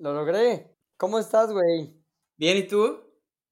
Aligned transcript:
Lo 0.00 0.14
logré. 0.14 0.76
¿Cómo 0.96 1.18
estás, 1.18 1.52
güey? 1.52 1.92
Bien, 2.36 2.56
¿y 2.56 2.68
tú? 2.68 3.00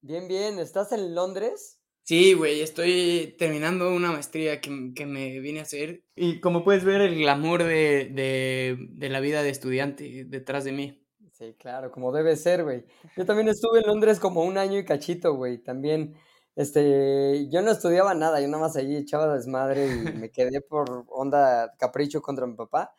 Bien, 0.00 0.28
bien. 0.28 0.60
¿Estás 0.60 0.92
en 0.92 1.12
Londres? 1.12 1.80
Sí, 2.02 2.34
güey, 2.34 2.60
estoy 2.60 3.34
terminando 3.36 3.92
una 3.92 4.12
maestría 4.12 4.60
que, 4.60 4.70
me 4.70 5.40
vine 5.40 5.58
a 5.58 5.62
hacer. 5.62 6.04
Y 6.14 6.38
como 6.38 6.62
puedes 6.62 6.84
ver, 6.84 7.00
el 7.00 7.16
glamour 7.16 7.64
de, 7.64 8.78
de 8.78 9.08
la 9.08 9.18
vida 9.18 9.42
de 9.42 9.50
estudiante 9.50 10.24
detrás 10.24 10.62
de 10.62 10.70
mí. 10.70 11.04
Sí, 11.32 11.56
claro, 11.58 11.90
como 11.90 12.12
debe 12.12 12.36
ser, 12.36 12.62
güey. 12.62 12.84
Yo 13.16 13.26
también 13.26 13.48
estuve 13.48 13.80
en 13.80 13.88
Londres 13.88 14.20
como 14.20 14.44
un 14.44 14.56
año 14.56 14.78
y 14.78 14.84
cachito, 14.84 15.34
güey. 15.34 15.58
También, 15.58 16.14
este, 16.54 17.48
yo 17.50 17.60
no 17.60 17.72
estudiaba 17.72 18.14
nada, 18.14 18.40
yo 18.40 18.46
nada 18.46 18.62
más 18.62 18.76
ahí 18.76 18.94
echaba 18.94 19.34
desmadre 19.34 19.86
y 19.88 19.98
me 20.16 20.30
quedé 20.30 20.60
por 20.60 21.04
onda 21.08 21.74
capricho 21.76 22.22
contra 22.22 22.46
mi 22.46 22.54
papá 22.54 22.94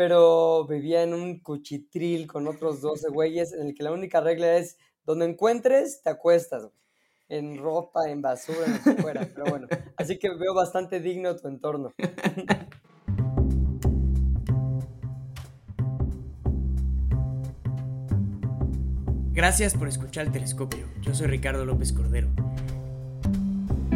pero 0.00 0.64
vivía 0.66 1.02
en 1.02 1.12
un 1.12 1.40
cuchitril 1.40 2.26
con 2.26 2.48
otros 2.48 2.80
12 2.80 3.10
güeyes 3.10 3.52
en 3.52 3.66
el 3.66 3.74
que 3.74 3.82
la 3.82 3.92
única 3.92 4.22
regla 4.22 4.56
es 4.56 4.78
donde 5.04 5.26
encuentres, 5.26 6.00
te 6.02 6.08
acuestas, 6.08 6.70
en 7.28 7.58
ropa, 7.58 8.08
en 8.08 8.22
basura, 8.22 8.64
en 8.64 8.72
lo 8.72 8.82
que 8.82 9.02
fuera, 9.02 9.28
pero 9.34 9.44
bueno, 9.50 9.68
así 9.98 10.18
que 10.18 10.30
veo 10.30 10.54
bastante 10.54 11.00
digno 11.00 11.36
tu 11.36 11.48
entorno. 11.48 11.92
Gracias 19.32 19.74
por 19.74 19.86
escuchar 19.86 20.24
el 20.24 20.32
telescopio. 20.32 20.86
Yo 21.02 21.14
soy 21.14 21.26
Ricardo 21.26 21.66
López 21.66 21.92
Cordero. 21.92 22.30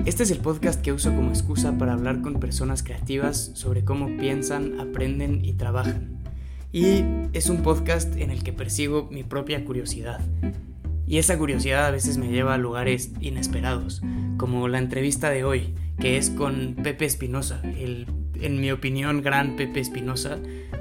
Este 0.05 0.23
es 0.23 0.31
el 0.31 0.41
podcast 0.41 0.83
que 0.83 0.93
uso 0.93 1.15
como 1.15 1.31
excusa 1.31 1.79
para 1.79 1.95
hablar 1.95 2.21
con 2.21 2.35
personas 2.35 2.83
creativas 2.83 3.53
sobre 3.55 3.87
cómo 3.87 4.19
piensan, 4.19 4.79
aprenden 4.79 5.43
y 5.43 5.55
trabajan. 5.55 6.19
Y 6.73 7.05
es 7.33 7.49
un 7.49 7.63
podcast 7.63 8.15
en 8.17 8.31
el 8.31 8.45
que 8.45 8.53
persigo 8.53 9.09
mi 9.11 9.25
propia 9.25 9.65
curiosidad. 9.65 10.21
Y 11.07 11.17
esa 11.17 11.39
curiosidad 11.39 11.87
a 11.87 11.91
veces 11.91 12.19
me 12.19 12.29
lleva 12.29 12.53
a 12.53 12.59
lugares 12.59 13.13
inesperados, 13.21 14.03
como 14.37 14.69
la 14.69 14.79
entrevista 14.79 15.31
de 15.31 15.45
hoy, 15.45 15.75
que 15.99 16.19
es 16.19 16.29
con 16.29 16.75
Pepe 16.83 17.07
Espinosa, 17.07 17.63
el, 17.63 18.07
en 18.35 18.61
mi 18.61 18.71
opinión, 18.73 19.23
gran 19.23 19.57
Pepe 19.57 19.81
Espinosa, 19.81 20.39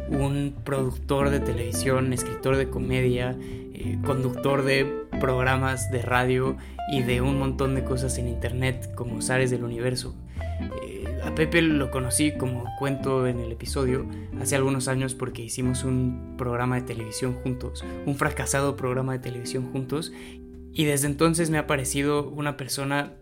un 0.10 0.54
productor 0.66 1.30
de 1.30 1.40
televisión, 1.40 2.12
escritor 2.12 2.58
de 2.58 2.70
comedia, 2.70 3.38
eh, 3.40 3.98
conductor 4.04 4.66
de 4.66 5.06
programas 5.24 5.90
de 5.90 6.02
radio 6.02 6.58
y 6.92 7.02
de 7.02 7.22
un 7.22 7.40
montón 7.40 7.76
de 7.76 7.86
cosas 7.86 8.18
en 8.18 8.28
internet 8.28 8.94
como 8.94 9.22
Sares 9.22 9.52
del 9.52 9.64
Universo. 9.64 10.14
Eh, 10.84 11.06
a 11.24 11.34
Pepe 11.34 11.62
lo 11.62 11.92
conocí, 11.92 12.34
como 12.38 12.66
cuento 12.78 13.26
en 13.26 13.40
el 13.40 13.50
episodio, 13.54 14.06
hace 14.42 14.58
algunos 14.58 14.90
años 14.90 15.16
porque 15.16 15.42
hicimos 15.42 15.86
un 15.86 16.36
programa 16.38 16.76
de 16.76 16.82
televisión 16.82 17.36
juntos, 17.36 17.86
un 18.06 18.18
fracasado 18.18 18.76
programa 18.76 19.14
de 19.14 19.20
televisión 19.20 19.72
juntos, 19.72 20.12
y 20.74 20.84
desde 20.84 21.08
entonces 21.08 21.50
me 21.50 21.58
ha 21.58 21.68
parecido 21.68 22.28
una 22.28 22.58
persona 22.58 23.14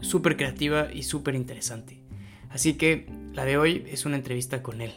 súper 0.00 0.36
creativa 0.36 0.88
y 0.92 1.04
súper 1.04 1.36
interesante. 1.36 2.02
Así 2.50 2.74
que 2.74 3.06
la 3.32 3.44
de 3.44 3.58
hoy 3.58 3.84
es 3.86 4.06
una 4.06 4.16
entrevista 4.16 4.60
con 4.60 4.80
él. 4.80 4.90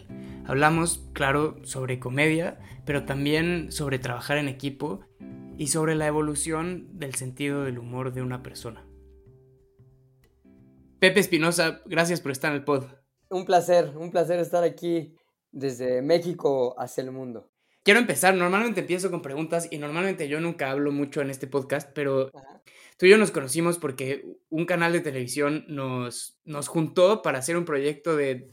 Hablamos, 0.47 1.05
claro, 1.13 1.59
sobre 1.61 1.99
comedia, 1.99 2.57
pero 2.83 3.03
también 3.03 3.71
sobre 3.71 3.99
trabajar 3.99 4.39
en 4.39 4.47
equipo 4.47 5.01
y 5.57 5.67
sobre 5.67 5.95
la 5.95 6.07
evolución 6.07 6.87
del 6.99 7.15
sentido 7.15 7.63
del 7.63 7.79
humor 7.79 8.13
de 8.13 8.21
una 8.21 8.43
persona. 8.43 8.85
Pepe 10.99 11.19
Espinosa, 11.19 11.81
gracias 11.85 12.21
por 12.21 12.31
estar 12.31 12.51
en 12.51 12.57
el 12.57 12.63
pod. 12.63 12.85
Un 13.29 13.45
placer, 13.45 13.93
un 13.97 14.11
placer 14.11 14.39
estar 14.39 14.63
aquí 14.63 15.15
desde 15.51 16.01
México 16.01 16.75
hacia 16.79 17.03
el 17.03 17.11
mundo. 17.11 17.51
Quiero 17.83 17.99
empezar, 17.99 18.35
normalmente 18.35 18.81
empiezo 18.81 19.09
con 19.09 19.21
preguntas 19.21 19.67
y 19.71 19.77
normalmente 19.77 20.27
yo 20.27 20.39
nunca 20.39 20.71
hablo 20.71 20.91
mucho 20.91 21.21
en 21.21 21.29
este 21.29 21.47
podcast, 21.47 21.89
pero 21.93 22.31
tú 22.97 23.05
y 23.05 23.09
yo 23.09 23.17
nos 23.17 23.31
conocimos 23.31 23.77
porque 23.77 24.25
un 24.49 24.65
canal 24.65 24.91
de 24.91 24.99
televisión 24.99 25.65
nos, 25.67 26.39
nos 26.43 26.67
juntó 26.67 27.21
para 27.21 27.39
hacer 27.39 27.57
un 27.57 27.65
proyecto 27.65 28.15
de 28.15 28.51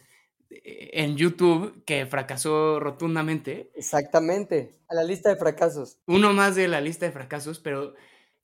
en 0.63 1.17
YouTube 1.17 1.85
que 1.85 2.07
fracasó 2.07 2.79
rotundamente. 2.81 3.71
Exactamente, 3.75 4.79
a 4.89 4.95
la 4.95 5.05
lista 5.05 5.31
de 5.31 5.37
fracasos. 5.37 5.99
Uno 6.07 6.33
más 6.33 6.55
de 6.55 6.69
la 6.69 6.81
lista 6.81 7.07
de 7.07 7.13
fracasos, 7.13 7.59
pero 7.59 7.95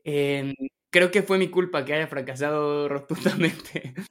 em, 0.04 0.54
creo 0.90 1.10
que 1.10 1.22
fue 1.22 1.38
mi 1.38 1.50
culpa 1.50 1.84
que 1.84 1.94
haya 1.94 2.06
fracasado 2.06 2.88
rotundamente. 2.88 3.94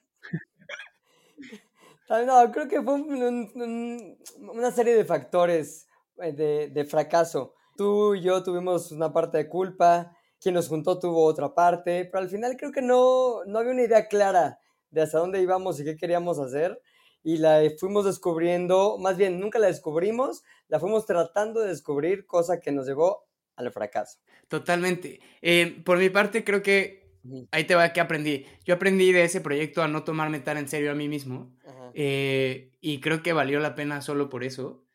No, 2.25 2.51
creo 2.51 2.67
que 2.67 2.81
fue 2.81 2.95
una 2.95 4.71
serie 4.71 4.95
de 4.95 5.05
factores 5.05 5.87
eh, 6.17 6.31
de, 6.31 6.69
de, 6.69 6.83
fracaso. 6.83 7.53
Tú 7.77 8.15
y 8.15 8.21
yo 8.21 8.41
tuvimos 8.41 8.91
una 8.91 9.13
parte 9.13 9.37
de 9.37 9.47
culpa, 9.47 10.17
quien 10.41 10.55
nos 10.55 10.67
juntó 10.67 10.97
tuvo 10.97 11.23
otra 11.23 11.53
parte, 11.53 12.05
pero 12.05 12.23
al 12.23 12.29
final 12.29 12.57
creo 12.57 12.71
que 12.71 12.81
no, 12.81 13.45
no 13.45 13.59
había 13.59 13.73
una 13.73 13.83
idea 13.83 14.07
clara 14.07 14.57
de 14.89 15.03
hasta 15.03 15.19
dónde 15.19 15.39
íbamos 15.39 15.79
y 15.79 15.83
qué 15.83 15.95
queríamos 15.95 16.39
hacer 16.39 16.81
y 17.23 17.37
la 17.37 17.61
fuimos 17.77 18.05
descubriendo, 18.05 18.97
más 18.97 19.17
bien 19.17 19.39
nunca 19.39 19.59
la 19.59 19.67
descubrimos, 19.67 20.43
la 20.67 20.79
fuimos 20.79 21.05
tratando 21.05 21.61
de 21.61 21.69
descubrir, 21.69 22.25
cosa 22.25 22.59
que 22.59 22.71
nos 22.71 22.87
llevó 22.87 23.25
al 23.55 23.71
fracaso. 23.71 24.19
Totalmente. 24.47 25.19
Eh, 25.41 25.81
por 25.83 25.97
mi 25.97 26.09
parte, 26.09 26.43
creo 26.43 26.61
que 26.61 26.99
ahí 27.51 27.65
te 27.65 27.75
va 27.75 27.93
que 27.93 28.01
aprendí. 28.01 28.45
Yo 28.65 28.75
aprendí 28.75 29.11
de 29.11 29.23
ese 29.23 29.41
proyecto 29.41 29.83
a 29.83 29.87
no 29.87 30.03
tomarme 30.03 30.39
tan 30.39 30.57
en 30.57 30.67
serio 30.67 30.91
a 30.91 30.95
mí 30.95 31.07
mismo 31.07 31.53
eh, 31.93 32.71
y 32.81 32.99
creo 32.99 33.21
que 33.21 33.33
valió 33.33 33.59
la 33.59 33.75
pena 33.75 34.01
solo 34.01 34.29
por 34.29 34.43
eso. 34.43 34.85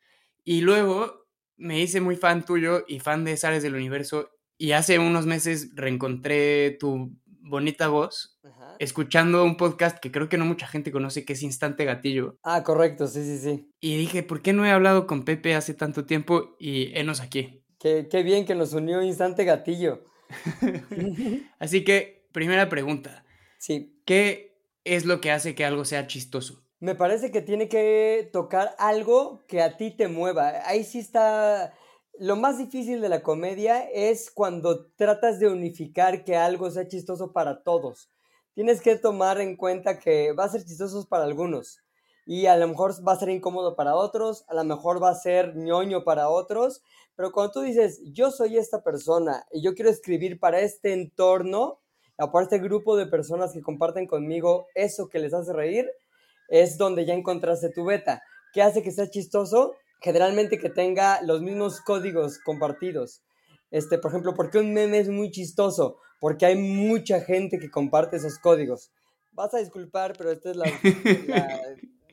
Y 0.43 0.61
luego 0.61 1.27
me 1.57 1.79
hice 1.79 2.01
muy 2.01 2.15
fan 2.15 2.43
tuyo 2.45 2.83
y 2.87 2.99
fan 2.99 3.23
de 3.23 3.37
Sales 3.37 3.63
del 3.63 3.75
Universo 3.75 4.31
y 4.57 4.71
hace 4.71 4.99
unos 4.99 5.25
meses 5.25 5.71
reencontré 5.75 6.71
tu 6.79 7.11
bonita 7.45 7.87
voz 7.87 8.39
escuchando 8.79 9.43
un 9.43 9.55
podcast 9.55 9.99
que 9.99 10.11
creo 10.11 10.27
que 10.27 10.37
no 10.37 10.45
mucha 10.45 10.67
gente 10.67 10.91
conoce, 10.91 11.25
que 11.25 11.33
es 11.33 11.43
Instante 11.43 11.85
Gatillo. 11.85 12.37
Ah, 12.43 12.63
correcto, 12.63 13.07
sí, 13.07 13.23
sí, 13.23 13.37
sí. 13.37 13.69
Y 13.79 13.97
dije, 13.97 14.23
¿por 14.23 14.41
qué 14.41 14.51
no 14.51 14.65
he 14.65 14.71
hablado 14.71 15.07
con 15.07 15.23
Pepe 15.23 15.55
hace 15.55 15.73
tanto 15.73 16.05
tiempo? 16.05 16.55
Y 16.59 16.97
enos 16.97 17.21
aquí. 17.21 17.63
Qué, 17.79 18.07
qué 18.09 18.23
bien 18.23 18.45
que 18.45 18.55
nos 18.55 18.73
unió 18.73 19.01
Instante 19.01 19.45
Gatillo. 19.45 20.03
Así 21.59 21.83
que, 21.83 22.27
primera 22.31 22.67
pregunta. 22.67 23.25
Sí. 23.59 24.01
¿Qué 24.05 24.57
es 24.83 25.05
lo 25.05 25.21
que 25.21 25.31
hace 25.31 25.55
que 25.55 25.65
algo 25.65 25.85
sea 25.85 26.07
chistoso? 26.07 26.63
Me 26.79 26.95
parece 26.95 27.31
que 27.31 27.41
tiene 27.41 27.69
que 27.69 28.29
tocar 28.33 28.75
algo 28.77 29.45
que 29.47 29.61
a 29.61 29.77
ti 29.77 29.91
te 29.91 30.07
mueva. 30.07 30.51
Ahí 30.65 30.83
sí 30.83 30.99
está 30.99 31.73
lo 32.19 32.35
más 32.35 32.57
difícil 32.57 33.01
de 33.01 33.09
la 33.09 33.21
comedia 33.21 33.81
es 33.89 34.31
cuando 34.31 34.87
tratas 34.95 35.39
de 35.39 35.47
unificar 35.47 36.23
que 36.23 36.35
algo 36.35 36.69
sea 36.71 36.87
chistoso 36.87 37.33
para 37.33 37.63
todos 37.63 38.09
tienes 38.55 38.81
que 38.81 38.95
tomar 38.95 39.39
en 39.41 39.57
cuenta 39.57 39.99
que 39.99 40.31
va 40.31 40.45
a 40.45 40.49
ser 40.49 40.63
chistoso 40.63 41.05
para 41.07 41.25
algunos 41.25 41.79
y 42.25 42.47
a 42.47 42.57
lo 42.57 42.67
mejor 42.67 42.93
va 43.07 43.11
a 43.11 43.19
ser 43.19 43.29
incómodo 43.29 43.75
para 43.75 43.95
otros, 43.95 44.45
a 44.47 44.55
lo 44.55 44.63
mejor 44.63 45.03
va 45.03 45.09
a 45.09 45.15
ser 45.15 45.55
ñoño 45.55 46.03
para 46.03 46.29
otros, 46.29 46.81
pero 47.15 47.31
cuando 47.31 47.51
tú 47.51 47.61
dices, 47.61 48.01
yo 48.11 48.31
soy 48.31 48.57
esta 48.57 48.81
persona 48.81 49.45
y 49.51 49.61
yo 49.61 49.75
quiero 49.75 49.91
escribir 49.91 50.39
para 50.39 50.61
este 50.61 50.93
entorno, 50.93 51.81
para 52.17 52.43
este 52.43 52.57
grupo 52.57 52.97
de 52.97 53.05
personas 53.05 53.53
que 53.53 53.61
comparten 53.61 54.07
conmigo 54.07 54.65
eso 54.73 55.07
que 55.07 55.19
les 55.19 55.33
hace 55.33 55.53
reír, 55.53 55.87
es 56.47 56.77
donde 56.77 57.05
ya 57.05 57.13
encontraste 57.13 57.69
tu 57.69 57.85
beta. 57.85 58.23
¿Qué 58.53 58.61
hace 58.61 58.81
que 58.81 58.91
sea 58.91 59.09
chistoso? 59.09 59.73
Generalmente 60.01 60.59
que 60.59 60.69
tenga 60.69 61.21
los 61.21 61.41
mismos 61.41 61.81
códigos 61.81 62.39
compartidos. 62.39 63.23
Este, 63.71 63.97
por 63.97 64.11
ejemplo, 64.11 64.33
¿por 64.33 64.49
qué 64.51 64.59
un 64.59 64.73
meme 64.73 64.99
es 64.99 65.09
muy 65.09 65.31
chistoso? 65.31 65.97
Porque 66.19 66.45
hay 66.45 66.55
mucha 66.55 67.21
gente 67.21 67.59
que 67.59 67.69
comparte 67.69 68.17
esos 68.17 68.39
códigos. 68.39 68.91
Vas 69.31 69.53
a 69.53 69.59
disculpar, 69.59 70.13
pero 70.17 70.31
esta 70.31 70.51
es 70.51 70.55
la, 70.55 70.65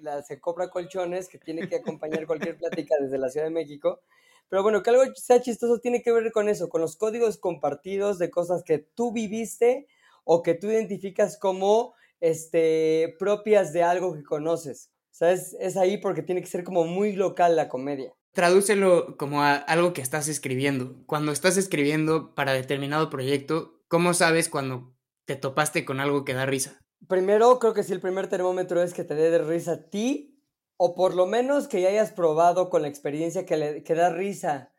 la, 0.01 0.23
Se 0.27 0.41
Cobra 0.41 0.69
Colchones 0.71 1.29
que 1.29 1.39
tiene 1.39 1.69
que 1.69 1.77
acompañar 1.77 2.27
cualquier 2.27 2.57
plática 2.57 2.97
desde 3.01 3.19
la 3.19 3.31
Ciudad 3.31 3.47
de 3.47 3.53
México. 3.53 4.01
Pero 4.49 4.63
bueno, 4.63 4.83
que 4.83 4.91
algo 4.91 5.05
sea 5.15 5.41
chistoso 5.41 5.79
tiene 5.79 6.03
que 6.03 6.13
ver 6.13 6.33
con 6.33 6.49
eso, 6.49 6.69
con 6.69 6.81
los 6.81 6.97
códigos 6.97 7.39
compartidos 7.39 8.19
de 8.19 8.31
cosas 8.31 8.65
que 8.65 8.79
tú 8.79 9.13
viviste 9.13 9.87
o 10.25 10.43
que 10.43 10.55
tú 10.55 10.67
identificas 10.69 11.39
como 11.39 11.95
este, 12.21 13.15
propias 13.19 13.73
de 13.73 13.83
algo 13.83 14.15
que 14.15 14.23
conoces. 14.23 14.91
O 15.13 15.15
sea, 15.15 15.31
es, 15.33 15.55
es 15.61 15.77
ahí 15.77 15.99
porque 15.99 16.23
tiene 16.23 16.41
que 16.41 16.47
ser 16.47 16.65
como 16.65 16.85
muy 16.85 17.13
local 17.13 17.55
la 17.55 17.69
comedia. 17.69 18.13
Tradúcelo 18.33 19.19
como 19.19 19.43
a 19.43 19.57
algo 19.57 19.93
que 19.93 20.01
estás 20.01 20.27
escribiendo. 20.27 20.97
Cuando 21.05 21.33
estás 21.33 21.59
escribiendo 21.59 22.35
para 22.35 22.55
determinado 22.55 23.11
proyecto, 23.11 23.83
¿cómo 23.89 24.15
sabes 24.15 24.49
cuando 24.49 24.95
te 25.27 25.37
topaste 25.37 25.85
con 25.85 26.01
algo 26.01 26.25
que 26.25 26.33
da 26.33 26.47
risa? 26.47 26.81
Primero, 27.09 27.59
creo 27.59 27.75
que 27.75 27.83
si 27.83 27.93
el 27.93 28.01
primer 28.01 28.29
termómetro 28.29 28.83
es 28.83 28.95
que 28.95 29.05
te 29.05 29.15
dé 29.15 29.31
de 29.31 29.39
risa 29.39 29.73
a 29.73 29.91
ti, 29.91 30.33
o 30.79 30.95
por 30.95 31.15
lo 31.15 31.27
menos 31.27 31.69
que 31.69 31.83
ya 31.83 31.89
hayas 31.89 32.11
probado 32.11 32.71
con 32.71 32.81
la 32.81 32.89
experiencia 32.89 33.45
que, 33.45 33.57
le, 33.59 33.83
que 33.85 33.95
da 33.95 34.09
risa. 34.09 34.73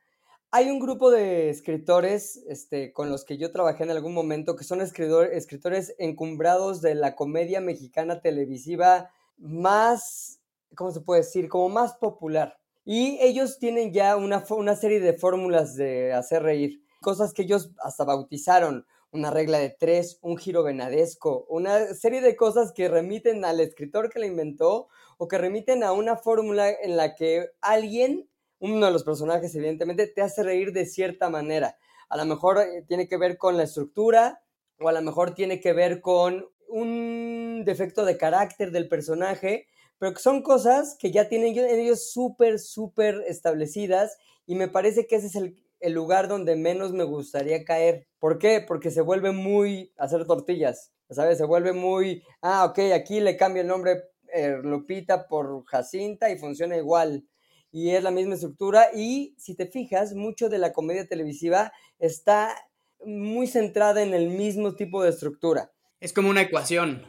Hay 0.50 0.70
un 0.70 0.80
grupo 0.80 1.12
de 1.12 1.50
escritores 1.50 2.44
este, 2.48 2.92
con 2.92 3.10
los 3.10 3.24
que 3.24 3.38
yo 3.38 3.52
trabajé 3.52 3.84
en 3.84 3.92
algún 3.92 4.14
momento 4.14 4.56
que 4.56 4.64
son 4.64 4.82
escritores 4.82 5.96
encumbrados 6.00 6.82
de 6.82 6.96
la 6.96 7.16
comedia 7.16 7.62
mexicana 7.62 8.20
televisiva 8.20 9.12
más, 9.38 10.40
¿cómo 10.76 10.92
se 10.92 11.02
puede 11.02 11.22
decir? 11.22 11.50
Como 11.50 11.70
más 11.70 11.96
popular 11.96 12.58
Y 12.86 13.18
ellos 13.22 13.60
tienen 13.60 13.94
ya 13.94 14.16
una, 14.18 14.44
una 14.50 14.76
serie 14.76 15.00
de 15.00 15.14
fórmulas 15.14 15.76
de 15.76 16.14
hacer 16.14 16.44
reír, 16.44 16.82
cosas 17.02 17.34
que 17.34 17.44
ellos 17.44 17.72
hasta 17.84 18.04
bautizaron, 18.04 18.86
una 19.12 19.30
regla 19.30 19.60
de 19.60 19.70
tres, 19.70 20.18
un 20.22 20.38
giro 20.38 20.64
venadesco, 20.64 21.46
una 21.48 21.94
serie 21.94 22.22
de 22.22 22.36
cosas 22.36 22.72
que 22.74 22.90
remiten 22.90 23.46
al 23.46 23.60
escritor 23.60 24.10
que 24.10 24.20
la 24.20 24.26
inventó 24.26 24.88
o 25.18 25.28
que 25.28 25.38
remiten 25.38 25.84
a 25.84 25.92
una 25.94 26.18
fórmula 26.18 26.70
en 26.70 26.98
la 26.98 27.14
que 27.16 27.50
alguien, 27.62 28.28
uno 28.60 28.88
de 28.88 28.92
los 28.92 29.04
personajes 29.04 29.54
evidentemente, 29.56 30.08
te 30.08 30.22
hace 30.22 30.42
reír 30.42 30.72
de 30.72 30.88
cierta 30.88 31.30
manera. 31.30 31.78
A 32.10 32.18
lo 32.18 32.26
mejor 32.26 32.58
eh, 32.60 32.84
tiene 32.88 33.08
que 33.08 33.18
ver 33.18 33.38
con 33.38 33.56
la 33.56 33.64
estructura 33.64 34.42
o 34.80 34.90
a 34.90 34.92
lo 34.92 35.02
mejor 35.02 35.36
tiene 35.36 35.60
que 35.60 35.74
ver 35.74 36.02
con 36.02 36.50
un 36.74 37.64
defecto 37.66 38.04
de 38.04 38.18
carácter 38.18 38.72
del 38.72 38.88
personaje, 38.88 39.68
pero 40.00 40.14
que 40.14 40.20
son 40.20 40.42
cosas 40.42 40.98
que 41.00 41.12
ya 41.12 41.30
tienen 41.30 41.56
ellos 41.56 42.12
súper, 42.12 42.58
súper 42.58 43.24
establecidas 43.28 44.18
y 44.48 44.56
me 44.56 44.68
parece 44.68 45.06
que 45.06 45.18
ese 45.18 45.28
es 45.28 45.36
el, 45.36 45.56
el 45.80 45.94
lugar 45.94 46.28
donde 46.28 46.56
menos 46.56 46.92
me 46.92 47.04
gustaría 47.04 47.64
caer. 47.64 48.08
¿Por 48.18 48.40
qué? 48.40 48.60
Porque 48.68 48.90
se 48.90 49.02
vuelve 49.02 49.32
muy 49.32 49.94
hacer 49.98 50.26
tortillas, 50.26 50.92
¿sabes? 51.12 51.38
Se 51.38 51.46
vuelve 51.46 51.74
muy, 51.74 52.24
ah, 52.42 52.66
ok, 52.66 52.80
aquí 52.96 53.20
le 53.20 53.38
cambio 53.38 53.62
el 53.62 53.68
nombre 53.68 54.06
eh, 54.34 54.58
Lupita 54.64 55.28
por 55.28 55.64
Jacinta 55.66 56.32
y 56.32 56.40
funciona 56.40 56.76
igual. 56.76 57.24
Y 57.72 57.92
es 57.92 58.02
la 58.02 58.10
misma 58.10 58.34
estructura 58.34 58.88
y 58.96 59.36
si 59.38 59.56
te 59.56 59.68
fijas, 59.68 60.16
mucho 60.16 60.50
de 60.50 60.58
la 60.58 60.74
comedia 60.74 61.08
televisiva 61.08 61.72
está 62.00 62.56
muy 63.06 63.46
centrada 63.46 64.02
en 64.02 64.16
el 64.16 64.30
mismo 64.30 64.74
tipo 64.76 65.04
de 65.04 65.12
estructura. 65.12 65.73
Es 66.04 66.12
como 66.12 66.30
una 66.30 66.42
ecuación. 66.42 67.02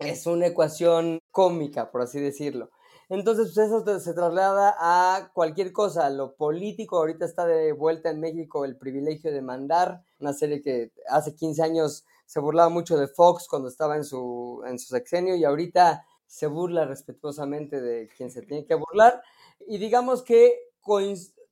Es 0.00 0.26
una 0.26 0.48
ecuación 0.48 1.20
cómica, 1.30 1.92
por 1.92 2.02
así 2.02 2.18
decirlo. 2.18 2.70
Entonces, 3.08 3.52
pues 3.54 3.68
eso 3.68 4.00
se 4.00 4.14
traslada 4.14 4.74
a 4.80 5.30
cualquier 5.32 5.70
cosa. 5.70 6.10
Lo 6.10 6.34
político, 6.34 6.96
ahorita 6.96 7.24
está 7.24 7.46
de 7.46 7.70
vuelta 7.70 8.10
en 8.10 8.18
México 8.18 8.64
el 8.64 8.76
privilegio 8.76 9.30
de 9.30 9.42
mandar, 9.42 10.02
una 10.18 10.32
serie 10.32 10.60
que 10.60 10.90
hace 11.08 11.36
15 11.36 11.62
años 11.62 12.04
se 12.26 12.40
burlaba 12.40 12.68
mucho 12.68 12.96
de 12.96 13.06
Fox 13.06 13.46
cuando 13.46 13.68
estaba 13.68 13.94
en 13.94 14.02
su, 14.02 14.60
en 14.66 14.80
su 14.80 14.88
sexenio 14.88 15.36
y 15.36 15.44
ahorita 15.44 16.04
se 16.26 16.48
burla 16.48 16.84
respetuosamente 16.84 17.80
de 17.80 18.08
quien 18.08 18.32
se 18.32 18.42
tiene 18.42 18.66
que 18.66 18.74
burlar. 18.74 19.22
Y 19.68 19.78
digamos 19.78 20.24
que, 20.24 20.52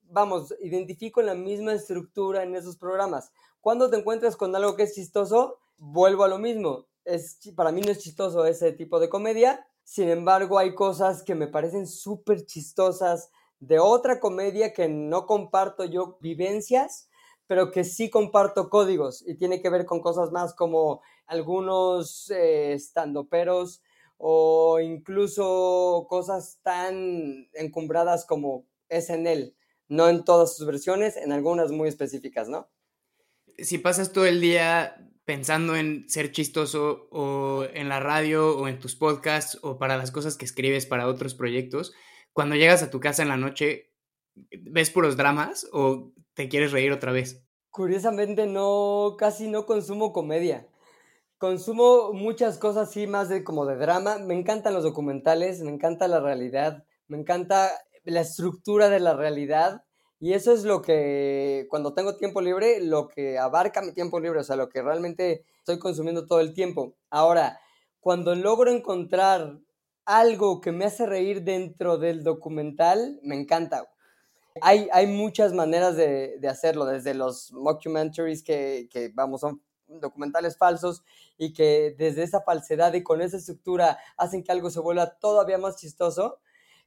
vamos, 0.08 0.56
identifico 0.60 1.22
la 1.22 1.36
misma 1.36 1.72
estructura 1.72 2.42
en 2.42 2.56
esos 2.56 2.76
programas. 2.76 3.30
Cuando 3.60 3.88
te 3.88 3.96
encuentras 3.96 4.34
con 4.34 4.56
algo 4.56 4.74
que 4.74 4.82
es 4.82 4.94
chistoso, 4.96 5.60
vuelvo 5.80 6.22
a 6.22 6.28
lo 6.28 6.38
mismo. 6.38 6.86
Es, 7.04 7.40
para 7.56 7.72
mí 7.72 7.80
no 7.80 7.90
es 7.90 7.98
chistoso 7.98 8.44
ese 8.44 8.72
tipo 8.72 9.00
de 9.00 9.08
comedia, 9.08 9.66
sin 9.90 10.08
embargo, 10.08 10.56
hay 10.56 10.72
cosas 10.76 11.24
que 11.24 11.34
me 11.34 11.48
parecen 11.48 11.88
súper 11.88 12.46
chistosas 12.46 13.32
de 13.58 13.80
otra 13.80 14.20
comedia 14.20 14.72
que 14.72 14.88
no 14.88 15.26
comparto 15.26 15.84
yo 15.84 16.16
vivencias, 16.20 17.10
pero 17.48 17.72
que 17.72 17.82
sí 17.82 18.08
comparto 18.08 18.70
códigos 18.70 19.26
y 19.26 19.34
tiene 19.34 19.60
que 19.60 19.68
ver 19.68 19.86
con 19.86 20.00
cosas 20.00 20.30
más 20.30 20.54
como 20.54 21.02
algunos 21.26 22.30
eh, 22.30 22.74
estandoperos 22.74 23.82
o 24.16 24.78
incluso 24.78 26.06
cosas 26.08 26.60
tan 26.62 27.48
encumbradas 27.54 28.24
como 28.26 28.66
SNL, 28.88 29.56
no 29.88 30.08
en 30.08 30.24
todas 30.24 30.56
sus 30.56 30.66
versiones, 30.66 31.16
en 31.16 31.32
algunas 31.32 31.72
muy 31.72 31.88
específicas, 31.88 32.48
¿no? 32.48 32.70
Si 33.58 33.78
pasas 33.78 34.12
todo 34.12 34.26
el 34.26 34.40
día 34.40 35.09
pensando 35.30 35.76
en 35.76 36.08
ser 36.08 36.32
chistoso 36.32 37.06
o 37.12 37.62
en 37.72 37.88
la 37.88 38.00
radio 38.00 38.58
o 38.58 38.66
en 38.66 38.80
tus 38.80 38.96
podcasts 38.96 39.60
o 39.62 39.78
para 39.78 39.96
las 39.96 40.10
cosas 40.10 40.36
que 40.36 40.44
escribes 40.44 40.86
para 40.86 41.06
otros 41.06 41.36
proyectos, 41.36 41.92
cuando 42.32 42.56
llegas 42.56 42.82
a 42.82 42.90
tu 42.90 42.98
casa 42.98 43.22
en 43.22 43.28
la 43.28 43.36
noche, 43.36 43.92
¿ves 44.50 44.90
puros 44.90 45.16
dramas 45.16 45.68
o 45.72 46.10
te 46.34 46.48
quieres 46.48 46.72
reír 46.72 46.90
otra 46.90 47.12
vez? 47.12 47.46
Curiosamente 47.70 48.48
no, 48.48 49.14
casi 49.16 49.46
no 49.46 49.66
consumo 49.66 50.12
comedia. 50.12 50.66
Consumo 51.38 52.12
muchas 52.12 52.58
cosas 52.58 52.88
así 52.88 53.06
más 53.06 53.28
de 53.28 53.44
como 53.44 53.66
de 53.66 53.76
drama. 53.76 54.18
Me 54.18 54.34
encantan 54.34 54.74
los 54.74 54.82
documentales, 54.82 55.60
me 55.60 55.70
encanta 55.70 56.08
la 56.08 56.18
realidad, 56.18 56.82
me 57.06 57.18
encanta 57.18 57.70
la 58.02 58.22
estructura 58.22 58.88
de 58.88 58.98
la 58.98 59.14
realidad 59.14 59.84
y 60.22 60.34
eso 60.34 60.52
es 60.52 60.64
lo 60.64 60.82
que, 60.82 61.66
cuando 61.70 61.94
tengo 61.94 62.18
tiempo 62.18 62.42
libre, 62.42 62.80
lo 62.82 63.08
que 63.08 63.38
abarca 63.38 63.80
mi 63.80 63.92
tiempo 63.92 64.20
libre, 64.20 64.40
o 64.40 64.44
sea, 64.44 64.54
lo 64.54 64.68
que 64.68 64.82
realmente 64.82 65.46
estoy 65.60 65.78
consumiendo 65.78 66.26
todo 66.26 66.40
el 66.40 66.52
tiempo. 66.52 66.94
Ahora, 67.08 67.58
cuando 68.00 68.34
logro 68.34 68.70
encontrar 68.70 69.58
algo 70.04 70.60
que 70.60 70.72
me 70.72 70.84
hace 70.84 71.06
reír 71.06 71.42
dentro 71.42 71.96
del 71.96 72.22
documental, 72.22 73.18
me 73.22 73.34
encanta. 73.34 73.90
Hay, 74.60 74.88
hay 74.92 75.06
muchas 75.06 75.54
maneras 75.54 75.96
de, 75.96 76.36
de 76.38 76.48
hacerlo, 76.48 76.84
desde 76.84 77.14
los 77.14 77.50
mockumentaries 77.52 78.42
que, 78.42 78.88
que, 78.90 79.10
vamos, 79.14 79.40
son 79.40 79.62
documentales 79.86 80.58
falsos 80.58 81.02
y 81.38 81.54
que 81.54 81.94
desde 81.96 82.24
esa 82.24 82.42
falsedad 82.42 82.92
y 82.92 83.02
con 83.02 83.22
esa 83.22 83.38
estructura 83.38 83.98
hacen 84.18 84.44
que 84.44 84.52
algo 84.52 84.68
se 84.68 84.80
vuelva 84.80 85.16
todavía 85.18 85.56
más 85.56 85.76
chistoso 85.76 86.40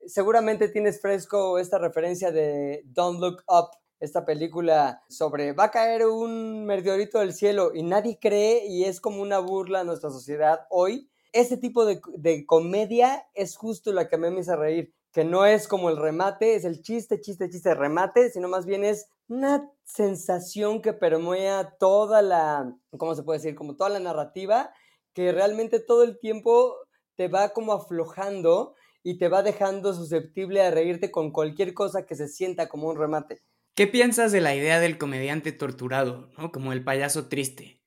seguramente 0.07 0.69
tienes 0.69 1.01
fresco 1.01 1.59
esta 1.59 1.77
referencia 1.77 2.31
de 2.31 2.81
Don't 2.85 3.19
Look 3.19 3.43
Up, 3.47 3.69
esta 3.99 4.25
película 4.25 5.01
sobre 5.07 5.53
va 5.53 5.65
a 5.65 5.71
caer 5.71 6.05
un 6.05 6.65
meteorito 6.65 7.19
del 7.19 7.33
cielo 7.33 7.71
y 7.73 7.83
nadie 7.83 8.19
cree 8.19 8.65
y 8.67 8.83
es 8.83 8.99
como 8.99 9.21
una 9.21 9.39
burla 9.39 9.79
a 9.79 9.83
nuestra 9.83 10.09
sociedad 10.09 10.67
hoy. 10.69 11.09
Ese 11.31 11.57
tipo 11.57 11.85
de, 11.85 12.45
comedia 12.45 13.25
es 13.33 13.55
justo 13.55 13.91
la 13.91 14.07
que 14.07 14.17
me 14.17 14.27
hace 14.39 14.55
reír, 14.55 14.93
que 15.11 15.23
no 15.23 15.45
es 15.45 15.67
como 15.67 15.89
el 15.89 15.97
remate, 15.97 16.55
es 16.55 16.65
el 16.65 16.81
chiste, 16.81 17.21
chiste, 17.21 17.49
chiste, 17.49 17.73
remate, 17.73 18.29
sino 18.29 18.49
más 18.49 18.65
bien 18.65 18.83
es 18.83 19.07
una 19.29 19.71
sensación 19.83 20.81
que 20.81 20.93
permea 20.93 21.75
toda 21.79 22.21
la, 22.21 22.75
¿cómo 22.97 23.15
se 23.15 23.23
puede 23.23 23.39
decir? 23.39 23.55
Como 23.55 23.75
toda 23.75 23.89
la 23.89 23.99
narrativa, 23.99 24.71
que 25.13 25.31
realmente 25.31 25.79
todo 25.79 26.03
el 26.03 26.19
tiempo 26.19 26.75
te 27.15 27.29
va 27.29 27.49
como 27.49 27.73
aflojando 27.73 28.75
y 29.03 29.17
te 29.17 29.27
va 29.27 29.43
dejando 29.43 29.93
susceptible 29.93 30.61
a 30.61 30.71
reírte 30.71 31.11
con 31.11 31.31
cualquier 31.31 31.73
cosa 31.73 32.05
que 32.05 32.15
se 32.15 32.27
sienta 32.27 32.69
como 32.69 32.87
un 32.87 32.97
remate. 32.97 33.41
¿Qué 33.75 33.87
piensas 33.87 34.31
de 34.31 34.41
la 34.41 34.55
idea 34.55 34.79
del 34.79 34.97
comediante 34.97 35.51
torturado, 35.51 36.29
¿no? 36.37 36.51
como 36.51 36.73
el 36.73 36.83
payaso 36.83 37.27
triste? 37.27 37.81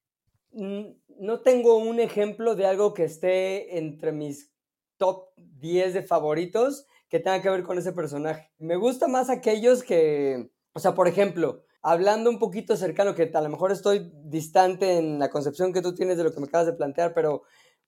No 0.53 1.41
tengo 1.41 1.79
un 1.79 2.01
ejemplo 2.01 2.55
de 2.55 2.67
algo 2.67 2.93
que 2.93 3.05
esté 3.05 3.79
entre 3.79 4.13
mis 4.13 4.53
top 4.99 5.29
10 5.37 5.95
de 5.95 6.03
favoritos 6.03 6.87
que 7.09 7.21
tenga 7.21 7.41
que 7.41 7.51
ver 7.51 7.63
con 7.63 7.79
ese 7.79 7.93
personaje. 7.93 8.51
Me 8.59 8.77
gusta 8.77 9.07
más 9.07 9.31
aquellos 9.31 9.83
que, 9.83 10.51
o 10.73 10.81
sea, 10.81 10.95
por 10.95 11.09
ejemplo, 11.09 11.65
hablando 11.83 12.31
un 12.31 12.39
poquito 12.39 12.77
cercano, 12.77 13.15
que 13.15 13.31
a 13.33 13.41
lo 13.41 13.49
mejor 13.49 13.71
estoy 13.71 14.11
distante 14.25 14.99
en 14.99 15.21
la 15.21 15.31
concepción 15.31 15.73
que 15.73 15.83
tú 15.83 15.95
tienes 15.95 16.17
de 16.17 16.25
lo 16.25 16.35
que 16.35 16.41
me 16.41 16.47
acabas 16.47 16.67
de 16.67 16.73
plantear, 16.73 17.15
pero 17.15 17.43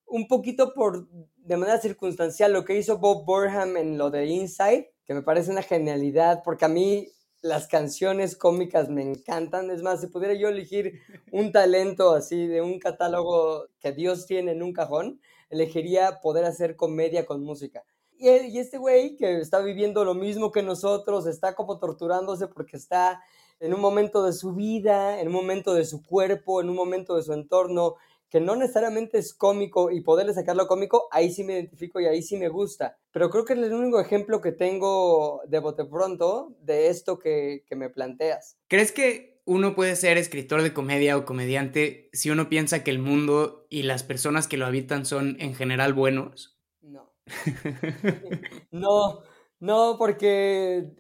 un 0.09 0.27
poquito 0.27 0.73
por, 0.75 1.09
de 1.37 1.57
manera 1.57 1.81
circunstancial, 1.81 2.53
lo 2.53 2.65
que 2.65 2.77
hizo 2.77 2.99
Bob 2.99 3.25
Burham 3.25 3.77
en 3.77 3.99
lo 3.99 4.11
de 4.11 4.27
Inside, 4.27 4.91
que 5.05 5.15
me 5.15 5.23
parece 5.23 5.51
una 5.51 5.63
genialidad, 5.63 6.43
porque 6.45 6.65
a 6.65 6.69
mí 6.69 7.09
las 7.41 7.69
canciones 7.69 8.37
cómicas 8.37 8.89
me 8.89 9.03
encantan. 9.03 9.71
Es 9.71 9.83
más, 9.83 10.01
si 10.01 10.09
pudiera 10.09 10.35
yo 10.35 10.49
elegir 10.49 11.01
un 11.31 11.53
talento 11.53 12.13
así 12.15 12.47
de 12.47 12.61
un 12.61 12.79
catálogo 12.79 13.67
que 13.79 13.93
Dios 13.93 14.27
tiene 14.27 14.53
en 14.53 14.63
un 14.63 14.73
cajón, 14.73 15.21
elegiría 15.51 16.21
poder 16.21 16.45
hacer 16.45 16.77
comedia 16.77 17.25
con 17.27 17.43
música. 17.43 17.85
Y, 18.19 18.29
y 18.29 18.59
este 18.59 18.79
güey 18.79 19.17
que 19.17 19.39
está 19.39 19.61
viviendo 19.61 20.05
lo 20.05 20.15
mismo 20.15 20.51
que 20.51 20.63
nosotros, 20.63 21.27
está 21.27 21.55
como 21.55 21.79
torturándose 21.79 22.49
porque 22.49 22.77
está 22.77 23.23
en 23.61 23.75
un 23.75 23.81
momento 23.81 24.25
de 24.25 24.33
su 24.33 24.53
vida, 24.55 25.21
en 25.21 25.29
un 25.29 25.35
momento 25.35 25.75
de 25.75 25.85
su 25.85 26.03
cuerpo, 26.03 26.61
en 26.61 26.69
un 26.69 26.77
momento 26.77 27.17
de 27.17 27.23
su 27.23 27.33
entorno, 27.33 27.97
que 28.29 28.41
no 28.41 28.57
necesariamente 28.57 29.19
es 29.19 29.35
cómico 29.35 29.91
y 29.91 30.03
poderle 30.03 30.35
sacarlo 30.35 30.67
cómico, 30.67 31.09
ahí 31.11 31.33
sí 31.33 31.45
me 31.45 31.55
identifico 31.55 32.01
y 32.01 32.07
ahí 32.07 32.23
sí 32.23 32.37
me 32.37 32.49
gusta. 32.49 32.99
Pero 33.11 33.31
creo 33.31 33.45
que 33.45 33.55
es 33.55 33.59
el 33.59 33.73
único 33.73 34.01
ejemplo 34.01 34.41
que 34.41 34.53
tengo 34.53 35.41
de 35.47 35.59
bote 35.59 35.85
pronto 35.85 36.57
de 36.61 36.89
esto 36.89 37.19
que, 37.19 37.65
que 37.67 37.77
me 37.77 37.91
planteas. 37.91 38.59
¿Crees 38.69 38.93
que 38.93 39.41
uno 39.45 39.75
puede 39.75 39.97
ser 39.97 40.19
escritor 40.19 40.63
de 40.63 40.75
comedia 40.75 41.17
o 41.17 41.25
comediante 41.25 42.11
si 42.13 42.29
uno 42.29 42.51
piensa 42.51 42.85
que 42.85 42.91
el 42.91 42.99
mundo 42.99 43.67
y 43.71 43.83
las 43.83 44.03
personas 44.03 44.47
que 44.47 44.59
lo 44.59 44.67
habitan 44.67 45.07
son 45.07 45.37
en 45.41 45.55
general 45.55 45.95
buenos? 45.95 46.61
No. 46.83 47.15
no, 48.71 49.23
no, 49.59 49.97
porque 49.99 50.93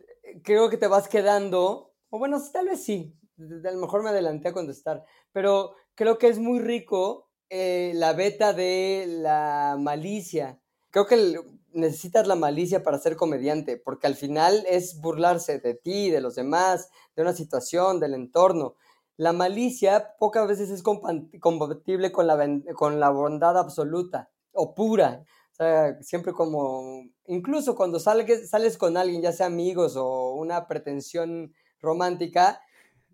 creo 0.42 0.70
que 0.70 0.78
te 0.78 0.86
vas 0.86 1.08
quedando, 1.08 1.94
o 2.08 2.18
bueno, 2.18 2.38
tal 2.50 2.68
vez 2.68 2.82
sí, 2.82 3.14
a 3.38 3.70
lo 3.70 3.80
mejor 3.80 4.02
me 4.02 4.10
adelanté 4.10 4.48
a 4.48 4.52
contestar, 4.52 5.04
pero 5.32 5.74
creo 5.98 6.16
que 6.16 6.28
es 6.28 6.38
muy 6.38 6.60
rico 6.60 7.28
eh, 7.50 7.90
la 7.96 8.12
beta 8.12 8.52
de 8.52 9.04
la 9.08 9.76
malicia. 9.80 10.60
Creo 10.90 11.08
que 11.08 11.40
necesitas 11.72 12.28
la 12.28 12.36
malicia 12.36 12.84
para 12.84 13.00
ser 13.00 13.16
comediante, 13.16 13.76
porque 13.76 14.06
al 14.06 14.14
final 14.14 14.64
es 14.68 15.00
burlarse 15.00 15.58
de 15.58 15.74
ti, 15.74 16.10
de 16.10 16.20
los 16.20 16.36
demás, 16.36 16.88
de 17.16 17.22
una 17.22 17.32
situación, 17.32 17.98
del 17.98 18.14
entorno. 18.14 18.76
La 19.16 19.32
malicia 19.32 20.14
pocas 20.20 20.46
veces 20.46 20.70
es 20.70 20.84
compatible 20.84 22.12
con 22.12 22.28
la, 22.28 22.48
con 22.76 23.00
la 23.00 23.10
bondad 23.10 23.58
absoluta 23.58 24.30
o 24.52 24.76
pura. 24.76 25.24
O 25.50 25.54
sea, 25.56 26.00
siempre 26.00 26.32
como, 26.32 27.08
incluso 27.26 27.74
cuando 27.74 27.98
sales, 27.98 28.48
sales 28.48 28.78
con 28.78 28.96
alguien, 28.96 29.20
ya 29.20 29.32
sea 29.32 29.46
amigos 29.46 29.96
o 29.96 30.34
una 30.34 30.68
pretensión 30.68 31.52
romántica, 31.80 32.60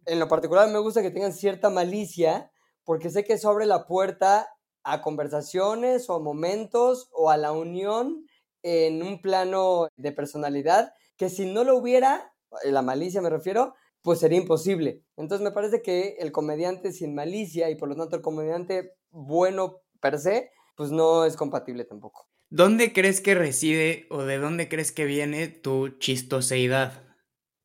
en 0.04 0.20
lo 0.20 0.28
particular 0.28 0.68
me 0.68 0.80
gusta 0.80 1.00
que 1.00 1.10
tengan 1.10 1.32
cierta 1.32 1.70
malicia, 1.70 2.50
porque 2.84 3.10
sé 3.10 3.24
que 3.24 3.34
eso 3.34 3.50
abre 3.50 3.66
la 3.66 3.86
puerta 3.86 4.48
a 4.82 5.02
conversaciones 5.02 6.08
o 6.10 6.14
a 6.14 6.20
momentos 6.20 7.08
o 7.12 7.30
a 7.30 7.36
la 7.36 7.52
unión 7.52 8.26
en 8.62 9.02
un 9.02 9.20
plano 9.20 9.88
de 9.96 10.12
personalidad 10.12 10.92
que 11.16 11.28
si 11.28 11.46
no 11.46 11.64
lo 11.64 11.76
hubiera, 11.76 12.34
la 12.64 12.82
malicia 12.82 13.20
me 13.20 13.30
refiero, 13.30 13.74
pues 14.02 14.20
sería 14.20 14.38
imposible. 14.38 15.02
Entonces 15.16 15.44
me 15.44 15.52
parece 15.52 15.82
que 15.82 16.16
el 16.18 16.32
comediante 16.32 16.92
sin 16.92 17.14
malicia 17.14 17.70
y 17.70 17.76
por 17.76 17.88
lo 17.88 17.96
tanto 17.96 18.16
el 18.16 18.22
comediante 18.22 18.92
bueno 19.10 19.80
per 20.00 20.18
se, 20.18 20.50
pues 20.76 20.90
no 20.90 21.24
es 21.24 21.36
compatible 21.36 21.84
tampoco. 21.84 22.28
¿Dónde 22.50 22.92
crees 22.92 23.20
que 23.20 23.34
reside 23.34 24.06
o 24.10 24.22
de 24.22 24.38
dónde 24.38 24.68
crees 24.68 24.92
que 24.92 25.06
viene 25.06 25.48
tu 25.48 25.98
chistoseidad? 25.98 27.02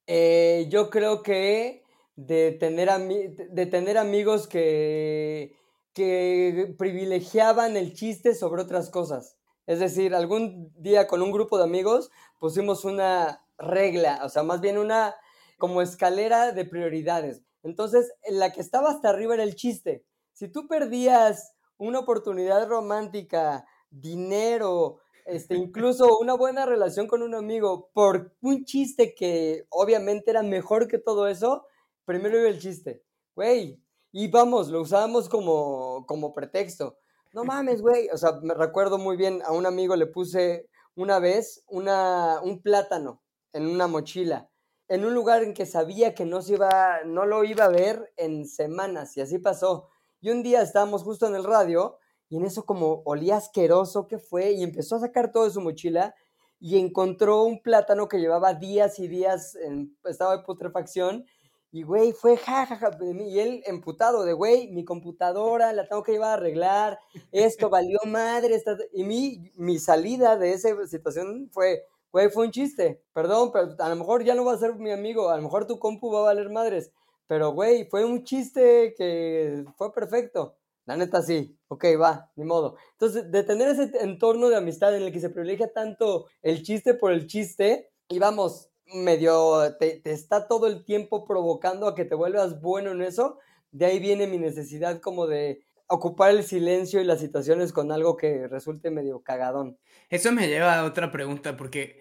Eh, 0.07 0.67
yo 0.69 0.89
creo 0.89 1.21
que 1.21 1.83
de 2.25 2.51
tener, 2.51 2.89
de 2.89 3.65
tener 3.65 3.97
amigos 3.97 4.47
que, 4.47 5.55
que 5.93 6.75
privilegiaban 6.77 7.77
el 7.77 7.93
chiste 7.93 8.35
sobre 8.35 8.61
otras 8.61 8.89
cosas. 8.89 9.38
Es 9.67 9.79
decir, 9.79 10.13
algún 10.13 10.73
día 10.75 11.07
con 11.07 11.21
un 11.21 11.31
grupo 11.31 11.57
de 11.57 11.63
amigos 11.63 12.11
pusimos 12.39 12.83
una 12.83 13.45
regla, 13.57 14.21
o 14.23 14.29
sea, 14.29 14.43
más 14.43 14.59
bien 14.61 14.77
una 14.77 15.15
como 15.57 15.81
escalera 15.81 16.51
de 16.51 16.65
prioridades. 16.65 17.41
Entonces, 17.63 18.11
la 18.29 18.51
que 18.51 18.61
estaba 18.61 18.89
hasta 18.89 19.09
arriba 19.09 19.35
era 19.35 19.43
el 19.43 19.55
chiste. 19.55 20.03
Si 20.33 20.49
tú 20.49 20.67
perdías 20.67 21.53
una 21.77 21.99
oportunidad 21.99 22.67
romántica, 22.67 23.65
dinero, 23.89 24.99
este, 25.25 25.55
incluso 25.55 26.17
una 26.19 26.33
buena 26.33 26.65
relación 26.65 27.07
con 27.07 27.21
un 27.21 27.35
amigo 27.35 27.89
por 27.93 28.33
un 28.41 28.65
chiste 28.65 29.13
que 29.13 29.65
obviamente 29.69 30.31
era 30.31 30.43
mejor 30.43 30.88
que 30.88 30.97
todo 30.97 31.27
eso, 31.27 31.65
primero 32.10 32.39
iba 32.39 32.50
el 32.50 32.60
chiste. 32.60 33.04
Güey, 33.36 33.80
y 34.12 34.28
vamos, 34.30 34.70
lo 34.70 34.82
usábamos 34.82 35.30
como, 35.30 36.06
como 36.08 36.34
pretexto. 36.34 36.98
No 37.34 37.44
mames, 37.44 37.84
güey. 37.84 38.10
O 38.10 38.18
sea, 38.18 38.39
me 38.42 38.56
recuerdo 38.56 38.98
muy 38.98 39.16
bien, 39.16 39.44
a 39.46 39.51
un 39.51 39.68
amigo 39.68 39.96
le 39.96 40.08
puse 40.08 40.68
una 40.96 41.20
vez 41.20 41.63
una, 41.68 42.42
un 42.42 42.63
plátano 42.63 43.22
en 43.54 43.68
una 43.68 43.86
mochila 43.86 44.50
en 44.89 45.06
un 45.06 45.13
lugar 45.13 45.44
en 45.44 45.54
que 45.54 45.68
sabía 45.68 46.16
que 46.16 46.25
no, 46.25 46.42
se 46.42 46.54
iba, 46.54 47.04
no 47.06 47.28
lo 47.28 47.44
iba 47.44 47.66
a 47.66 47.70
ver 47.70 48.12
en 48.18 48.48
semanas 48.48 49.16
y 49.16 49.22
así 49.22 49.38
pasó. 49.38 49.88
Y 50.20 50.32
un 50.32 50.42
día 50.42 50.63
estábamos 50.63 51.04
justo 51.04 51.28
en 51.28 51.36
el 51.36 51.44
radio 51.44 52.00
y 52.28 52.38
en 52.38 52.46
eso 52.46 52.66
como 52.66 53.04
olía 53.06 53.38
asqueroso 53.38 54.08
que 54.08 54.18
fue 54.18 54.51
y 54.51 54.63
empezó 54.63 54.96
a 54.96 55.01
sacar 55.01 55.32
todo 55.32 55.46
de 55.46 55.51
su 55.51 55.62
mochila 55.62 56.16
y 56.60 56.80
encontró 56.80 57.44
un 57.44 57.62
plátano 57.62 58.10
que 58.10 58.20
llevaba 58.20 58.56
días 58.56 58.98
y 58.98 59.08
días 59.08 59.56
en 59.56 59.96
estado 60.06 60.36
de 60.36 60.44
putrefacción 60.44 61.25
y 61.71 61.83
güey 61.83 62.13
fue 62.13 62.38
jajaja 62.38 62.91
y 63.01 63.39
él 63.39 63.61
emputado 63.65 64.23
de 64.23 64.33
güey 64.33 64.69
mi 64.69 64.83
computadora 64.83 65.71
la 65.73 65.88
tengo 65.88 66.03
que 66.03 66.13
llevar 66.13 66.31
a 66.31 66.33
arreglar 66.33 66.99
esto 67.31 67.69
valió 67.69 67.99
madre 68.07 68.61
y 68.93 69.03
mi, 69.03 69.51
mi 69.55 69.77
salida 69.77 70.38
de 70.38 70.53
esa 70.53 70.69
situación 70.88 71.49
fue 71.51 71.85
güey, 72.11 72.29
fue 72.29 72.45
un 72.45 72.51
chiste, 72.51 73.03
perdón, 73.13 73.51
pero 73.51 73.75
a 73.77 73.89
lo 73.89 73.95
mejor 73.95 74.23
ya 74.23 74.35
no 74.35 74.45
va 74.45 74.53
a 74.53 74.57
ser 74.57 74.75
mi 74.75 74.91
amigo, 74.91 75.29
a 75.29 75.38
lo 75.38 75.43
mejor 75.43 75.67
tu 75.67 75.79
compu 75.79 76.11
va 76.11 76.19
a 76.19 76.23
valer 76.23 76.49
madres, 76.49 76.91
pero 77.27 77.51
güey, 77.53 77.85
fue 77.85 78.05
un 78.05 78.23
chiste 78.23 78.93
que 78.97 79.63
fue 79.77 79.93
perfecto. 79.93 80.55
La 80.85 80.97
neta 80.97 81.21
sí, 81.21 81.55
ok, 81.67 81.85
va, 82.01 82.31
ni 82.35 82.45
modo. 82.45 82.75
Entonces, 82.93 83.31
de 83.31 83.43
tener 83.43 83.67
ese 83.69 83.91
entorno 84.01 84.49
de 84.49 84.55
amistad 84.55 84.95
en 84.97 85.03
el 85.03 85.11
que 85.13 85.19
se 85.19 85.29
privilegia 85.29 85.71
tanto 85.71 86.25
el 86.41 86.63
chiste 86.63 86.95
por 86.95 87.11
el 87.11 87.27
chiste, 87.27 87.91
y 88.07 88.17
vamos, 88.17 88.68
medio, 88.93 89.75
te, 89.79 90.00
te 90.00 90.12
está 90.12 90.48
todo 90.48 90.67
el 90.67 90.84
tiempo 90.84 91.25
provocando 91.25 91.88
a 91.88 91.96
que 91.96 92.05
te 92.05 92.15
vuelvas 92.15 92.62
bueno 92.62 92.91
en 92.91 93.01
eso, 93.01 93.39
de 93.72 93.86
ahí 93.86 94.00
viene 94.00 94.27
mi 94.27 94.38
necesidad 94.38 95.00
como 95.00 95.27
de 95.27 95.63
ocupar 95.88 96.31
el 96.31 96.43
silencio 96.43 97.01
y 97.01 97.03
las 97.03 97.19
situaciones 97.19 97.74
con 97.74 97.91
algo 97.91 98.15
que 98.15 98.48
resulte 98.48 98.91
medio 98.91 99.22
cagadón. 99.22 99.77
Eso 100.10 100.31
me 100.31 100.48
lleva 100.48 100.77
a 100.77 100.86
otra 100.86 101.12
pregunta, 101.12 101.58
porque 101.58 102.00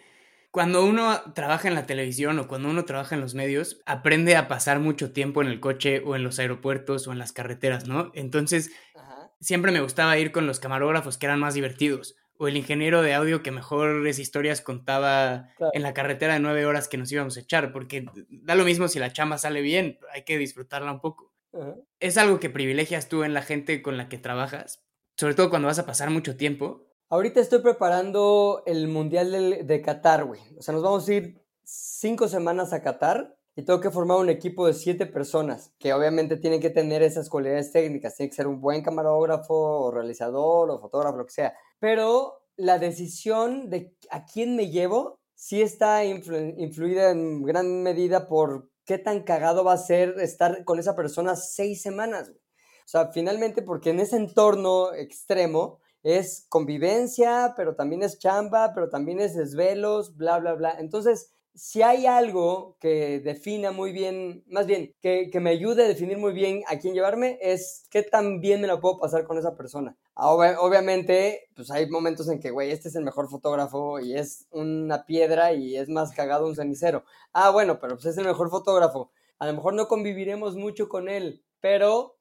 cuando 0.50 0.84
uno 0.84 1.32
trabaja 1.34 1.68
en 1.68 1.74
la 1.74 1.86
televisión 1.86 2.38
o 2.38 2.48
cuando 2.48 2.68
uno 2.68 2.84
trabaja 2.84 3.14
en 3.14 3.22
los 3.22 3.34
medios, 3.34 3.80
aprende 3.86 4.36
a 4.36 4.46
pasar 4.46 4.78
mucho 4.78 5.12
tiempo 5.12 5.40
en 5.40 5.48
el 5.48 5.60
coche 5.60 6.02
o 6.04 6.16
en 6.16 6.22
los 6.22 6.38
aeropuertos 6.38 7.06
o 7.06 7.12
en 7.12 7.18
las 7.18 7.32
carreteras, 7.32 7.88
¿no? 7.88 8.10
Entonces, 8.14 8.70
siempre 9.40 9.72
me 9.72 9.80
gustaba 9.80 10.18
ir 10.18 10.32
con 10.32 10.46
los 10.46 10.60
camarógrafos 10.60 11.16
que 11.16 11.26
eran 11.26 11.40
más 11.40 11.54
divertidos 11.54 12.16
o 12.38 12.48
el 12.48 12.56
ingeniero 12.56 13.02
de 13.02 13.14
audio 13.14 13.42
que 13.42 13.50
mejores 13.50 14.18
historias 14.18 14.60
contaba 14.60 15.48
en 15.72 15.82
la 15.82 15.92
carretera 15.92 16.34
de 16.34 16.40
nueve 16.40 16.64
horas 16.66 16.88
que 16.88 16.96
nos 16.96 17.10
íbamos 17.10 17.36
a 17.36 17.40
echar, 17.40 17.72
porque 17.72 18.06
da 18.30 18.54
lo 18.54 18.64
mismo 18.64 18.88
si 18.88 18.98
la 18.98 19.12
chamba 19.12 19.38
sale 19.38 19.60
bien, 19.60 19.98
hay 20.12 20.24
que 20.24 20.38
disfrutarla 20.38 20.92
un 20.92 21.00
poco. 21.00 21.32
¿Es 21.98 22.16
algo 22.16 22.38
que 22.38 22.50
privilegias 22.50 23.08
tú 23.08 23.24
en 23.24 23.34
la 23.34 23.42
gente 23.42 23.82
con 23.82 23.96
la 23.96 24.08
que 24.08 24.18
trabajas? 24.18 24.84
Sobre 25.16 25.34
todo 25.34 25.50
cuando 25.50 25.66
vas 25.66 25.80
a 25.80 25.86
pasar 25.86 26.10
mucho 26.10 26.36
tiempo. 26.36 26.86
Ahorita 27.08 27.40
estoy 27.40 27.60
preparando 27.60 28.62
el 28.66 28.86
Mundial 28.86 29.32
de, 29.32 29.64
de 29.64 29.82
Qatar, 29.82 30.24
güey. 30.24 30.40
O 30.56 30.62
sea, 30.62 30.74
nos 30.74 30.82
vamos 30.82 31.08
a 31.08 31.14
ir 31.14 31.42
cinco 31.64 32.28
semanas 32.28 32.72
a 32.72 32.82
Qatar 32.82 33.36
y 33.56 33.64
tengo 33.64 33.80
que 33.80 33.90
formar 33.90 34.18
un 34.18 34.28
equipo 34.28 34.68
de 34.68 34.74
siete 34.74 35.06
personas 35.06 35.74
que 35.80 35.92
obviamente 35.92 36.36
tienen 36.36 36.60
que 36.60 36.70
tener 36.70 37.02
esas 37.02 37.28
cualidades 37.28 37.72
técnicas. 37.72 38.14
Tiene 38.14 38.30
que 38.30 38.36
ser 38.36 38.46
un 38.46 38.60
buen 38.60 38.82
camarógrafo 38.82 39.54
o 39.54 39.90
realizador 39.90 40.70
o 40.70 40.78
fotógrafo, 40.78 41.16
lo 41.16 41.26
que 41.26 41.32
sea. 41.32 41.54
Pero 41.80 42.44
la 42.56 42.78
decisión 42.78 43.70
de 43.70 43.96
a 44.10 44.24
quién 44.24 44.56
me 44.56 44.70
llevo 44.70 45.18
sí 45.34 45.62
está 45.62 46.04
influida 46.04 47.10
en 47.10 47.42
gran 47.44 47.82
medida 47.82 48.28
por 48.28 48.70
qué 48.84 48.98
tan 48.98 49.22
cagado 49.22 49.64
va 49.64 49.74
a 49.74 49.78
ser 49.78 50.18
estar 50.18 50.64
con 50.64 50.78
esa 50.78 50.96
persona 50.96 51.36
seis 51.36 51.82
semanas. 51.82 52.30
O 52.30 52.90
sea, 52.90 53.12
finalmente, 53.12 53.62
porque 53.62 53.90
en 53.90 54.00
ese 54.00 54.16
entorno 54.16 54.92
extremo 54.94 55.78
es 56.02 56.46
convivencia, 56.48 57.52
pero 57.56 57.76
también 57.76 58.02
es 58.02 58.18
chamba, 58.18 58.72
pero 58.74 58.88
también 58.88 59.20
es 59.20 59.36
desvelos, 59.36 60.16
bla, 60.16 60.38
bla, 60.38 60.54
bla. 60.54 60.74
Entonces, 60.78 61.30
si 61.58 61.82
hay 61.82 62.06
algo 62.06 62.76
que 62.80 63.18
defina 63.20 63.72
muy 63.72 63.92
bien, 63.92 64.44
más 64.46 64.66
bien, 64.66 64.94
que, 65.02 65.28
me 65.40 65.50
ayude 65.50 65.84
a 65.84 65.88
definir 65.88 66.16
muy 66.16 66.32
bien 66.32 66.62
a 66.68 66.78
quién 66.78 66.94
llevarme, 66.94 67.36
es 67.42 67.86
qué 67.90 68.02
tan 68.04 68.40
bien 68.40 68.60
me 68.60 68.68
la 68.68 68.80
puedo 68.80 68.98
pasar 68.98 69.24
con 69.24 69.38
esa 69.38 69.56
persona. 69.56 69.96
obviamente, 70.14 71.48
pues 71.56 71.70
hay 71.72 71.88
momentos 71.90 72.28
en 72.28 72.38
que, 72.38 72.50
güey, 72.50 72.70
este 72.70 72.88
es 72.88 72.94
el 72.94 73.04
mejor 73.04 73.28
fotógrafo 73.28 73.98
y 73.98 74.16
es 74.16 74.46
una 74.50 75.04
piedra 75.04 75.52
y 75.52 75.76
es 75.76 75.88
más 75.88 76.12
cagado 76.12 76.46
un 76.46 76.54
cenicero. 76.54 77.04
Ah, 77.32 77.50
bueno, 77.50 77.80
pero 77.80 77.96
pues 77.96 78.06
es 78.06 78.18
el 78.18 78.26
mejor 78.26 78.50
fotógrafo. 78.50 79.10
A 79.40 79.46
lo 79.46 79.52
mejor 79.52 79.74
no 79.74 79.88
conviviremos 79.88 80.54
mucho 80.54 80.88
con 80.88 81.08
él, 81.08 81.44
pero 81.60 82.18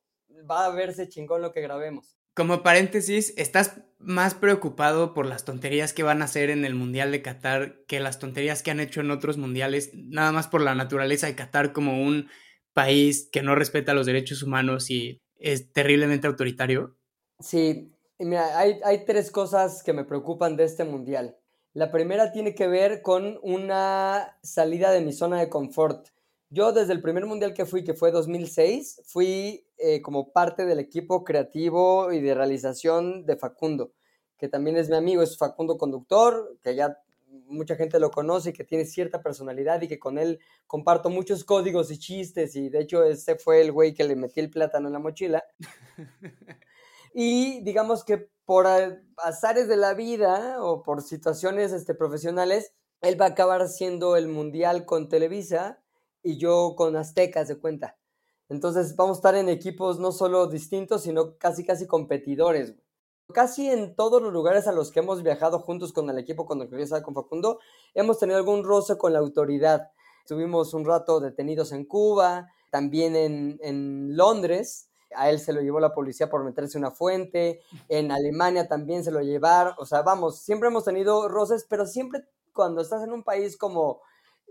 va 0.50 0.66
a 0.66 0.70
verse 0.72 1.10
chingón 1.10 1.44
lo 1.44 1.52
que 1.52 1.62
grabemos. 1.62 2.17
Como 2.38 2.62
paréntesis, 2.62 3.34
¿estás 3.36 3.82
más 3.98 4.36
preocupado 4.36 5.16
por 5.16 5.26
las 5.26 5.44
tonterías 5.44 5.92
que 5.92 6.04
van 6.04 6.22
a 6.22 6.26
hacer 6.26 6.52
en 6.52 6.66
el 6.66 6.76
Mundial 6.76 7.12
de 7.12 7.24
Qatar 7.24 7.84
que 7.88 8.00
las 8.00 8.20
tonterías 8.20 8.62
que 8.62 8.70
han 8.70 8.80
hecho 8.80 9.02
en 9.02 9.10
otros 9.10 9.40
mundiales, 9.40 9.90
nada 9.96 10.32
más 10.32 10.48
por 10.48 10.62
la 10.62 10.76
naturaleza 10.76 11.26
de 11.26 11.36
Qatar 11.36 11.74
como 11.74 12.00
un 12.00 12.30
país 12.74 13.28
que 13.32 13.42
no 13.42 13.56
respeta 13.56 13.96
los 13.96 14.06
derechos 14.06 14.44
humanos 14.44 14.92
y 14.92 15.20
es 15.40 15.74
terriblemente 15.74 16.28
autoritario? 16.28 16.96
Sí, 17.40 17.92
mira, 18.20 18.60
hay, 18.60 18.78
hay 18.86 19.04
tres 19.04 19.32
cosas 19.32 19.82
que 19.82 19.94
me 19.94 20.06
preocupan 20.06 20.58
de 20.58 20.66
este 20.66 20.84
Mundial. 20.84 21.40
La 21.74 21.92
primera 21.92 22.32
tiene 22.32 22.54
que 22.54 22.68
ver 22.68 23.02
con 23.02 23.40
una 23.42 24.38
salida 24.44 24.92
de 24.92 25.02
mi 25.02 25.12
zona 25.12 25.40
de 25.40 25.50
confort. 25.50 26.10
Yo 26.52 26.72
desde 26.72 26.94
el 26.94 27.02
primer 27.02 27.26
mundial 27.26 27.56
que 27.56 27.66
fui, 27.66 27.84
que 27.84 27.96
fue 27.96 28.12
2006, 28.12 29.02
fui 29.08 29.67
eh, 29.78 30.02
como 30.02 30.32
parte 30.32 30.66
del 30.66 30.80
equipo 30.80 31.24
creativo 31.24 32.12
y 32.12 32.22
de 32.22 32.34
realización 32.34 33.26
de 33.26 33.38
Facundo, 33.38 33.94
que 34.38 34.48
también 34.48 34.78
es 34.78 34.90
mi 34.90 34.96
amigo, 34.96 35.22
es 35.22 35.38
Facundo 35.38 35.78
Conductor, 35.78 36.58
que 36.62 36.76
ya 36.76 36.98
mucha 37.48 37.76
gente 37.76 38.00
lo 38.00 38.12
conoce 38.12 38.50
y 38.50 38.54
que 38.54 38.64
tiene 38.64 38.86
cierta 38.86 39.22
personalidad 39.22 39.82
y 39.82 39.88
que 39.88 40.00
con 40.00 40.18
él 40.18 40.40
comparto 40.66 41.10
muchos 41.10 41.44
códigos 41.44 41.92
y 41.92 42.00
chistes 42.00 42.56
y 42.56 42.70
de 42.70 42.82
hecho 42.82 43.04
ese 43.04 43.36
fue 43.36 43.62
el 43.62 43.72
güey 43.72 43.94
que 43.94 44.04
le 44.04 44.16
metí 44.16 44.40
el 44.40 44.50
plátano 44.50 44.88
en 44.88 44.94
la 44.94 45.00
mochila. 45.00 45.44
y 47.14 47.62
digamos 47.62 48.04
que 48.04 48.30
por 48.46 48.66
azares 49.18 49.68
de 49.68 49.78
la 49.78 49.94
vida 49.94 50.64
o 50.64 50.84
por 50.84 51.02
situaciones 51.02 51.74
este, 51.74 51.94
profesionales, 51.94 52.74
él 53.02 53.20
va 53.20 53.26
a 53.26 53.30
acabar 53.30 53.68
siendo 53.68 54.16
el 54.16 54.28
mundial 54.28 54.86
con 54.86 55.10
Televisa 55.10 55.82
y 56.24 56.38
yo 56.38 56.76
con 56.78 56.96
Aztecas 56.96 57.48
de 57.48 57.58
cuenta. 57.58 57.98
Entonces 58.50 58.96
vamos 58.96 59.18
a 59.18 59.20
estar 59.20 59.36
en 59.36 59.50
equipos 59.50 60.00
no 60.00 60.12
solo 60.12 60.48
distintos, 60.48 61.04
sino 61.04 61.38
casi 61.38 61.66
casi 61.66 61.86
competidores. 61.86 62.76
Casi 63.34 63.70
en 63.70 63.96
todos 63.96 64.22
los 64.22 64.32
lugares 64.32 64.68
a 64.68 64.72
los 64.72 64.92
que 64.92 65.02
hemos 65.02 65.22
viajado 65.22 65.60
juntos 65.60 65.92
con 65.92 66.10
el 66.10 66.18
equipo, 66.18 66.46
cuando 66.46 66.64
el 66.66 66.80
estaba 66.80 67.04
con 67.04 67.14
Facundo, 67.14 67.60
hemos 67.94 68.20
tenido 68.20 68.38
algún 68.38 68.64
roce 68.64 68.98
con 68.98 69.12
la 69.12 69.20
autoridad. 69.20 69.92
Estuvimos 70.22 70.74
un 70.74 70.86
rato 70.86 71.20
detenidos 71.20 71.74
en 71.74 71.86
Cuba, 71.86 72.48
también 72.72 73.16
en, 73.16 73.60
en 73.62 74.16
Londres, 74.16 74.90
a 75.16 75.30
él 75.30 75.40
se 75.40 75.54
lo 75.54 75.62
llevó 75.62 75.80
la 75.80 75.94
policía 75.94 76.30
por 76.30 76.44
meterse 76.44 76.78
una 76.78 76.92
fuente, 76.92 77.62
en 77.90 78.12
Alemania 78.12 78.68
también 78.68 79.04
se 79.04 79.12
lo 79.12 79.22
llevaron, 79.22 79.74
o 79.78 79.86
sea, 79.86 80.02
vamos, 80.02 80.40
siempre 80.40 80.70
hemos 80.70 80.84
tenido 80.84 81.28
roces, 81.28 81.66
pero 81.70 81.86
siempre 81.86 82.26
cuando 82.54 82.82
estás 82.82 83.04
en 83.04 83.14
un 83.14 83.24
país 83.24 83.58
como 83.58 84.02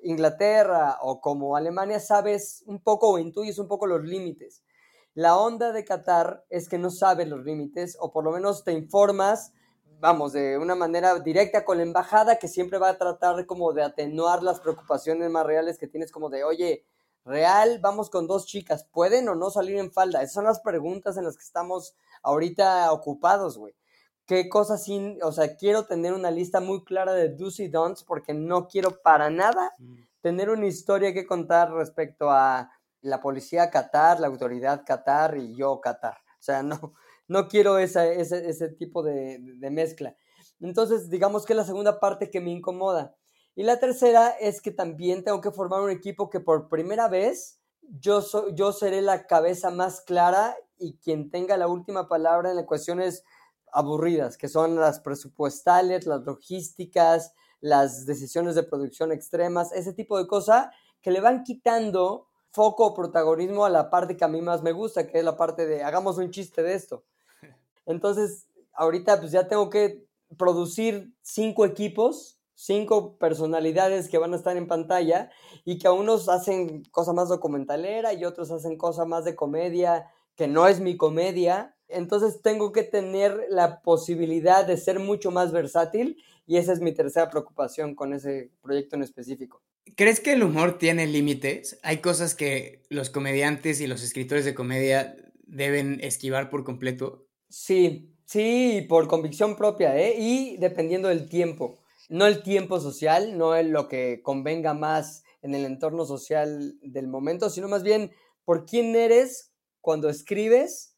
Inglaterra 0.02 0.98
o 1.02 1.20
como 1.20 1.56
Alemania, 1.56 2.00
sabes 2.00 2.62
un 2.66 2.82
poco 2.82 3.10
o 3.10 3.18
intuyes 3.18 3.58
un 3.58 3.68
poco 3.68 3.86
los 3.86 4.04
límites. 4.04 4.62
La 5.14 5.38
onda 5.38 5.72
de 5.72 5.84
Qatar 5.84 6.44
es 6.50 6.68
que 6.68 6.78
no 6.78 6.90
sabes 6.90 7.26
los 7.28 7.44
límites, 7.44 7.96
o 8.00 8.12
por 8.12 8.24
lo 8.24 8.32
menos 8.32 8.64
te 8.64 8.72
informas, 8.72 9.52
vamos, 9.98 10.32
de 10.32 10.58
una 10.58 10.74
manera 10.74 11.18
directa 11.20 11.64
con 11.64 11.78
la 11.78 11.84
embajada 11.84 12.38
que 12.38 12.48
siempre 12.48 12.78
va 12.78 12.90
a 12.90 12.98
tratar 12.98 13.46
como 13.46 13.72
de 13.72 13.82
atenuar 13.82 14.42
las 14.42 14.60
preocupaciones 14.60 15.30
más 15.30 15.46
reales 15.46 15.78
que 15.78 15.86
tienes, 15.88 16.12
como 16.12 16.28
de, 16.28 16.44
oye, 16.44 16.84
real, 17.24 17.78
vamos 17.80 18.10
con 18.10 18.26
dos 18.26 18.46
chicas, 18.46 18.84
¿pueden 18.92 19.28
o 19.28 19.34
no 19.34 19.50
salir 19.50 19.78
en 19.78 19.90
falda? 19.90 20.22
Esas 20.22 20.34
son 20.34 20.44
las 20.44 20.60
preguntas 20.60 21.16
en 21.16 21.24
las 21.24 21.36
que 21.36 21.44
estamos 21.44 21.96
ahorita 22.22 22.92
ocupados, 22.92 23.56
güey. 23.58 23.74
¿Qué 24.26 24.48
cosas 24.48 24.84
sin, 24.84 25.22
o 25.22 25.30
sea, 25.30 25.56
quiero 25.56 25.86
tener 25.86 26.12
una 26.12 26.30
lista 26.30 26.60
muy 26.60 26.84
clara 26.84 27.14
de 27.14 27.28
do's 27.28 27.60
y 27.60 27.68
don'ts 27.68 28.02
porque 28.02 28.34
no 28.34 28.66
quiero 28.66 29.00
para 29.02 29.30
nada 29.30 29.72
mm. 29.78 29.94
tener 30.20 30.50
una 30.50 30.66
historia 30.66 31.14
que 31.14 31.26
contar 31.26 31.72
respecto 31.72 32.30
a 32.30 32.70
la 33.02 33.20
policía 33.20 33.70
Qatar, 33.70 34.18
la 34.18 34.26
autoridad 34.26 34.84
Qatar 34.84 35.36
y 35.36 35.54
yo 35.56 35.80
Qatar. 35.80 36.16
O 36.38 36.42
sea, 36.42 36.62
no, 36.62 36.94
no 37.28 37.48
quiero 37.48 37.78
ese, 37.78 38.20
ese, 38.20 38.68
tipo 38.70 39.02
de, 39.02 39.38
de, 39.40 39.70
mezcla. 39.70 40.16
Entonces, 40.60 41.08
digamos 41.08 41.44
que 41.44 41.52
es 41.52 41.56
la 41.56 41.64
segunda 41.64 42.00
parte 42.00 42.30
que 42.30 42.40
me 42.40 42.50
incomoda. 42.50 43.14
Y 43.54 43.62
la 43.62 43.78
tercera 43.78 44.30
es 44.30 44.60
que 44.60 44.70
también 44.70 45.24
tengo 45.24 45.40
que 45.40 45.50
formar 45.50 45.80
un 45.80 45.90
equipo 45.90 46.30
que 46.30 46.40
por 46.40 46.68
primera 46.68 47.08
vez 47.08 47.60
yo, 48.00 48.22
yo 48.54 48.72
seré 48.72 49.02
la 49.02 49.26
cabeza 49.26 49.70
más 49.70 50.00
clara 50.00 50.56
y 50.78 50.98
quien 50.98 51.30
tenga 51.30 51.56
la 51.56 51.68
última 51.68 52.08
palabra 52.08 52.52
en 52.52 52.66
cuestiones 52.66 53.24
aburridas, 53.72 54.36
que 54.36 54.48
son 54.48 54.76
las 54.76 55.00
presupuestales, 55.00 56.06
las 56.06 56.24
logísticas, 56.24 57.34
las 57.60 58.06
decisiones 58.06 58.54
de 58.54 58.62
producción 58.62 59.12
extremas, 59.12 59.72
ese 59.72 59.92
tipo 59.92 60.18
de 60.18 60.26
cosas 60.26 60.68
que 61.00 61.10
le 61.10 61.20
van 61.20 61.42
quitando 61.42 62.28
foco 62.50 62.86
o 62.86 62.94
protagonismo 62.94 63.64
a 63.64 63.70
la 63.70 63.90
parte 63.90 64.16
que 64.16 64.24
a 64.24 64.28
mí 64.28 64.40
más 64.40 64.62
me 64.62 64.72
gusta, 64.72 65.06
que 65.06 65.18
es 65.18 65.24
la 65.24 65.36
parte 65.36 65.66
de 65.66 65.82
hagamos 65.82 66.16
un 66.18 66.30
chiste 66.30 66.62
de 66.62 66.74
esto. 66.74 67.04
Entonces, 67.86 68.46
ahorita 68.72 69.20
pues 69.20 69.32
ya 69.32 69.46
tengo 69.46 69.68
que 69.70 70.06
producir 70.36 71.12
cinco 71.22 71.64
equipos, 71.64 72.40
cinco 72.54 73.18
personalidades 73.18 74.08
que 74.08 74.18
van 74.18 74.32
a 74.32 74.36
estar 74.36 74.56
en 74.56 74.66
pantalla 74.66 75.30
y 75.64 75.78
que 75.78 75.86
a 75.86 75.92
unos 75.92 76.28
hacen 76.28 76.82
cosa 76.90 77.12
más 77.12 77.28
documentalera 77.28 78.14
y 78.14 78.24
otros 78.24 78.50
hacen 78.50 78.76
cosa 78.76 79.04
más 79.04 79.24
de 79.24 79.36
comedia, 79.36 80.10
que 80.34 80.48
no 80.48 80.66
es 80.66 80.80
mi 80.80 80.96
comedia. 80.96 81.75
Entonces 81.88 82.42
tengo 82.42 82.72
que 82.72 82.82
tener 82.82 83.46
la 83.48 83.80
posibilidad 83.82 84.66
de 84.66 84.76
ser 84.76 84.98
mucho 84.98 85.30
más 85.30 85.52
versátil 85.52 86.22
y 86.46 86.56
esa 86.56 86.72
es 86.72 86.80
mi 86.80 86.92
tercera 86.92 87.30
preocupación 87.30 87.94
con 87.94 88.12
ese 88.12 88.50
proyecto 88.62 88.96
en 88.96 89.02
específico. 89.02 89.62
¿Crees 89.94 90.20
que 90.20 90.32
el 90.32 90.42
humor 90.42 90.78
tiene 90.78 91.06
límites? 91.06 91.78
¿Hay 91.82 91.98
cosas 91.98 92.34
que 92.34 92.82
los 92.88 93.10
comediantes 93.10 93.80
y 93.80 93.86
los 93.86 94.02
escritores 94.02 94.44
de 94.44 94.54
comedia 94.54 95.16
deben 95.46 96.00
esquivar 96.02 96.50
por 96.50 96.64
completo? 96.64 97.26
Sí, 97.48 98.12
sí, 98.24 98.84
por 98.88 99.06
convicción 99.06 99.56
propia, 99.56 99.96
¿eh? 99.96 100.16
Y 100.18 100.56
dependiendo 100.58 101.08
del 101.08 101.28
tiempo. 101.28 101.78
No 102.08 102.26
el 102.26 102.42
tiempo 102.42 102.80
social, 102.80 103.38
no 103.38 103.54
es 103.54 103.66
lo 103.66 103.88
que 103.88 104.20
convenga 104.22 104.74
más 104.74 105.24
en 105.42 105.54
el 105.54 105.64
entorno 105.64 106.04
social 106.04 106.76
del 106.82 107.06
momento, 107.06 107.48
sino 107.50 107.68
más 107.68 107.82
bien 107.82 108.10
por 108.44 108.66
quién 108.66 108.94
eres 108.96 109.52
cuando 109.80 110.08
escribes 110.08 110.95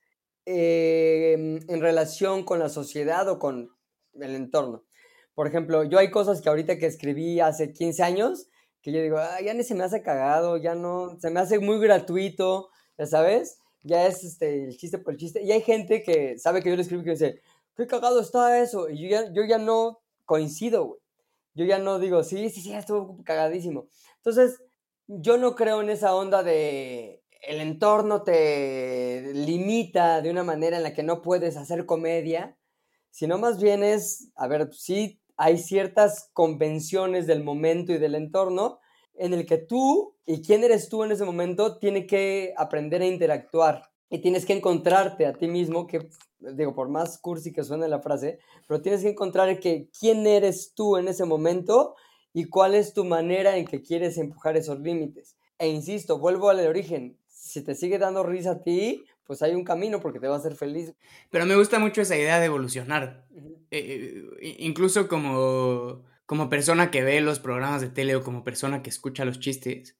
em, 0.49 1.61
en 1.69 1.81
relación 1.81 2.45
con 2.45 2.59
la 2.59 2.69
sociedad 2.69 3.29
o 3.29 3.39
con 3.39 3.71
el 4.15 4.35
entorno. 4.35 4.85
Por 5.35 5.47
ejemplo, 5.47 5.85
yo 5.85 5.99
hay 5.99 6.11
cosas 6.11 6.41
que 6.41 6.49
ahorita 6.49 6.79
que 6.79 6.87
escribí 6.87 7.41
hace 7.41 7.73
15 7.73 8.03
años 8.03 8.49
que 8.83 8.93
yo 8.93 9.03
digo, 9.03 9.19
ya 9.45 9.55
ni 9.55 9.65
se 9.65 9.75
me 9.75 9.85
hace 9.85 10.03
cagado, 10.03 10.57
ya 10.57 10.75
no, 10.75 11.19
se 11.21 11.31
me 11.31 11.41
hace 11.41 11.59
muy 11.59 11.79
gratuito, 11.79 12.71
ya 12.97 13.07
sabes, 13.07 13.59
ya 13.83 14.07
es 14.07 14.25
este, 14.25 14.65
el 14.65 14.77
chiste 14.77 14.99
por 14.99 15.15
el 15.15 15.19
chiste. 15.19 15.43
Y 15.43 15.53
hay 15.53 15.63
gente 15.63 16.03
que 16.03 16.39
sabe 16.39 16.63
que 16.63 16.71
yo 16.71 16.77
le 16.77 16.83
escribo 16.83 17.03
y 17.03 17.05
que 17.05 17.11
dice, 17.13 17.43
qué 17.77 17.87
cagado 17.87 18.21
está 18.21 18.61
eso. 18.61 18.89
Y 18.89 19.03
yo 19.03 19.09
ya, 19.09 19.33
yo 19.33 19.45
ya 19.45 19.59
no 19.59 20.01
coincido, 20.25 20.85
güey. 20.85 21.01
Yo 21.55 21.65
ya 21.65 21.79
no 21.79 21.99
digo, 21.99 22.23
sí, 22.23 22.51
sí, 22.51 22.61
sí, 22.61 22.73
estuvo 22.73 23.23
cagadísimo. 23.25 23.89
Entonces, 24.17 24.63
yo 25.09 25.39
no 25.39 25.57
creo 25.57 25.81
en 25.81 25.91
esa 25.91 26.15
onda 26.15 26.43
de 26.43 27.18
el 27.43 27.61
entorno 27.61 28.23
te 28.23 29.33
limita 29.35 30.21
de 30.21 30.31
una 30.31 30.45
manera 30.45 30.77
en 30.77 30.83
la 30.83 30.95
que 30.95 31.03
no 31.03 31.23
puedes 31.23 31.57
hacer 31.57 31.87
comedia, 31.87 32.57
sino 33.11 33.39
más 33.39 33.61
bien 33.61 33.83
es, 33.83 34.31
a 34.35 34.47
ver, 34.47 34.73
sí 34.73 35.21
hay 35.37 35.59
ciertas 35.59 36.31
convenciones 36.33 37.27
del 37.27 37.45
momento 37.45 37.93
y 37.93 37.99
del 37.99 38.17
entorno 38.17 38.81
en 39.15 39.35
el 39.35 39.47
que 39.47 39.59
tú 39.59 40.17
y 40.27 40.43
quién 40.43 40.65
eres 40.65 40.89
tú 40.89 41.05
en 41.05 41.13
ese 41.13 41.25
momento 41.25 41.79
tiene 41.79 42.07
que 42.07 42.55
aprender 42.57 43.03
a 43.03 43.07
interactuar 43.07 43.91
y 44.11 44.21
tienes 44.21 44.45
que 44.47 44.55
encontrarte 44.55 45.27
a 45.27 45.33
ti 45.33 45.49
mismo, 45.49 45.87
que 45.87 46.09
digo, 46.41 46.75
por 46.75 46.89
más 46.89 47.19
cursi 47.19 47.53
que 47.53 47.65
suene 47.65 47.89
la 47.89 48.01
frase, 48.01 48.39
pero 48.67 48.81
tienes 48.81 49.03
que 49.03 49.11
encontrar 49.11 49.59
que 49.61 49.91
quién 49.99 50.27
eres 50.27 50.73
tú 50.75 50.97
en 50.97 51.09
ese 51.09 51.25
momento 51.25 51.95
y 52.33 52.45
cuál 52.45 52.75
es 52.75 52.95
tu 52.95 53.05
manera 53.05 53.57
en 53.57 53.67
que 53.67 53.83
quieres 53.83 54.19
empujar 54.19 54.57
esos 54.57 54.81
límites. 54.81 55.37
E 55.59 55.69
insisto, 55.69 56.19
vuelvo 56.19 56.51
al 56.51 56.67
origen, 56.67 57.19
si 57.59 57.65
te 57.65 57.75
sigue 57.75 57.99
dando 57.99 58.23
risa 58.23 58.53
a 58.53 58.63
ti, 58.63 59.05
pues 59.25 59.43
hay 59.43 59.55
un 59.55 59.65
camino 59.65 60.01
porque 60.01 60.21
te 60.21 60.29
va 60.29 60.37
a 60.37 60.39
hacer 60.39 60.55
feliz. 60.55 60.95
Pero 61.31 61.47
me 61.47 61.57
gusta 61.57 61.79
mucho 61.79 62.01
esa 62.01 62.17
idea 62.17 62.41
de 62.41 62.47
evolucionar. 62.47 63.27
Eh, 63.71 64.25
eh, 64.41 64.57
incluso 64.61 65.09
como, 65.09 66.05
como 66.25 66.49
persona 66.49 66.91
que 66.91 67.03
ve 67.03 67.21
los 67.21 67.39
programas 67.39 67.83
de 67.83 67.91
tele 67.91 68.17
o 68.17 68.23
como 68.23 68.45
persona 68.45 68.83
que 68.83 68.91
escucha 68.91 69.25
los 69.25 69.39
chistes, 69.39 69.97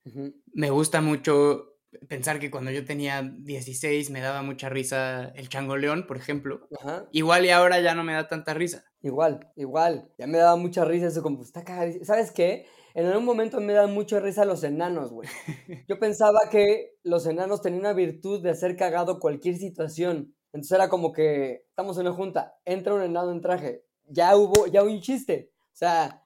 me 0.53 0.71
gusta 0.71 1.01
mucho 1.01 1.75
pensar 2.09 2.39
que 2.39 2.51
cuando 2.51 2.71
yo 2.71 2.85
tenía 2.85 3.23
16 3.23 4.11
me 4.11 4.21
daba 4.21 4.43
mucha 4.43 4.69
risa 4.69 5.33
el 5.35 5.49
changoleón, 5.49 6.07
por 6.07 6.17
ejemplo. 6.17 6.69
Igual 7.13 7.45
y 7.45 7.51
ahora 7.51 7.81
ya 7.81 7.95
no 7.95 8.05
me 8.05 8.13
da 8.13 8.29
tanta 8.29 8.55
risa. 8.55 8.85
Igual, 9.03 9.53
igual. 9.57 10.11
Ya 10.19 10.27
me 10.27 10.39
daba 10.39 10.57
mucha 10.57 10.85
risa 10.85 11.07
eso 11.07 11.23
como, 11.23 11.43
está 11.43 11.65
cagadísimo. 11.65 12.05
¿Sabes 12.05 12.31
qué? 12.31 12.67
En 12.99 13.07
algún 13.07 13.27
momento 13.27 13.61
me 13.61 13.75
dan 13.75 13.95
mucha 13.95 14.19
risa 14.19 14.45
los 14.45 14.65
enanos, 14.65 15.13
güey. 15.13 15.29
Yo 15.89 16.01
pensaba 16.01 16.41
que 16.51 16.97
los 17.05 17.27
enanos 17.27 17.63
tenían 17.63 17.83
una 17.83 17.93
virtud 17.93 18.43
de 18.43 18.51
hacer 18.51 18.75
cagado 18.75 19.21
cualquier 19.21 19.57
situación. 19.57 20.35
Entonces 20.53 20.73
era 20.73 20.89
como 20.89 21.13
que 21.13 21.65
estamos 21.69 21.97
en 21.97 22.09
una 22.09 22.17
junta, 22.17 22.57
entra 22.65 22.95
un 22.95 23.03
enano 23.03 23.31
en 23.31 23.41
traje, 23.41 23.85
ya 24.05 24.35
hubo, 24.35 24.67
ya 24.67 24.83
hubo 24.83 24.91
un 24.91 25.01
chiste. 25.01 25.53
O 25.73 25.77
sea, 25.77 26.25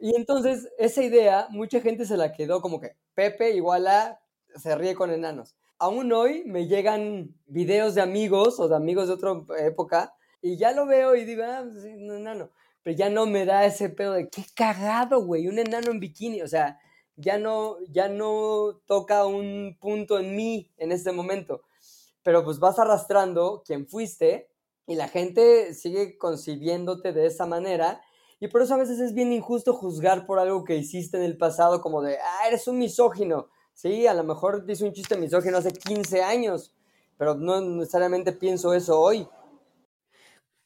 y 0.00 0.16
entonces 0.16 0.66
esa 0.78 1.02
idea, 1.02 1.46
mucha 1.50 1.82
gente 1.82 2.06
se 2.06 2.16
la 2.16 2.32
quedó 2.32 2.62
como 2.62 2.80
que 2.80 2.96
Pepe 3.12 3.54
igual 3.54 3.86
a 3.86 4.18
se 4.56 4.74
ríe 4.76 4.94
con 4.94 5.10
enanos. 5.10 5.56
Aún 5.78 6.10
hoy 6.10 6.44
me 6.46 6.66
llegan 6.68 7.34
videos 7.44 7.94
de 7.94 8.00
amigos 8.00 8.58
o 8.60 8.68
de 8.68 8.76
amigos 8.76 9.08
de 9.08 9.14
otra 9.14 9.34
época 9.58 10.14
y 10.40 10.56
ya 10.56 10.72
lo 10.72 10.86
veo 10.86 11.16
y 11.16 11.26
digo, 11.26 11.42
ah, 11.44 11.66
pues 11.70 11.84
enano 11.84 12.50
pero 12.84 12.96
ya 12.96 13.08
no 13.08 13.26
me 13.26 13.46
da 13.46 13.64
ese 13.64 13.88
pedo 13.88 14.12
de 14.12 14.28
qué 14.28 14.44
cagado, 14.54 15.24
güey, 15.24 15.48
un 15.48 15.58
enano 15.58 15.90
en 15.90 16.00
bikini, 16.00 16.42
o 16.42 16.48
sea, 16.48 16.78
ya 17.16 17.38
no, 17.38 17.78
ya 17.88 18.08
no 18.08 18.82
toca 18.86 19.24
un 19.24 19.78
punto 19.80 20.18
en 20.18 20.36
mí 20.36 20.70
en 20.76 20.92
este 20.92 21.10
momento, 21.10 21.62
pero 22.22 22.44
pues 22.44 22.58
vas 22.58 22.78
arrastrando 22.78 23.62
quien 23.64 23.88
fuiste 23.88 24.50
y 24.86 24.96
la 24.96 25.08
gente 25.08 25.72
sigue 25.72 26.18
concibiéndote 26.18 27.14
de 27.14 27.26
esa 27.26 27.46
manera 27.46 28.02
y 28.38 28.48
por 28.48 28.60
eso 28.60 28.74
a 28.74 28.78
veces 28.78 29.00
es 29.00 29.14
bien 29.14 29.32
injusto 29.32 29.72
juzgar 29.72 30.26
por 30.26 30.38
algo 30.38 30.64
que 30.64 30.76
hiciste 30.76 31.16
en 31.16 31.22
el 31.22 31.38
pasado 31.38 31.80
como 31.80 32.02
de, 32.02 32.18
ah, 32.18 32.48
eres 32.48 32.68
un 32.68 32.76
misógino, 32.76 33.48
sí, 33.72 34.06
a 34.06 34.12
lo 34.12 34.24
mejor 34.24 34.66
dice 34.66 34.84
un 34.84 34.92
chiste 34.92 35.16
misógino 35.16 35.56
hace 35.56 35.72
15 35.72 36.22
años, 36.22 36.74
pero 37.16 37.34
no 37.34 37.62
necesariamente 37.62 38.32
pienso 38.32 38.74
eso 38.74 39.00
hoy. 39.00 39.26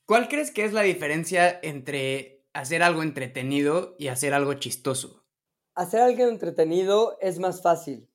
¿Cuál 0.08 0.28
crees 0.28 0.50
que 0.50 0.64
es 0.64 0.72
la 0.72 0.80
diferencia 0.80 1.60
entre 1.62 2.42
hacer 2.54 2.82
algo 2.82 3.02
entretenido 3.02 3.94
y 3.98 4.08
hacer 4.08 4.32
algo 4.32 4.54
chistoso? 4.54 5.22
Hacer 5.74 6.00
algo 6.00 6.24
entretenido 6.24 7.18
es 7.20 7.38
más 7.38 7.60
fácil 7.60 8.08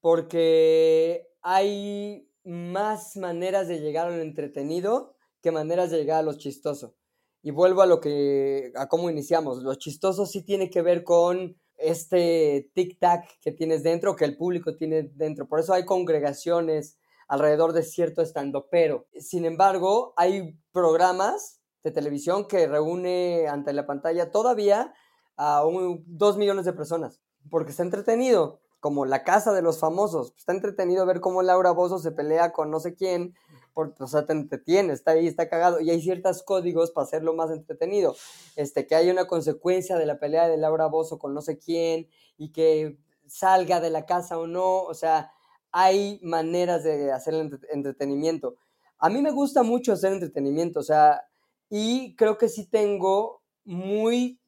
porque 0.00 1.28
hay 1.42 2.30
más 2.44 3.18
maneras 3.18 3.68
de 3.68 3.80
llegar 3.80 4.06
a 4.06 4.16
lo 4.16 4.22
entretenido 4.22 5.16
que 5.42 5.50
maneras 5.50 5.90
de 5.90 5.98
llegar 5.98 6.20
a 6.20 6.22
lo 6.22 6.32
chistoso. 6.32 6.96
Y 7.42 7.50
vuelvo 7.50 7.82
a 7.82 7.86
lo 7.86 8.00
que, 8.00 8.72
a 8.74 8.88
cómo 8.88 9.10
iniciamos. 9.10 9.62
Lo 9.62 9.74
chistoso 9.74 10.24
sí 10.24 10.42
tiene 10.44 10.70
que 10.70 10.80
ver 10.80 11.04
con 11.04 11.60
este 11.76 12.70
tic-tac 12.74 13.26
que 13.42 13.52
tienes 13.52 13.82
dentro, 13.82 14.16
que 14.16 14.24
el 14.24 14.38
público 14.38 14.76
tiene 14.76 15.02
dentro. 15.02 15.46
Por 15.46 15.60
eso 15.60 15.74
hay 15.74 15.84
congregaciones, 15.84 16.97
alrededor 17.28 17.72
de 17.72 17.82
cierto 17.82 18.22
estando 18.22 18.68
pero. 18.70 19.06
Sin 19.18 19.44
embargo, 19.44 20.14
hay 20.16 20.58
programas 20.72 21.60
de 21.84 21.90
televisión 21.92 22.48
que 22.48 22.66
reúne 22.66 23.46
ante 23.48 23.72
la 23.72 23.86
pantalla 23.86 24.30
todavía 24.30 24.92
a 25.36 25.64
un, 25.64 26.02
dos 26.06 26.36
millones 26.36 26.64
de 26.64 26.72
personas, 26.72 27.20
porque 27.50 27.70
está 27.70 27.84
entretenido. 27.84 28.60
como 28.80 29.06
La 29.06 29.24
Casa 29.24 29.52
de 29.52 29.62
los 29.62 29.80
Famosos. 29.80 30.34
Está 30.36 30.52
entretenido 30.52 31.04
ver 31.04 31.20
cómo 31.20 31.42
Laura 31.42 31.72
Bozo 31.72 31.98
se 31.98 32.12
pelea 32.12 32.52
con 32.52 32.70
no 32.70 32.78
sé 32.78 32.94
quién, 32.94 33.34
o 33.74 34.06
sea, 34.06 34.26
te 34.26 34.32
entretiene, 34.32 34.92
está 34.92 35.12
ahí, 35.12 35.26
está 35.26 35.48
cagado, 35.48 35.80
y 35.80 35.90
hay 35.90 36.00
ciertos 36.00 36.42
códigos 36.42 36.90
para 36.90 37.04
hacerlo 37.04 37.34
más 37.34 37.50
entretenido. 37.50 38.14
Este, 38.56 38.86
que 38.86 38.94
hay 38.94 39.10
una 39.10 39.26
consecuencia 39.26 39.96
de 39.96 40.06
la 40.06 40.18
pelea 40.18 40.48
de 40.48 40.56
Laura 40.56 40.86
Bozo 40.86 41.18
con 41.18 41.34
no 41.34 41.42
sé 41.42 41.58
quién, 41.58 42.08
y 42.36 42.52
que 42.52 42.98
salga 43.26 43.80
de 43.80 43.90
la 43.90 44.06
casa 44.06 44.38
o 44.38 44.46
no, 44.46 44.82
o 44.82 44.94
sea, 44.94 45.32
hay 45.80 46.18
maneras 46.24 46.82
de 46.82 47.12
hacer 47.12 47.34
entretenimiento. 47.70 48.56
A 48.98 49.08
mí 49.08 49.22
me 49.22 49.30
gusta 49.30 49.62
mucho 49.62 49.92
hacer 49.92 50.12
entretenimiento, 50.12 50.80
o 50.80 50.82
sea, 50.82 51.22
y 51.70 52.16
creo 52.16 52.36
que 52.36 52.48
sí 52.48 52.66
tengo 52.66 53.44
muy 53.64 54.40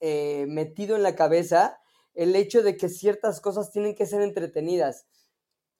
eh, 0.00 0.44
metido 0.46 0.94
en 0.94 1.02
la 1.02 1.16
cabeza 1.16 1.80
el 2.12 2.36
hecho 2.36 2.62
de 2.62 2.76
que 2.76 2.90
ciertas 2.90 3.40
cosas 3.40 3.70
tienen 3.70 3.94
que 3.94 4.04
ser 4.04 4.20
entretenidas. 4.20 5.06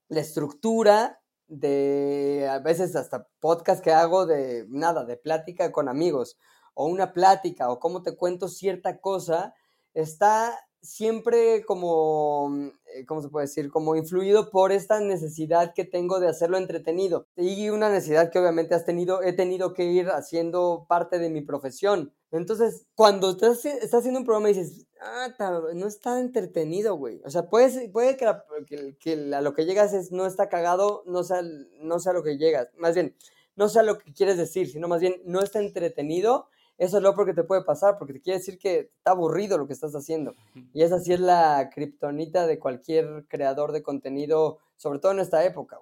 La 0.08 0.20
estructura 0.20 1.20
de, 1.48 2.48
a 2.50 2.60
veces 2.60 2.96
hasta 2.96 3.28
podcast 3.40 3.84
que 3.84 3.92
hago 3.92 4.24
de 4.24 4.64
nada, 4.70 5.04
de 5.04 5.18
plática 5.18 5.70
con 5.70 5.90
amigos, 5.90 6.38
o 6.72 6.86
una 6.86 7.12
plática, 7.12 7.70
o 7.70 7.78
cómo 7.78 8.02
te 8.02 8.16
cuento 8.16 8.48
cierta 8.48 9.02
cosa, 9.02 9.54
está 9.92 10.63
siempre 10.84 11.64
como, 11.64 12.48
mm, 12.50 12.66
eh, 12.94 13.06
¿cómo 13.06 13.22
se 13.22 13.28
puede 13.28 13.46
decir? 13.46 13.70
Como 13.70 13.96
influido 13.96 14.50
por 14.50 14.70
esta 14.70 15.00
necesidad 15.00 15.72
que 15.74 15.84
tengo 15.84 16.20
de 16.20 16.28
hacerlo 16.28 16.58
entretenido. 16.58 17.26
Y 17.36 17.70
una 17.70 17.88
necesidad 17.88 18.30
que 18.30 18.38
obviamente 18.38 18.74
has 18.74 18.84
tenido, 18.84 19.22
he 19.22 19.32
tenido 19.32 19.72
que 19.72 19.84
ir 19.84 20.08
haciendo 20.10 20.86
parte 20.88 21.18
de 21.18 21.30
mi 21.30 21.40
profesión. 21.40 22.12
Entonces, 22.30 22.86
cuando 22.94 23.30
estás, 23.30 23.64
estás 23.64 24.00
haciendo 24.00 24.20
un 24.20 24.26
programa 24.26 24.50
y 24.50 24.54
dices, 24.54 24.86
ah, 25.00 25.28
no 25.74 25.86
está 25.86 26.20
entretenido, 26.20 26.96
güey. 26.96 27.20
O 27.24 27.30
sea, 27.30 27.48
puede, 27.48 27.88
puede 27.88 28.16
que, 28.16 28.26
a 28.26 29.40
lo 29.40 29.54
que 29.54 29.64
llegas 29.64 29.94
es 29.94 30.12
no 30.12 30.26
está 30.26 30.48
cagado, 30.48 31.02
no 31.06 31.24
sea, 31.24 31.42
no 31.80 31.98
sea 31.98 32.12
lo 32.12 32.22
que 32.22 32.36
llegas. 32.36 32.68
Más 32.76 32.94
bien, 32.94 33.14
no 33.56 33.68
sea 33.68 33.82
lo 33.82 33.98
que 33.98 34.12
quieres 34.12 34.36
decir, 34.36 34.68
sino 34.68 34.88
más 34.88 35.00
bien 35.00 35.22
no 35.24 35.40
está 35.40 35.60
entretenido 35.60 36.48
eso 36.76 36.96
es 36.96 37.02
lo 37.02 37.14
que 37.14 37.34
te 37.34 37.44
puede 37.44 37.62
pasar, 37.62 37.98
porque 37.98 38.14
te 38.14 38.20
quiere 38.20 38.38
decir 38.38 38.58
que 38.58 38.90
está 38.96 39.12
aburrido 39.12 39.58
lo 39.58 39.66
que 39.66 39.72
estás 39.72 39.94
haciendo. 39.94 40.34
Y 40.72 40.82
esa 40.82 40.98
sí 40.98 41.12
es 41.12 41.20
la 41.20 41.70
kriptonita 41.72 42.46
de 42.46 42.58
cualquier 42.58 43.26
creador 43.28 43.72
de 43.72 43.82
contenido, 43.82 44.58
sobre 44.76 44.98
todo 44.98 45.12
en 45.12 45.20
esta 45.20 45.44
época. 45.44 45.78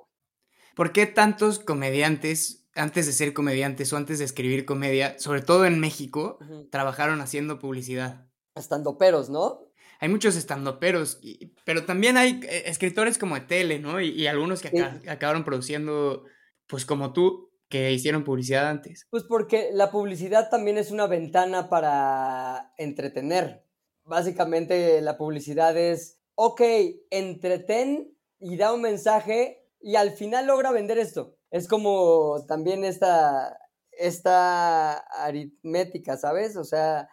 ¿Por 0.74 0.92
qué 0.92 1.06
tantos 1.06 1.58
comediantes, 1.58 2.66
antes 2.74 3.06
de 3.06 3.12
ser 3.12 3.32
comediantes 3.32 3.92
o 3.92 3.96
antes 3.96 4.18
de 4.18 4.24
escribir 4.24 4.64
comedia, 4.64 5.18
sobre 5.18 5.42
todo 5.42 5.64
en 5.64 5.80
México, 5.80 6.38
trabajaron 6.70 7.20
haciendo 7.20 7.58
publicidad? 7.58 8.26
Estandoperos, 8.54 9.30
¿no? 9.30 9.72
Hay 9.98 10.08
muchos 10.08 10.36
estandoperos, 10.36 11.20
pero 11.64 11.84
también 11.84 12.16
hay 12.16 12.40
eh, 12.42 12.64
escritores 12.66 13.18
como 13.18 13.36
de 13.36 13.42
tele, 13.42 13.78
¿no? 13.78 14.00
Y, 14.00 14.26
algunos 14.26 14.60
que 14.60 14.82
acabaron 15.08 15.44
produciendo, 15.44 16.24
pues 16.66 16.84
como 16.84 17.12
tú, 17.12 17.51
que 17.72 17.90
hicieron 17.90 18.22
publicidad 18.22 18.68
antes? 18.68 19.06
Pues 19.08 19.24
porque 19.24 19.70
la 19.72 19.90
publicidad 19.90 20.50
también 20.50 20.76
es 20.76 20.90
una 20.90 21.06
ventana 21.06 21.70
para 21.70 22.74
entretener. 22.76 23.64
Básicamente 24.04 25.00
la 25.00 25.16
publicidad 25.16 25.74
es, 25.78 26.20
ok, 26.34 26.60
entretén 27.08 28.14
y 28.38 28.58
da 28.58 28.74
un 28.74 28.82
mensaje 28.82 29.70
y 29.80 29.96
al 29.96 30.10
final 30.10 30.48
logra 30.48 30.70
vender 30.70 30.98
esto. 30.98 31.38
Es 31.50 31.66
como 31.66 32.44
también 32.46 32.84
esta, 32.84 33.58
esta 33.92 34.98
aritmética, 35.24 36.18
¿sabes? 36.18 36.58
O 36.58 36.64
sea, 36.64 37.08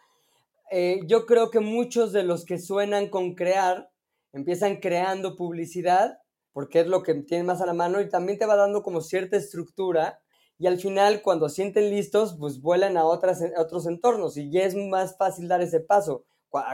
eh, 0.72 1.00
yo 1.08 1.26
creo 1.26 1.52
que 1.52 1.62
muchos 1.62 2.12
de 2.12 2.24
los 2.24 2.44
que 2.44 2.60
suenan 2.60 3.08
con 3.08 3.34
crear 3.34 3.94
empiezan 4.34 4.82
creando 4.82 5.38
publicidad 5.38 6.20
porque 6.52 6.82
es 6.82 6.88
lo 6.88 7.02
que 7.02 7.14
tienen 7.14 7.46
más 7.46 7.62
a 7.62 7.66
la 7.66 7.74
mano 7.74 8.02
y 8.02 8.10
también 8.10 8.38
te 8.38 8.46
va 8.46 8.58
dando 8.58 8.84
como 8.84 9.00
cierta 9.00 9.38
estructura 9.38 10.20
y 10.60 10.68
al 10.68 10.78
final 10.78 11.22
cuando 11.22 11.48
sienten 11.48 11.90
listos, 11.90 12.36
pues 12.38 12.62
vuelan 12.62 12.98
a, 12.98 13.06
otras, 13.06 13.42
otros 13.58 13.88
entornos 13.88 14.36
y 14.36 14.52
ya 14.52 14.66
es 14.66 14.76
más 14.76 15.18
fácil 15.18 15.48
dar 15.48 15.62
ese 15.62 15.80
paso. 15.80 16.26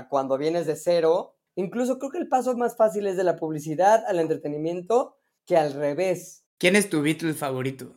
Cuando 0.10 0.40
vienes 0.40 0.66
de 0.66 0.76
cero, 0.76 1.36
incluso 1.54 2.00
creo 2.00 2.12
que 2.12 2.18
el 2.18 2.28
paso 2.28 2.58
más 2.58 2.76
fácil 2.76 3.06
es 3.06 3.16
de 3.16 3.24
la 3.24 3.36
publicidad 3.36 4.04
al 4.08 4.20
entretenimiento 4.20 5.18
que 5.46 5.56
al 5.56 5.74
revés. 5.74 6.46
¿Quién 6.58 6.76
es 6.76 6.90
tu 6.90 7.04
Beatle 7.04 7.36
favorito? 7.36 7.94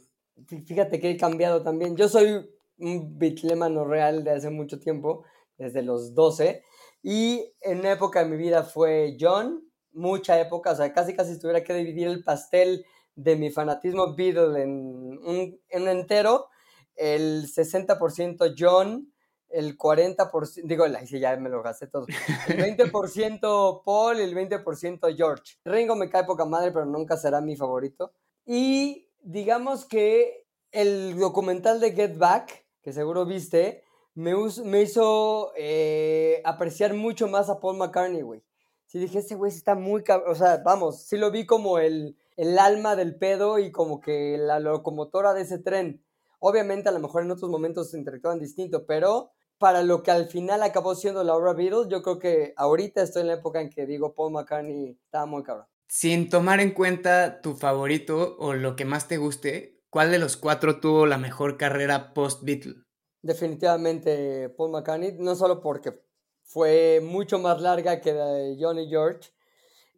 Fíjate 0.47 1.01
que 1.01 1.11
he 1.11 1.17
cambiado 1.17 1.63
también. 1.63 1.97
Yo 1.97 2.09
soy 2.09 2.51
un 2.79 3.19
Beatlemano 3.19 3.85
real 3.85 4.25
de 4.25 4.33
hace 4.33 4.51
mucho 4.51 4.79
tiempo, 4.79 5.25
desde 5.57 5.83
los 5.83 6.15
12, 6.15 6.63
y 7.03 7.55
en 7.63 7.81
una 7.81 7.93
época 7.93 8.23
de 8.23 8.31
mi 8.31 8.37
vida 8.37 8.63
fue 8.63 9.17
John, 9.19 9.65
mucha 9.93 10.39
época, 10.39 10.73
o 10.73 10.77
sea, 10.77 10.93
casi 10.93 11.15
casi 11.15 11.35
si 11.35 11.41
tuviera 11.41 11.65
que 11.65 11.75
dividir 11.75 12.09
el 12.09 12.23
pastel 12.23 12.85
de 13.19 13.35
mi 13.35 13.51
fanatismo 13.51 14.15
Beatle 14.15 14.63
en 14.63 15.19
un, 15.25 15.61
en 15.69 15.89
entero, 15.89 16.47
el 16.95 17.47
60% 17.47 18.55
John, 18.57 19.13
el 19.49 19.77
40%, 19.77 20.63
digo, 20.63 20.85
sí, 21.05 21.19
ya 21.19 21.37
me 21.37 21.49
lo 21.49 21.61
gasté 21.63 21.89
todo, 21.89 22.07
el 22.49 22.59
20% 22.79 23.83
Paul 23.85 24.19
y 24.19 24.23
el 24.23 24.37
20% 24.37 25.17
George. 25.17 25.57
Ringo 25.65 25.97
me 25.97 26.09
cae 26.09 26.25
poca 26.25 26.45
madre, 26.45 26.71
pero 26.71 26.85
nunca 26.85 27.17
será 27.17 27.41
mi 27.41 27.57
favorito. 27.57 28.13
Y 28.47 29.09
digamos 29.21 29.85
que 29.85 30.47
el 30.71 31.19
documental 31.19 31.81
de 31.81 31.93
Get 31.93 32.19
Back, 32.19 32.67
que 32.83 32.93
seguro 32.93 33.27
viste, 33.27 33.83
me, 34.15 34.33
me 34.65 34.83
hizo 34.83 35.53
eh, 35.57 36.41
apreciar 36.45 36.95
mucho 36.95 37.27
más 37.27 37.51
a 37.51 37.59
Paul 37.59 37.79
McCartney, 37.79 38.23
güey. 38.23 38.45
Sí, 38.87 39.01
dije, 39.01 39.19
ese 39.19 39.35
güey 39.35 39.51
está 39.51 39.75
muy... 39.75 40.05
O 40.27 40.35
sea, 40.37 40.63
vamos, 40.65 41.03
sí 41.03 41.17
lo 41.17 41.33
vi 41.33 41.45
como 41.45 41.79
el 41.79 42.17
el 42.39 42.57
alma 42.59 42.95
del 42.95 43.17
pedo 43.17 43.59
y 43.59 43.73
como 43.73 44.01
que 44.01 44.39
la 44.39 44.61
locomotora 44.61 45.35
de 45.35 45.43
ese 45.43 45.59
tren. 45.59 46.05
Obviamente 46.39 46.89
a 46.89 46.93
lo 46.93 47.01
mejor 47.01 47.25
en 47.25 47.33
otros 47.33 47.51
momentos 47.51 47.91
se 47.91 47.99
interactuaban 47.99 48.39
distinto, 48.39 48.87
pero 48.87 49.33
para 49.59 49.83
lo 49.83 50.05
que 50.05 50.13
al 50.13 50.29
final 50.29 50.63
acabó 50.63 50.95
siendo 50.95 51.25
la 51.25 51.35
obra 51.35 51.53
Beatles, 51.53 51.89
yo 51.91 52.01
creo 52.01 52.21
que 52.21 52.55
ahorita 52.57 53.03
estoy 53.03 53.23
en 53.23 53.27
la 53.27 53.35
época 53.35 53.61
en 53.61 53.71
que 53.71 53.87
digo 53.87 54.15
Paul 54.15 54.33
McCartney 54.33 54.97
estaba 55.05 55.27
muy 55.27 55.43
cabrón. 55.43 55.67
Sin 55.89 56.31
tomar 56.31 56.61
en 56.61 56.71
cuenta 56.75 57.41
tu 57.41 57.57
favorito 57.57 58.37
o 58.39 58.55
lo 58.55 58.77
que 58.77 58.85
más 58.85 59.09
te 59.09 59.17
guste, 59.17 59.83
¿cuál 59.91 60.13
de 60.13 60.21
los 60.21 60.37
cuatro 60.37 60.79
tuvo 60.79 61.07
la 61.07 61.19
mejor 61.19 61.57
carrera 61.57 62.15
post-Beatle? 62.15 62.85
Definitivamente 63.21 64.49
Paul 64.51 64.71
McCartney, 64.71 65.17
no 65.19 65.35
solo 65.35 65.61
porque 65.61 66.01
fue 66.45 67.01
mucho 67.03 67.41
más 67.41 67.61
larga 67.61 68.01
que 68.01 68.13
de 68.13 68.57
Johnny 68.61 68.89
George, 68.89 69.31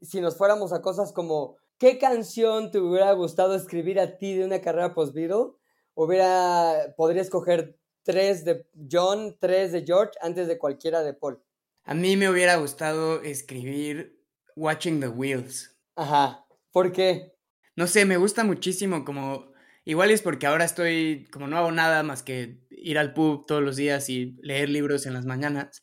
si 0.00 0.22
nos 0.22 0.38
fuéramos 0.38 0.72
a 0.72 0.81
cosas 0.81 1.12
como 1.12 1.61
¿Qué 1.81 1.97
canción 1.97 2.71
te 2.71 2.79
hubiera 2.79 3.11
gustado 3.12 3.55
escribir 3.55 3.99
a 4.01 4.19
ti 4.19 4.35
de 4.35 4.45
una 4.45 4.61
carrera 4.61 4.93
post-Beatle? 4.93 5.55
Hubiera, 5.95 6.93
podría 6.95 7.23
escoger 7.23 7.79
tres 8.03 8.45
de 8.45 8.66
John, 8.93 9.38
tres 9.40 9.73
de 9.73 9.83
George, 9.87 10.12
antes 10.21 10.47
de 10.47 10.59
cualquiera 10.59 11.03
de 11.03 11.14
Paul. 11.14 11.43
A 11.85 11.95
mí 11.95 12.19
me 12.19 12.29
hubiera 12.29 12.57
gustado 12.57 13.23
escribir 13.23 14.23
Watching 14.57 15.01
the 15.01 15.09
Wheels. 15.09 15.75
Ajá. 15.97 16.45
¿Por 16.71 16.93
qué? 16.93 17.33
No 17.77 17.87
sé, 17.87 18.05
me 18.05 18.19
gusta 18.19 18.45
muchísimo 18.45 19.07
como... 19.07 19.51
Igual 19.87 20.11
es 20.11 20.21
porque 20.21 20.47
ahora 20.47 20.66
estoy, 20.66 21.29
como 21.33 21.49
no 21.49 21.57
hago 21.57 21.73
nada 21.73 22.03
más 22.03 22.23
que 22.23 22.61
ir 22.69 22.99
al 22.99 23.14
pub 23.14 23.47
todos 23.47 23.62
los 23.62 23.77
días 23.77 24.11
y 24.11 24.37
leer 24.43 24.69
libros 24.69 25.07
en 25.07 25.14
las 25.14 25.25
mañanas. 25.25 25.83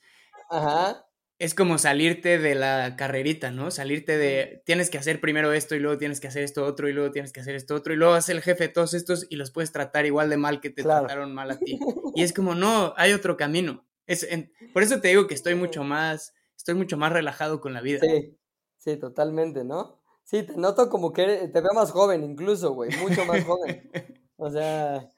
Ajá 0.52 1.07
es 1.40 1.54
como 1.54 1.78
salirte 1.78 2.40
de 2.40 2.56
la 2.56 2.96
carrerita, 2.96 3.52
¿no? 3.52 3.70
Salirte 3.70 4.18
de, 4.18 4.64
tienes 4.66 4.90
que 4.90 4.98
hacer 4.98 5.22
primero 5.22 5.54
esto 5.54 5.76
y 5.76 5.80
luego 5.80 5.98
tienes 5.98 6.20
que 6.20 6.28
hacer 6.28 6.44
esto 6.44 6.66
otro 6.66 6.90
y 6.90 6.94
luego 6.94 7.12
tienes 7.12 7.32
que 7.32 7.42
hacer 7.42 7.56
esto 7.56 7.76
otro 7.76 7.94
y 7.94 7.96
luego 7.96 8.16
haces 8.16 8.36
el 8.36 8.42
jefe 8.42 8.66
de 8.66 8.70
todos 8.70 8.96
estos 8.96 9.28
y 9.30 9.36
los 9.36 9.52
puedes 9.52 9.72
tratar 9.72 10.06
igual 10.08 10.30
de 10.30 10.38
mal 10.38 10.60
que 10.60 10.72
te 10.72 10.82
trataron 10.82 11.34
mal 11.34 11.52
a 11.52 11.60
ti. 11.60 11.80
Y 12.16 12.24
es 12.24 12.34
como, 12.34 12.56
no, 12.56 12.94
hay 12.98 13.14
otro 13.14 13.38
camino. 13.38 13.86
Es, 14.08 14.28
por 14.74 14.82
eso 14.82 15.00
te 15.00 15.10
digo 15.10 15.28
que 15.28 15.36
estoy 15.36 15.54
mucho 15.54 15.84
más, 15.84 16.34
estoy 16.56 16.74
mucho 16.74 16.98
más 16.98 17.12
relajado 17.12 17.62
con 17.62 17.74
la 17.74 17.82
vida. 17.82 18.00
Sí, 18.02 18.36
sí, 18.78 18.98
totalmente, 18.98 19.64
¿no? 19.64 20.02
Sí, 20.24 20.42
te 20.42 20.58
noto 20.58 20.90
como 20.90 21.14
que 21.14 21.50
te 21.54 21.62
veo 21.62 21.74
más 21.76 21.92
joven 21.92 22.24
incluso, 22.24 22.74
güey, 22.74 22.90
mucho 22.98 23.26
más 23.26 23.44
joven. 23.44 23.92
O 24.40 24.52
sea, 24.52 25.12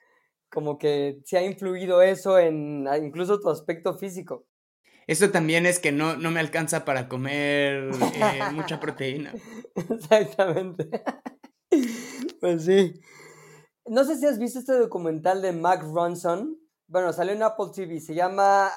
como 0.49 0.77
que 0.77 1.19
se 1.25 1.37
ha 1.37 1.43
influido 1.43 2.01
eso 2.01 2.39
en 2.39 2.87
incluso 3.03 3.41
tu 3.41 3.49
aspecto 3.49 3.97
físico. 3.97 4.45
Eso 5.09 5.31
también 5.31 5.65
es 5.65 5.79
que 5.79 5.91
no, 5.91 6.17
no 6.17 6.29
me 6.29 6.39
alcanza 6.39 6.85
para 6.85 7.09
comer 7.09 7.89
eh, 8.13 8.39
mucha 8.53 8.79
proteína. 8.79 9.33
Exactamente. 9.89 10.87
Pues 12.39 12.65
sí. 12.65 12.93
No 13.87 14.03
sé 14.03 14.17
si 14.17 14.27
has 14.27 14.37
visto 14.37 14.59
este 14.59 14.73
documental 14.73 15.41
de 15.41 15.51
Mac 15.51 15.81
Ronson. 15.81 16.59
Bueno, 16.85 17.11
salió 17.11 17.33
en 17.33 17.41
Apple 17.41 17.71
TV. 17.73 17.99
Se 17.99 18.13
llama 18.13 18.69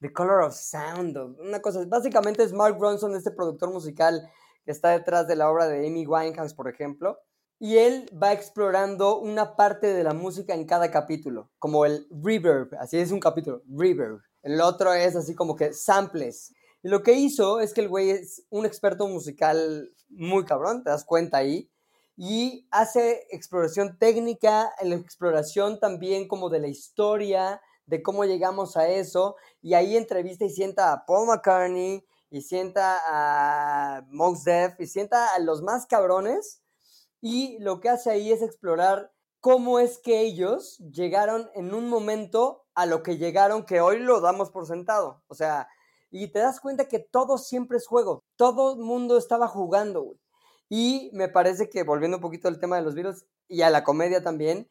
The 0.00 0.10
Color 0.10 0.44
of 0.44 0.54
Sound. 0.54 1.18
Una 1.38 1.60
cosa. 1.60 1.84
Básicamente 1.86 2.42
es 2.42 2.54
Mark 2.54 2.78
Ronson, 2.80 3.14
este 3.14 3.32
productor 3.32 3.70
musical 3.70 4.26
que 4.64 4.72
está 4.72 4.88
detrás 4.88 5.28
de 5.28 5.36
la 5.36 5.50
obra 5.50 5.68
de 5.68 5.86
Amy 5.86 6.06
Winehouse, 6.06 6.54
por 6.54 6.70
ejemplo. 6.70 7.18
Y 7.60 7.76
él 7.76 8.06
va 8.10 8.32
explorando 8.32 9.20
una 9.20 9.54
parte 9.54 9.88
de 9.88 10.02
la 10.02 10.14
música 10.14 10.54
en 10.54 10.64
cada 10.64 10.90
capítulo, 10.90 11.50
como 11.58 11.84
el 11.84 12.06
reverb. 12.10 12.74
Así 12.80 12.96
es 12.96 13.12
un 13.12 13.20
capítulo, 13.20 13.62
reverb. 13.68 14.22
El 14.44 14.60
otro 14.60 14.92
es 14.92 15.16
así 15.16 15.34
como 15.34 15.56
que 15.56 15.72
samples. 15.72 16.54
Y 16.82 16.88
lo 16.88 17.02
que 17.02 17.14
hizo 17.14 17.60
es 17.60 17.72
que 17.72 17.80
el 17.80 17.88
güey 17.88 18.10
es 18.10 18.44
un 18.50 18.66
experto 18.66 19.08
musical 19.08 19.90
muy 20.10 20.44
cabrón, 20.44 20.84
te 20.84 20.90
das 20.90 21.06
cuenta 21.06 21.38
ahí, 21.38 21.70
y 22.14 22.68
hace 22.70 23.26
exploración 23.30 23.98
técnica, 23.98 24.70
la 24.82 24.94
exploración 24.96 25.80
también 25.80 26.28
como 26.28 26.50
de 26.50 26.60
la 26.60 26.68
historia, 26.68 27.62
de 27.86 28.02
cómo 28.02 28.26
llegamos 28.26 28.76
a 28.76 28.86
eso, 28.86 29.36
y 29.62 29.72
ahí 29.72 29.96
entrevista 29.96 30.44
y 30.44 30.50
sienta 30.50 30.92
a 30.92 31.06
Paul 31.06 31.26
McCartney, 31.26 32.06
y 32.28 32.42
sienta 32.42 32.98
a 33.06 34.02
Mos 34.10 34.44
Def, 34.44 34.78
y 34.78 34.86
sienta 34.86 35.34
a 35.34 35.38
los 35.38 35.62
más 35.62 35.86
cabrones, 35.86 36.62
y 37.22 37.58
lo 37.60 37.80
que 37.80 37.88
hace 37.88 38.10
ahí 38.10 38.30
es 38.30 38.42
explorar 38.42 39.10
cómo 39.40 39.78
es 39.78 39.96
que 39.96 40.20
ellos 40.20 40.76
llegaron 40.92 41.50
en 41.54 41.72
un 41.72 41.88
momento 41.88 42.63
a 42.74 42.86
lo 42.86 43.02
que 43.02 43.16
llegaron, 43.16 43.64
que 43.64 43.80
hoy 43.80 44.00
lo 44.00 44.20
damos 44.20 44.50
por 44.50 44.66
sentado. 44.66 45.22
O 45.28 45.34
sea, 45.34 45.68
y 46.10 46.28
te 46.28 46.38
das 46.38 46.60
cuenta 46.60 46.88
que 46.88 46.98
todo 46.98 47.38
siempre 47.38 47.78
es 47.78 47.86
juego. 47.86 48.24
Todo 48.36 48.74
el 48.74 48.80
mundo 48.80 49.16
estaba 49.16 49.48
jugando. 49.48 50.16
Y 50.68 51.10
me 51.12 51.28
parece 51.28 51.68
que, 51.68 51.82
volviendo 51.82 52.18
un 52.18 52.22
poquito 52.22 52.48
al 52.48 52.58
tema 52.58 52.76
de 52.76 52.82
los 52.82 52.94
virus 52.94 53.24
y 53.48 53.62
a 53.62 53.70
la 53.70 53.84
comedia 53.84 54.22
también, 54.22 54.68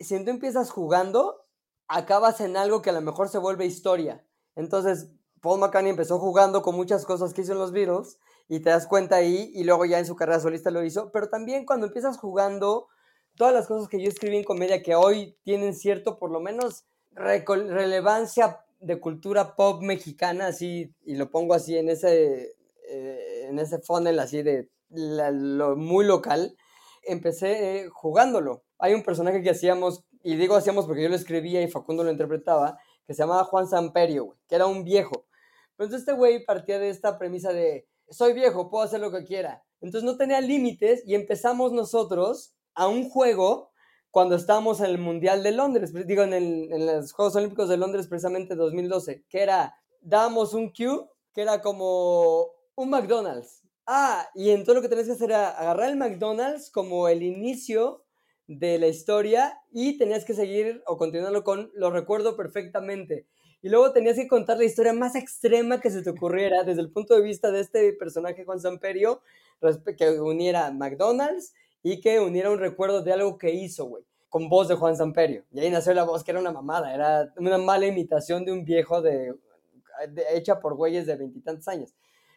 si 0.00 0.22
tú 0.24 0.30
empiezas 0.30 0.70
jugando, 0.70 1.44
acabas 1.88 2.40
en 2.40 2.56
algo 2.56 2.82
que 2.82 2.90
a 2.90 2.94
lo 2.94 3.00
mejor 3.00 3.28
se 3.28 3.38
vuelve 3.38 3.66
historia. 3.66 4.24
Entonces, 4.56 5.10
Paul 5.40 5.60
McCartney 5.60 5.90
empezó 5.90 6.18
jugando 6.18 6.62
con 6.62 6.74
muchas 6.74 7.04
cosas 7.04 7.34
que 7.34 7.42
hizo 7.42 7.52
en 7.52 7.58
los 7.58 7.72
Beatles 7.72 8.18
y 8.48 8.60
te 8.60 8.70
das 8.70 8.86
cuenta 8.86 9.16
ahí 9.16 9.50
y 9.54 9.64
luego 9.64 9.84
ya 9.84 9.98
en 9.98 10.06
su 10.06 10.16
carrera 10.16 10.40
solista 10.40 10.70
lo 10.70 10.84
hizo, 10.84 11.10
pero 11.12 11.28
también 11.28 11.66
cuando 11.66 11.86
empiezas 11.86 12.18
jugando 12.18 12.88
todas 13.36 13.52
las 13.52 13.66
cosas 13.66 13.88
que 13.88 14.00
yo 14.00 14.08
escribí 14.08 14.38
en 14.38 14.44
comedia 14.44 14.82
que 14.82 14.94
hoy 14.94 15.36
tienen 15.42 15.74
cierto, 15.74 16.18
por 16.18 16.30
lo 16.30 16.40
menos, 16.40 16.86
relevancia 17.14 18.60
de 18.80 19.00
cultura 19.00 19.56
pop 19.56 19.82
mexicana, 19.82 20.48
así, 20.48 20.94
y 21.04 21.14
lo 21.16 21.30
pongo 21.30 21.54
así 21.54 21.76
en 21.76 21.88
ese, 21.88 22.54
eh, 22.88 23.46
en 23.48 23.58
ese 23.58 23.78
funnel 23.78 24.18
así 24.18 24.42
de 24.42 24.68
lo 24.90 25.76
muy 25.76 26.04
local, 26.04 26.56
empecé 27.02 27.88
jugándolo. 27.90 28.62
Hay 28.78 28.94
un 28.94 29.02
personaje 29.02 29.42
que 29.42 29.50
hacíamos, 29.50 30.04
y 30.22 30.36
digo 30.36 30.56
hacíamos 30.56 30.86
porque 30.86 31.02
yo 31.02 31.08
lo 31.08 31.16
escribía 31.16 31.62
y 31.62 31.70
Facundo 31.70 32.04
lo 32.04 32.10
interpretaba, 32.10 32.78
que 33.06 33.14
se 33.14 33.22
llamaba 33.22 33.44
Juan 33.44 33.66
Samperio, 33.66 34.36
que 34.48 34.54
era 34.54 34.66
un 34.66 34.84
viejo. 34.84 35.26
Entonces 35.70 36.00
este 36.00 36.12
güey 36.12 36.44
partía 36.44 36.78
de 36.78 36.90
esta 36.90 37.18
premisa 37.18 37.52
de, 37.52 37.88
soy 38.08 38.32
viejo, 38.32 38.70
puedo 38.70 38.84
hacer 38.84 39.00
lo 39.00 39.10
que 39.10 39.24
quiera. 39.24 39.64
Entonces 39.80 40.04
no 40.04 40.16
tenía 40.16 40.40
límites 40.40 41.02
y 41.06 41.14
empezamos 41.14 41.72
nosotros 41.72 42.54
a 42.74 42.86
un 42.86 43.08
juego 43.08 43.70
cuando 44.14 44.36
estábamos 44.36 44.78
en 44.78 44.86
el 44.86 44.98
Mundial 44.98 45.42
de 45.42 45.50
Londres, 45.50 45.92
digo, 46.06 46.22
en, 46.22 46.86
los 46.86 47.12
Juegos 47.12 47.34
Olímpicos 47.34 47.68
de 47.68 47.76
Londres 47.76 48.06
precisamente 48.06 48.54
2012, 48.54 49.24
que 49.28 49.42
era, 49.42 49.74
dábamos 50.02 50.54
un 50.54 50.70
cue, 50.70 51.00
que 51.34 51.42
era 51.42 51.60
como 51.60 52.46
un 52.76 52.90
McDonald's. 52.90 53.64
Ah, 53.88 54.28
y 54.36 54.50
entonces 54.50 54.76
lo 54.76 54.82
que 54.82 54.88
tenías 54.88 55.08
que 55.08 55.14
hacer 55.14 55.30
era 55.30 55.50
agarrar 55.50 55.90
el 55.90 55.96
McDonald's 55.96 56.70
como 56.70 57.08
el 57.08 57.24
inicio 57.24 58.04
de 58.46 58.78
la 58.78 58.86
historia 58.86 59.58
y 59.72 59.98
tenías 59.98 60.24
que 60.24 60.34
seguir 60.34 60.80
o 60.86 60.96
continuarlo 60.96 61.42
con 61.42 61.72
lo 61.74 61.90
recuerdo 61.90 62.36
perfectamente. 62.36 63.26
Y 63.62 63.68
luego 63.68 63.92
tenías 63.92 64.14
que 64.14 64.28
contar 64.28 64.58
la 64.58 64.64
historia 64.64 64.92
más 64.92 65.16
extrema 65.16 65.80
que 65.80 65.90
se 65.90 66.02
te 66.02 66.10
ocurriera 66.10 66.62
desde 66.62 66.82
el 66.82 66.92
punto 66.92 67.16
de 67.16 67.22
vista 67.22 67.50
de 67.50 67.62
este 67.62 67.92
personaje 67.94 68.44
Juan 68.44 68.60
Samperio, 68.60 69.22
que 69.98 70.20
uniera 70.20 70.70
McDonald's 70.70 71.52
y 71.86 72.00
que 72.00 72.18
uniera 72.18 72.50
un 72.50 72.58
recuerdo 72.58 73.02
de 73.02 73.12
algo 73.12 73.36
que 73.36 73.52
hizo, 73.52 73.84
güey, 73.84 74.02
con 74.30 74.48
voz 74.48 74.68
de 74.68 74.74
Juan 74.74 74.96
Samperio. 74.96 75.44
Y 75.52 75.60
ahí 75.60 75.70
nació 75.70 75.92
la 75.92 76.04
voz 76.04 76.24
que 76.24 76.30
era 76.30 76.40
una 76.40 76.50
mamada, 76.50 76.94
era 76.94 77.30
una 77.36 77.58
mala 77.58 77.86
imitación 77.86 78.46
de 78.46 78.52
un 78.52 78.64
viejo 78.64 79.02
de, 79.02 79.34
hecha 80.32 80.60
por 80.60 80.76
güeyes 80.76 81.06
de 81.06 81.14
veintitantos 81.14 81.68
años. 81.68 81.94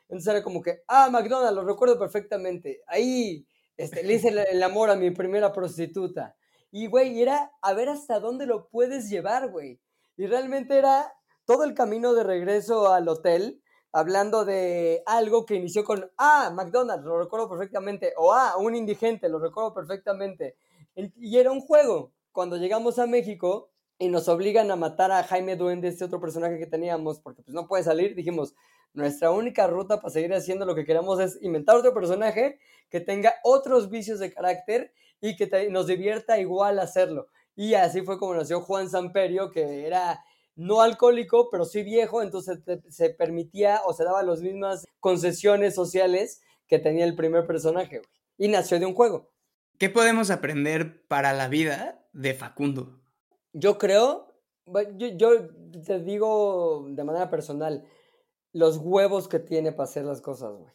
Entonces 0.09 0.27
era 0.27 0.43
como 0.43 0.61
que, 0.61 0.83
ah, 0.89 1.09
McDonald's, 1.09 1.55
lo 1.55 1.63
recuerdo 1.63 1.97
perfectamente. 1.97 2.81
Ahí 2.87 3.47
este, 3.77 4.03
le 4.03 4.15
hice 4.15 4.27
el, 4.27 4.63
amor 4.63 4.89
a 4.89 4.97
mi 4.97 5.11
primera 5.11 5.53
prostituta. 5.53 6.35
Y, 6.69 6.87
güey, 6.87 7.21
era 7.21 7.53
a 7.61 7.73
ver 7.73 7.87
hasta 7.87 8.19
dónde 8.19 8.45
lo 8.45 8.67
puedes 8.67 9.09
llevar, 9.09 9.49
güey. 9.49 9.79
Y 10.17 10.27
realmente 10.27 10.77
era 10.77 11.13
todo 11.45 11.63
el 11.63 11.73
camino 11.73 12.13
de 12.13 12.25
regreso 12.25 12.91
al 12.91 13.07
hotel 13.07 13.61
hablando 13.97 14.45
de 14.45 15.01
algo 15.07 15.45
que 15.45 15.55
inició 15.55 15.83
con, 15.83 16.11
ah, 16.17 16.51
McDonald's, 16.53 17.03
lo 17.05 17.17
recuerdo 17.19 17.49
perfectamente, 17.49 18.13
o 18.17 18.31
ah, 18.31 18.55
un 18.57 18.75
indigente, 18.75 19.27
lo 19.27 19.39
recuerdo 19.39 19.73
perfectamente. 19.73 20.55
Y 20.95 21.37
era 21.37 21.51
un 21.51 21.61
juego. 21.61 22.11
Cuando 22.31 22.57
llegamos 22.57 22.99
a 22.99 23.07
México 23.07 23.71
y 23.97 24.09
nos 24.09 24.27
obligan 24.27 24.69
a 24.69 24.75
matar 24.75 25.11
a 25.11 25.23
Jaime 25.23 25.55
Duende, 25.55 25.87
este 25.87 26.05
otro 26.05 26.19
personaje 26.19 26.59
que 26.59 26.67
teníamos, 26.67 27.19
porque 27.19 27.41
pues 27.41 27.55
no 27.55 27.67
puede 27.67 27.83
salir, 27.83 28.13
dijimos, 28.13 28.53
nuestra 28.93 29.31
única 29.31 29.65
ruta 29.65 29.99
para 29.99 30.11
seguir 30.11 30.33
haciendo 30.33 30.65
lo 30.65 30.75
que 30.75 30.85
queramos 30.85 31.19
es 31.19 31.39
inventar 31.41 31.75
otro 31.75 31.93
personaje 31.93 32.59
que 32.89 32.99
tenga 32.99 33.33
otros 33.43 33.89
vicios 33.89 34.19
de 34.19 34.31
carácter 34.31 34.93
y 35.21 35.35
que 35.35 35.69
nos 35.71 35.87
divierta 35.87 36.39
igual 36.39 36.77
hacerlo. 36.77 37.29
Y 37.55 37.73
así 37.73 38.01
fue 38.03 38.19
como 38.19 38.35
nació 38.35 38.61
Juan 38.61 38.89
Samperio, 38.89 39.49
que 39.49 39.87
era 39.87 40.23
no 40.57 40.81
alcohólico, 40.81 41.49
pero 41.49 41.63
sí 41.65 41.83
viejo, 41.83 42.21
entonces 42.21 42.59
se 42.89 43.09
permitía 43.11 43.81
o 43.85 43.93
se 43.93 44.03
daba 44.03 44.23
las 44.23 44.41
mismas 44.41 44.85
concesiones 44.99 45.75
sociales 45.75 46.41
que 46.67 46.79
tenía 46.79 47.05
el 47.05 47.15
primer 47.15 47.45
personaje, 47.47 48.01
Y 48.37 48.49
nació 48.49 48.79
de 48.79 48.85
un 48.85 48.93
juego. 48.93 49.31
¿Qué 49.77 49.89
podemos 49.89 50.31
aprender 50.31 51.05
para 51.07 51.33
la 51.33 51.47
vida 51.47 52.05
de 52.11 52.33
Facundo? 52.33 52.99
Yo 53.53 53.77
creo, 53.77 54.33
yo, 54.95 55.07
yo 55.15 55.47
te 55.85 55.99
digo 55.99 56.87
de 56.89 57.03
manera 57.03 57.29
personal, 57.29 57.85
los 58.51 58.77
huevos 58.77 59.27
que 59.27 59.39
tiene 59.39 59.71
para 59.71 59.83
hacer 59.83 60.05
las 60.05 60.21
cosas, 60.21 60.53
güey. 60.53 60.71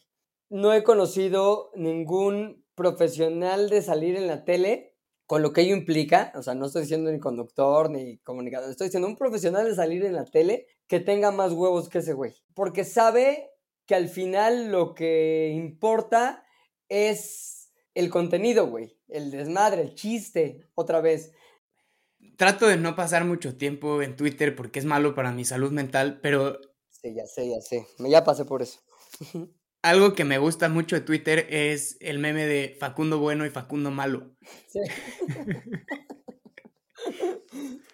No 0.49 0.73
he 0.73 0.85
conocido 0.85 1.73
ningún 1.75 2.65
profesional 2.75 3.69
de 3.69 3.83
salir 3.83 4.17
en 4.17 4.29
la 4.29 4.45
tele 4.45 4.92
con 5.27 5.43
lo 5.43 5.53
que 5.53 5.63
ello 5.63 5.75
implica, 5.75 6.33
o 6.35 6.43
sea, 6.43 6.55
no 6.55 6.67
estoy 6.67 6.83
diciendo 6.83 7.11
ni 7.11 7.19
conductor 7.19 7.91
ni 7.91 8.19
comunicador, 8.19 8.71
estoy 8.71 8.89
diciendo 8.89 9.09
un 9.09 9.17
profesional 9.17 9.65
de 9.67 9.75
salir 9.75 10.05
en 10.05 10.15
la 10.15 10.25
tele 10.25 10.67
que 10.87 11.01
tenga 11.01 11.31
más 11.31 11.53
huevos 11.53 11.89
que 11.89 11.99
ese 11.99 12.13
güey, 12.13 12.35
porque 12.55 12.85
sabe 12.85 13.51
que 13.87 13.95
al 13.95 14.09
final 14.09 14.71
lo 14.71 14.95
que 14.95 15.53
importa 15.55 16.45
es 16.89 17.73
el 17.95 18.11
contenido, 18.11 18.69
güey, 18.69 18.99
el 19.09 19.31
desmadre, 19.31 19.83
el 19.83 19.95
chiste, 19.95 20.69
otra 20.75 21.01
vez. 21.01 21.33
Trato 22.37 22.67
de 22.67 22.77
no 22.77 22.95
pasar 22.95 23.25
mucho 23.25 23.57
tiempo 23.57 24.03
en 24.03 24.17
Twitter 24.17 24.55
porque 24.55 24.79
es 24.79 24.85
malo 24.85 25.15
para 25.15 25.33
mi 25.33 25.45
salud 25.45 25.73
mental, 25.73 26.21
pero... 26.23 26.59
Sí, 26.91 27.15
ya 27.15 27.27
sé, 27.27 27.49
ya 27.49 27.61
sé, 27.61 27.87
ya 27.99 28.25
pasé 28.25 28.45
por 28.45 28.63
eso. 28.63 28.81
Algo 29.83 30.15
que 30.15 30.25
me 30.25 30.39
gusta 30.39 30.69
mucho 30.69 30.95
de 30.95 31.03
Twitter 31.03 31.47
es 31.51 31.97
el 32.01 32.21
meme 32.21 32.47
de 32.47 32.77
Facundo 32.79 33.19
Bueno 33.19 33.45
y 33.45 33.51
Facundo 33.51 33.91
Malo. 33.91 34.31
Sí. 34.69 34.79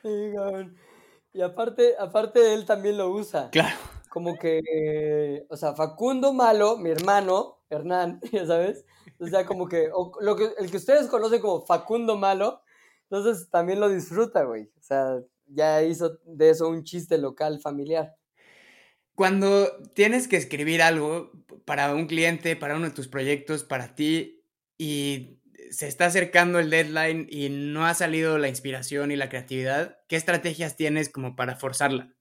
y 1.32 1.40
aparte, 1.40 1.94
aparte 1.98 2.52
él 2.52 2.66
también 2.66 2.98
lo 2.98 3.08
usa. 3.10 3.48
Claro. 3.50 3.74
Como 4.10 4.38
que, 4.38 5.46
o 5.48 5.56
sea, 5.56 5.74
Facundo 5.74 6.34
Malo, 6.34 6.76
mi 6.76 6.90
hermano, 6.90 7.62
Hernán, 7.70 8.20
ya 8.32 8.46
sabes. 8.46 8.84
O 9.18 9.26
sea, 9.26 9.46
como 9.46 9.66
que, 9.66 9.90
lo 10.20 10.36
que, 10.36 10.50
el 10.58 10.70
que 10.70 10.76
ustedes 10.76 11.06
conocen 11.08 11.40
como 11.40 11.64
Facundo 11.64 12.16
Malo, 12.16 12.60
entonces 13.10 13.48
también 13.48 13.80
lo 13.80 13.88
disfruta, 13.88 14.44
güey. 14.44 14.64
O 14.78 14.82
sea, 14.82 15.20
ya 15.46 15.82
hizo 15.82 16.18
de 16.24 16.50
eso 16.50 16.68
un 16.68 16.84
chiste 16.84 17.16
local 17.16 17.60
familiar. 17.60 18.14
Cuando 19.18 19.66
tienes 19.94 20.28
que 20.28 20.36
escribir 20.36 20.80
algo 20.80 21.32
para 21.64 21.92
un 21.92 22.06
cliente, 22.06 22.54
para 22.54 22.76
uno 22.76 22.84
de 22.84 22.94
tus 22.94 23.08
proyectos, 23.08 23.64
para 23.64 23.96
ti, 23.96 24.44
y 24.78 25.40
se 25.72 25.88
está 25.88 26.06
acercando 26.06 26.60
el 26.60 26.70
deadline 26.70 27.26
y 27.28 27.48
no 27.48 27.84
ha 27.84 27.94
salido 27.94 28.38
la 28.38 28.46
inspiración 28.46 29.10
y 29.10 29.16
la 29.16 29.28
creatividad, 29.28 29.98
¿qué 30.06 30.14
estrategias 30.14 30.76
tienes 30.76 31.08
como 31.08 31.34
para 31.34 31.56
forzarla? 31.56 32.14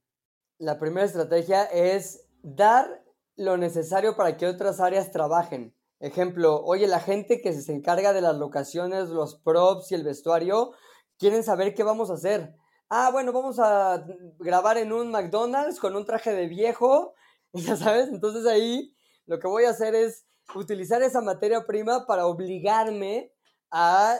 La 0.58 0.80
primera 0.80 1.06
estrategia 1.06 1.66
es 1.66 2.26
dar 2.42 3.04
lo 3.36 3.58
necesario 3.58 4.18
para 4.18 4.36
que 4.36 4.48
otras 4.48 4.80
áreas 4.80 5.12
trabajen. 5.12 5.76
Ejemplo, 6.00 6.64
oye, 6.64 6.88
la 6.88 7.00
gente 7.00 7.42
que 7.42 7.54
se 7.54 7.74
encarga 7.74 8.12
de 8.12 8.22
las 8.22 8.38
locaciones, 8.38 9.10
los 9.10 9.36
props 9.36 9.92
y 9.92 9.94
el 9.94 10.04
vestuario, 10.04 10.72
quieren 11.20 11.44
saber 11.44 11.76
qué 11.76 11.84
vamos 11.84 12.10
a 12.10 12.16
hacer 12.16 12.56
ah, 12.90 13.10
bueno, 13.12 13.32
vamos 13.32 13.60
a 13.60 14.06
grabar 14.40 14.78
en 14.78 14.94
un 14.94 15.12
McDonald's 15.12 15.80
con 15.80 15.96
un 15.96 16.06
traje 16.06 16.34
de 16.34 16.48
viejo, 16.48 17.14
ya 17.54 17.76
sabes, 17.76 18.10
entonces 18.10 18.46
ahí 18.46 18.94
lo 19.26 19.40
que 19.40 19.48
voy 19.48 19.66
a 19.66 19.72
hacer 19.72 19.96
es 19.96 20.26
utilizar 20.56 21.02
esa 21.02 21.22
materia 21.22 21.66
prima 21.66 22.06
para 22.06 22.26
obligarme 22.26 23.32
a 23.72 24.18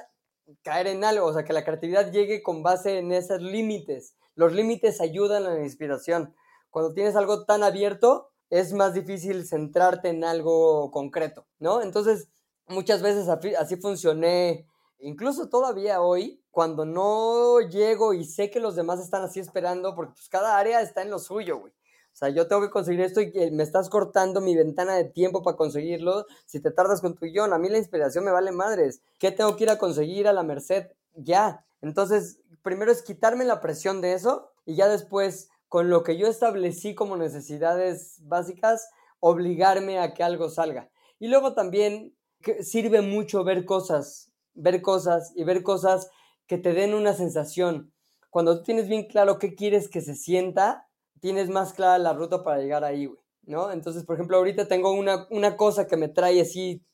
caer 0.62 0.88
en 0.88 1.04
algo, 1.04 1.28
o 1.28 1.34
sea, 1.34 1.44
que 1.44 1.54
la 1.54 1.64
creatividad 1.64 2.12
llegue 2.12 2.42
con 2.42 2.64
base 2.64 3.00
en 3.00 3.12
esos 3.12 3.42
límites. 3.42 4.16
Los 4.36 4.54
límites 4.54 5.02
ayudan 5.02 5.46
a 5.46 5.54
la 5.54 5.64
inspiración. 5.64 6.36
Cuando 6.70 6.94
tienes 6.94 7.16
algo 7.16 7.46
tan 7.46 7.64
abierto, 7.64 8.30
es 8.50 8.74
más 8.74 8.94
difícil 8.94 9.46
centrarte 9.46 10.10
en 10.10 10.24
algo 10.24 10.92
concreto, 10.92 11.48
¿no? 11.60 11.82
Entonces, 11.82 12.30
muchas 12.68 13.02
veces 13.02 13.28
así 13.28 13.78
funcioné, 13.78 14.68
incluso 15.00 15.50
todavía 15.50 16.02
hoy, 16.02 16.42
cuando 16.52 16.86
no 16.86 17.60
llego 17.62 18.14
y 18.14 18.26
sé 18.26 18.50
que 18.50 18.60
los 18.60 18.76
demás 18.76 19.00
están 19.00 19.24
así 19.24 19.40
esperando, 19.40 19.96
porque 19.96 20.14
pues 20.14 20.30
cada 20.30 20.58
área 20.58 20.82
está 20.82 21.02
en 21.02 21.12
lo 21.12 21.20
suyo, 21.20 21.60
güey. 21.60 21.74
O 21.74 22.20
sea, 22.20 22.30
yo 22.30 22.48
tengo 22.48 22.64
que 22.64 22.72
conseguir 22.72 23.02
esto 23.02 23.22
y 23.22 23.52
me 23.52 23.62
estás 23.62 23.90
cortando 23.90 24.42
mi 24.42 24.56
ventana 24.56 24.96
de 24.96 25.04
tiempo 25.04 25.44
para 25.44 25.56
conseguirlo. 25.56 26.26
Si 26.48 26.60
te 26.60 26.72
tardas 26.72 27.00
con 27.00 27.14
tu 27.14 27.28
guion, 27.28 27.54
a 27.54 27.60
mí 27.60 27.70
la 27.70 27.78
inspiración 27.78 28.26
me 28.26 28.32
vale 28.32 28.52
madres. 28.52 29.04
¿Qué 29.20 29.32
tengo 29.32 29.56
que 29.56 29.66
ir 29.66 29.70
a 29.70 29.78
conseguir 29.78 30.28
a 30.28 30.34
la 30.34 30.42
merced? 30.42 30.88
Ya. 31.14 31.64
Entonces, 31.80 32.40
primero 32.64 32.92
es 32.92 33.04
quitarme 33.04 33.46
la 33.46 33.62
presión 33.62 34.02
de 34.02 34.14
eso 34.14 34.52
y 34.66 34.76
ya 34.76 34.88
después, 34.88 35.50
con 35.68 35.92
lo 35.92 36.02
que 36.02 36.18
yo 36.18 36.26
establecí 36.26 36.96
como 36.96 37.18
necesidades 37.18 38.16
básicas, 38.24 38.90
obligarme 39.20 40.00
a 40.00 40.16
que 40.16 40.24
algo 40.24 40.50
salga. 40.50 40.90
Y 41.20 41.28
luego 41.28 41.54
también 41.54 42.18
sirve 42.62 43.02
mucho 43.02 43.44
ver 43.44 43.64
cosas, 43.64 44.32
ver 44.58 44.82
cosas 44.82 45.32
y 45.36 45.44
ver 45.44 45.64
cosas 45.64 46.10
que 46.48 46.58
te 46.58 46.74
den 46.74 46.94
una 46.94 47.14
sensación. 47.14 47.94
Cuando 48.30 48.58
tú 48.58 48.64
tienes 48.64 48.88
bien 48.90 49.08
claro 49.08 49.40
qué 49.40 49.56
quieres 49.56 49.90
que 49.90 50.02
se 50.02 50.16
sienta, 50.16 50.88
tienes 51.22 51.50
más 51.50 51.74
clara 51.74 51.98
la 51.98 52.14
ruta 52.14 52.44
para 52.44 52.60
llegar 52.60 52.84
ahí, 52.84 53.06
güey, 53.06 53.20
¿no? 53.44 53.72
Entonces, 53.72 54.04
por 54.04 54.16
ejemplo, 54.16 54.38
ahorita 54.38 54.68
tengo 54.68 54.92
una, 54.92 55.28
una 55.30 55.56
cosa 55.58 55.88
que 55.88 55.98
me 55.98 56.10
trae 56.10 56.42
así, 56.42 56.86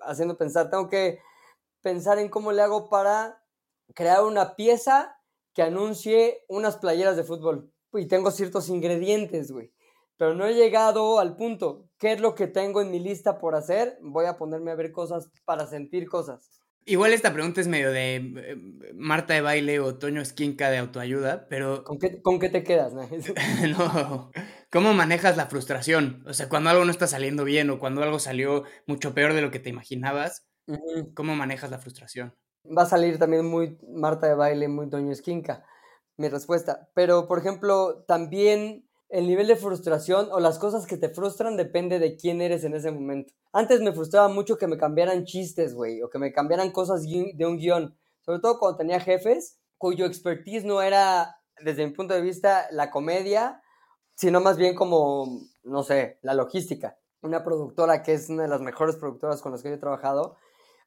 haciendo 0.00 0.36
pensar, 0.36 0.70
tengo 0.70 0.88
que 0.88 1.20
pensar 1.82 2.18
en 2.18 2.28
cómo 2.28 2.52
le 2.52 2.62
hago 2.62 2.88
para 2.88 3.42
crear 3.94 4.24
una 4.24 4.56
pieza 4.56 5.16
que 5.54 5.62
anuncie 5.62 6.44
unas 6.48 6.78
playeras 6.78 7.16
de 7.16 7.24
fútbol. 7.24 7.72
Y 7.92 8.06
tengo 8.06 8.30
ciertos 8.30 8.68
ingredientes, 8.68 9.52
güey. 9.52 9.72
Pero 10.16 10.34
no 10.34 10.46
he 10.46 10.54
llegado 10.54 11.18
al 11.18 11.36
punto. 11.36 11.88
¿Qué 11.98 12.12
es 12.12 12.20
lo 12.20 12.34
que 12.34 12.46
tengo 12.46 12.80
en 12.80 12.90
mi 12.90 13.00
lista 13.00 13.38
por 13.38 13.54
hacer? 13.54 13.98
Voy 14.02 14.24
a 14.26 14.36
ponerme 14.36 14.70
a 14.70 14.76
ver 14.76 14.92
cosas 14.92 15.30
para 15.44 15.66
sentir 15.66 16.08
cosas. 16.08 16.61
Igual 16.84 17.12
esta 17.12 17.32
pregunta 17.32 17.60
es 17.60 17.68
medio 17.68 17.92
de 17.92 18.16
eh, 18.16 18.92
Marta 18.94 19.34
de 19.34 19.40
baile 19.40 19.78
o 19.78 19.96
Toño 19.96 20.20
Esquinca 20.20 20.68
de 20.70 20.78
autoayuda, 20.78 21.46
pero... 21.48 21.84
¿Con 21.84 21.98
qué, 21.98 22.20
con 22.20 22.40
qué 22.40 22.48
te 22.48 22.64
quedas? 22.64 22.92
no, 23.78 24.30
¿cómo 24.70 24.92
manejas 24.92 25.36
la 25.36 25.46
frustración? 25.46 26.24
O 26.26 26.32
sea, 26.32 26.48
cuando 26.48 26.70
algo 26.70 26.84
no 26.84 26.90
está 26.90 27.06
saliendo 27.06 27.44
bien 27.44 27.70
o 27.70 27.78
cuando 27.78 28.02
algo 28.02 28.18
salió 28.18 28.64
mucho 28.86 29.14
peor 29.14 29.32
de 29.32 29.42
lo 29.42 29.50
que 29.50 29.60
te 29.60 29.70
imaginabas, 29.70 30.44
¿cómo 31.14 31.36
manejas 31.36 31.70
la 31.70 31.78
frustración? 31.78 32.34
Va 32.66 32.82
a 32.82 32.86
salir 32.86 33.18
también 33.18 33.46
muy 33.46 33.78
Marta 33.88 34.26
de 34.26 34.34
baile, 34.34 34.68
muy 34.68 34.88
Toño 34.88 35.12
Esquinca, 35.12 35.64
mi 36.16 36.28
respuesta. 36.28 36.88
Pero, 36.94 37.28
por 37.28 37.38
ejemplo, 37.38 38.04
también 38.08 38.88
el 39.12 39.26
nivel 39.26 39.46
de 39.46 39.56
frustración 39.56 40.28
o 40.32 40.40
las 40.40 40.58
cosas 40.58 40.86
que 40.86 40.96
te 40.96 41.10
frustran 41.10 41.58
depende 41.58 41.98
de 41.98 42.16
quién 42.16 42.40
eres 42.40 42.64
en 42.64 42.74
ese 42.74 42.90
momento. 42.90 43.34
Antes 43.52 43.82
me 43.82 43.92
frustraba 43.92 44.28
mucho 44.28 44.56
que 44.56 44.66
me 44.66 44.78
cambiaran 44.78 45.26
chistes, 45.26 45.74
güey, 45.74 46.00
o 46.00 46.08
que 46.08 46.18
me 46.18 46.32
cambiaran 46.32 46.72
cosas 46.72 47.02
de 47.02 47.46
un 47.46 47.58
guion. 47.58 47.94
Sobre 48.22 48.40
todo 48.40 48.58
cuando 48.58 48.78
tenía 48.78 49.00
jefes 49.00 49.60
cuyo 49.76 50.06
expertise 50.06 50.64
no 50.64 50.80
era, 50.80 51.36
desde 51.60 51.86
mi 51.86 51.92
punto 51.92 52.14
de 52.14 52.22
vista, 52.22 52.66
la 52.70 52.90
comedia, 52.90 53.60
sino 54.14 54.40
más 54.40 54.56
bien 54.56 54.74
como, 54.74 55.42
no 55.62 55.82
sé, 55.82 56.18
la 56.22 56.32
logística. 56.32 56.96
Una 57.20 57.44
productora 57.44 58.02
que 58.02 58.14
es 58.14 58.30
una 58.30 58.44
de 58.44 58.48
las 58.48 58.62
mejores 58.62 58.96
productoras 58.96 59.42
con 59.42 59.52
las 59.52 59.62
que 59.62 59.68
yo 59.68 59.74
he 59.74 59.78
trabajado, 59.78 60.36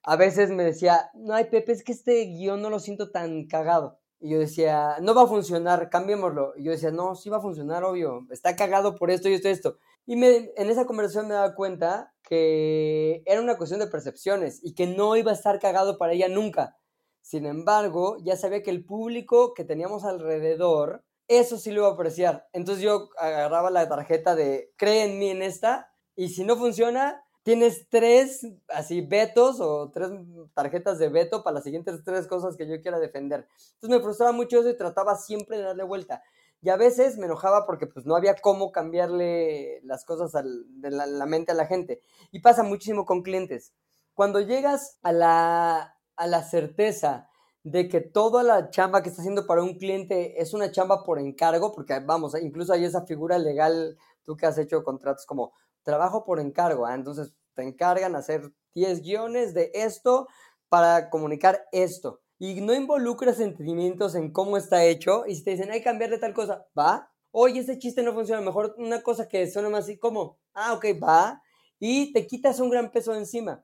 a 0.01 0.15
veces 0.15 0.49
me 0.49 0.63
decía, 0.63 1.11
no, 1.13 1.35
hay 1.35 1.45
Pepe, 1.45 1.73
es 1.73 1.83
que 1.83 1.91
este 1.91 2.25
guion 2.25 2.63
no 2.63 2.71
lo 2.71 2.79
siento 2.79 3.11
tan 3.11 3.45
cagado. 3.45 3.99
Y 4.25 4.29
yo 4.29 4.39
decía, 4.39 4.97
no 5.03 5.13
va 5.13 5.21
a 5.21 5.27
funcionar, 5.27 5.87
cambiémoslo. 5.91 6.53
Y 6.57 6.63
yo 6.63 6.71
decía, 6.71 6.89
no, 6.89 7.13
sí 7.13 7.29
va 7.29 7.37
a 7.37 7.41
funcionar, 7.41 7.83
obvio. 7.83 8.25
Está 8.31 8.55
cagado 8.55 8.95
por 8.95 9.11
esto 9.11 9.29
y 9.29 9.35
esto 9.35 9.49
y 9.49 9.51
esto. 9.51 9.77
Y 10.07 10.15
me, 10.15 10.51
en 10.55 10.71
esa 10.71 10.87
conversación 10.87 11.27
me 11.27 11.35
daba 11.35 11.53
cuenta 11.53 12.11
que 12.23 13.21
era 13.27 13.39
una 13.39 13.55
cuestión 13.55 13.81
de 13.81 13.85
percepciones 13.85 14.61
y 14.63 14.73
que 14.73 14.87
no 14.87 15.15
iba 15.15 15.29
a 15.29 15.35
estar 15.35 15.59
cagado 15.59 15.99
para 15.99 16.13
ella 16.13 16.27
nunca. 16.27 16.75
Sin 17.21 17.45
embargo, 17.45 18.17
ya 18.23 18.35
sabía 18.35 18.63
que 18.63 18.71
el 18.71 18.83
público 18.83 19.53
que 19.53 19.63
teníamos 19.63 20.03
alrededor, 20.05 21.05
eso 21.27 21.59
sí 21.59 21.69
lo 21.69 21.81
iba 21.81 21.89
a 21.89 21.93
apreciar. 21.93 22.47
Entonces 22.51 22.83
yo 22.83 23.09
agarraba 23.19 23.69
la 23.69 23.87
tarjeta 23.87 24.33
de, 24.33 24.73
cree 24.75 25.03
en 25.03 25.19
mí 25.19 25.29
en 25.29 25.43
esta, 25.43 25.93
y 26.15 26.29
si 26.29 26.45
no 26.45 26.55
funciona, 26.55 27.23
tienes 27.45 27.87
tres 27.89 28.43
así 28.69 29.01
vetos 29.01 29.59
o 29.59 29.91
tres 29.91 30.09
tarjetas 30.55 30.97
de 30.97 31.09
veto 31.09 31.43
para 31.43 31.53
las 31.53 31.63
siguientes 31.63 32.03
tres 32.03 32.25
cosas 32.25 32.57
que 32.57 32.67
yo 32.67 32.81
quiera 32.81 32.97
defender. 32.97 33.47
Entonces 33.75 33.97
me 33.99 34.03
frustraba 34.03 34.31
mucho 34.31 34.59
eso 34.59 34.69
y 34.71 34.75
trataba 34.75 35.15
siempre 35.15 35.57
de 35.57 35.63
darle 35.63 35.83
vuelta. 35.83 36.23
Y 36.63 36.69
a 36.69 36.75
veces 36.75 37.19
me 37.19 37.27
enojaba 37.27 37.67
porque 37.67 37.85
pues 37.85 38.07
no 38.07 38.15
había 38.15 38.33
cómo 38.37 38.71
cambiarle 38.71 39.79
las 39.83 40.05
cosas 40.05 40.31
de 40.43 40.89
la, 40.89 41.25
mente 41.27 41.51
a 41.51 41.55
la 41.55 41.67
gente. 41.67 42.01
Y 42.31 42.39
pasa 42.39 42.63
muchísimo 42.63 43.05
con 43.05 43.21
clientes. 43.21 43.73
Cuando 44.15 44.41
llegas 44.41 44.97
a 45.03 45.11
la, 45.11 45.99
a 46.15 46.27
la 46.27 46.41
certeza 46.41 47.29
de 47.61 47.87
que 47.87 48.01
toda 48.01 48.41
la 48.41 48.71
chamba 48.71 49.03
que 49.03 49.09
está 49.09 49.21
haciendo 49.21 49.45
para 49.45 49.61
un 49.61 49.77
cliente 49.77 50.41
es 50.41 50.55
una 50.55 50.71
chamba 50.71 51.03
por 51.03 51.19
encargo, 51.19 51.71
porque 51.71 51.99
vamos, 51.99 52.33
incluso 52.41 52.73
hay 52.73 52.85
esa 52.85 53.05
figura 53.05 53.37
legal, 53.37 53.99
tú 54.23 54.35
que 54.35 54.47
has 54.47 54.57
hecho 54.57 54.83
contratos 54.83 55.27
como 55.27 55.53
trabajo 55.85 56.25
por 56.25 56.41
encargo, 56.41 56.85
¿ah? 56.85 56.95
entonces 56.95 57.33
te 57.53 57.63
encargan 57.63 58.17
hacer 58.17 58.51
10 58.73 59.01
guiones 59.01 59.53
de 59.53 59.71
esto 59.73 60.27
para 60.67 61.09
comunicar 61.09 61.65
esto. 61.71 62.21
Y 62.37 62.59
no 62.59 62.73
involucras 62.73 63.37
sentimientos 63.37 64.13
en 64.15 64.33
cómo 64.33 64.57
está 64.57 64.83
hecho. 64.83 65.23
Y 65.25 65.35
si 65.35 65.43
te 65.45 65.51
dicen, 65.51 65.71
hay 65.71 65.79
que 65.79 65.85
cambiarle 65.85 66.17
tal 66.17 66.33
cosa, 66.33 66.67
va. 66.77 67.09
Oye, 67.31 67.61
ese 67.61 67.79
chiste 67.79 68.03
no 68.03 68.13
funciona. 68.13 68.41
Mejor 68.41 68.75
una 68.77 69.01
cosa 69.01 69.29
que 69.29 69.49
suena 69.49 69.69
más 69.69 69.85
así 69.85 69.97
como, 69.97 70.37
ah, 70.53 70.73
ok, 70.73 70.85
va. 71.01 71.41
Y 71.79 72.11
te 72.11 72.27
quitas 72.27 72.59
un 72.59 72.69
gran 72.69 72.91
peso 72.91 73.15
encima. 73.15 73.63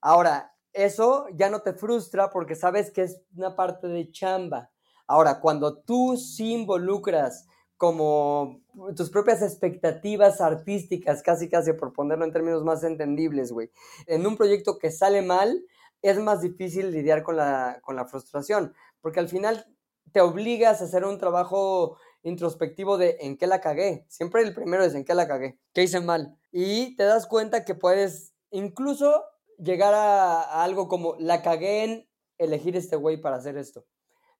Ahora, 0.00 0.52
eso 0.72 1.26
ya 1.34 1.50
no 1.50 1.62
te 1.62 1.72
frustra 1.72 2.30
porque 2.30 2.56
sabes 2.56 2.90
que 2.90 3.02
es 3.02 3.22
una 3.36 3.54
parte 3.54 3.86
de 3.86 4.10
chamba. 4.10 4.70
Ahora, 5.06 5.40
cuando 5.40 5.78
tú 5.78 6.16
sí 6.16 6.52
involucras 6.52 7.46
como 7.80 8.60
tus 8.94 9.08
propias 9.08 9.40
expectativas 9.40 10.42
artísticas, 10.42 11.22
casi 11.22 11.48
casi 11.48 11.72
por 11.72 11.94
ponerlo 11.94 12.26
en 12.26 12.32
términos 12.32 12.62
más 12.62 12.84
entendibles, 12.84 13.52
güey. 13.52 13.70
En 14.06 14.26
un 14.26 14.36
proyecto 14.36 14.76
que 14.76 14.90
sale 14.90 15.22
mal, 15.22 15.64
es 16.02 16.18
más 16.18 16.42
difícil 16.42 16.90
lidiar 16.90 17.22
con 17.22 17.38
la, 17.38 17.80
con 17.82 17.96
la 17.96 18.04
frustración, 18.04 18.74
porque 19.00 19.18
al 19.18 19.30
final 19.30 19.64
te 20.12 20.20
obligas 20.20 20.82
a 20.82 20.84
hacer 20.84 21.06
un 21.06 21.16
trabajo 21.16 21.96
introspectivo 22.22 22.98
de 22.98 23.16
en 23.22 23.38
qué 23.38 23.46
la 23.46 23.62
cagué. 23.62 24.04
Siempre 24.10 24.42
el 24.42 24.52
primero 24.52 24.84
es 24.84 24.94
en 24.94 25.06
qué 25.06 25.14
la 25.14 25.26
cagué, 25.26 25.58
qué 25.72 25.82
hice 25.82 26.00
mal. 26.00 26.36
Y 26.52 26.94
te 26.96 27.04
das 27.04 27.26
cuenta 27.26 27.64
que 27.64 27.74
puedes 27.74 28.34
incluso 28.50 29.24
llegar 29.56 29.94
a, 29.94 30.42
a 30.42 30.64
algo 30.64 30.86
como 30.86 31.16
la 31.18 31.40
cagué 31.40 31.84
en 31.84 32.08
elegir 32.36 32.76
este 32.76 32.96
güey 32.96 33.18
para 33.18 33.36
hacer 33.36 33.56
esto. 33.56 33.86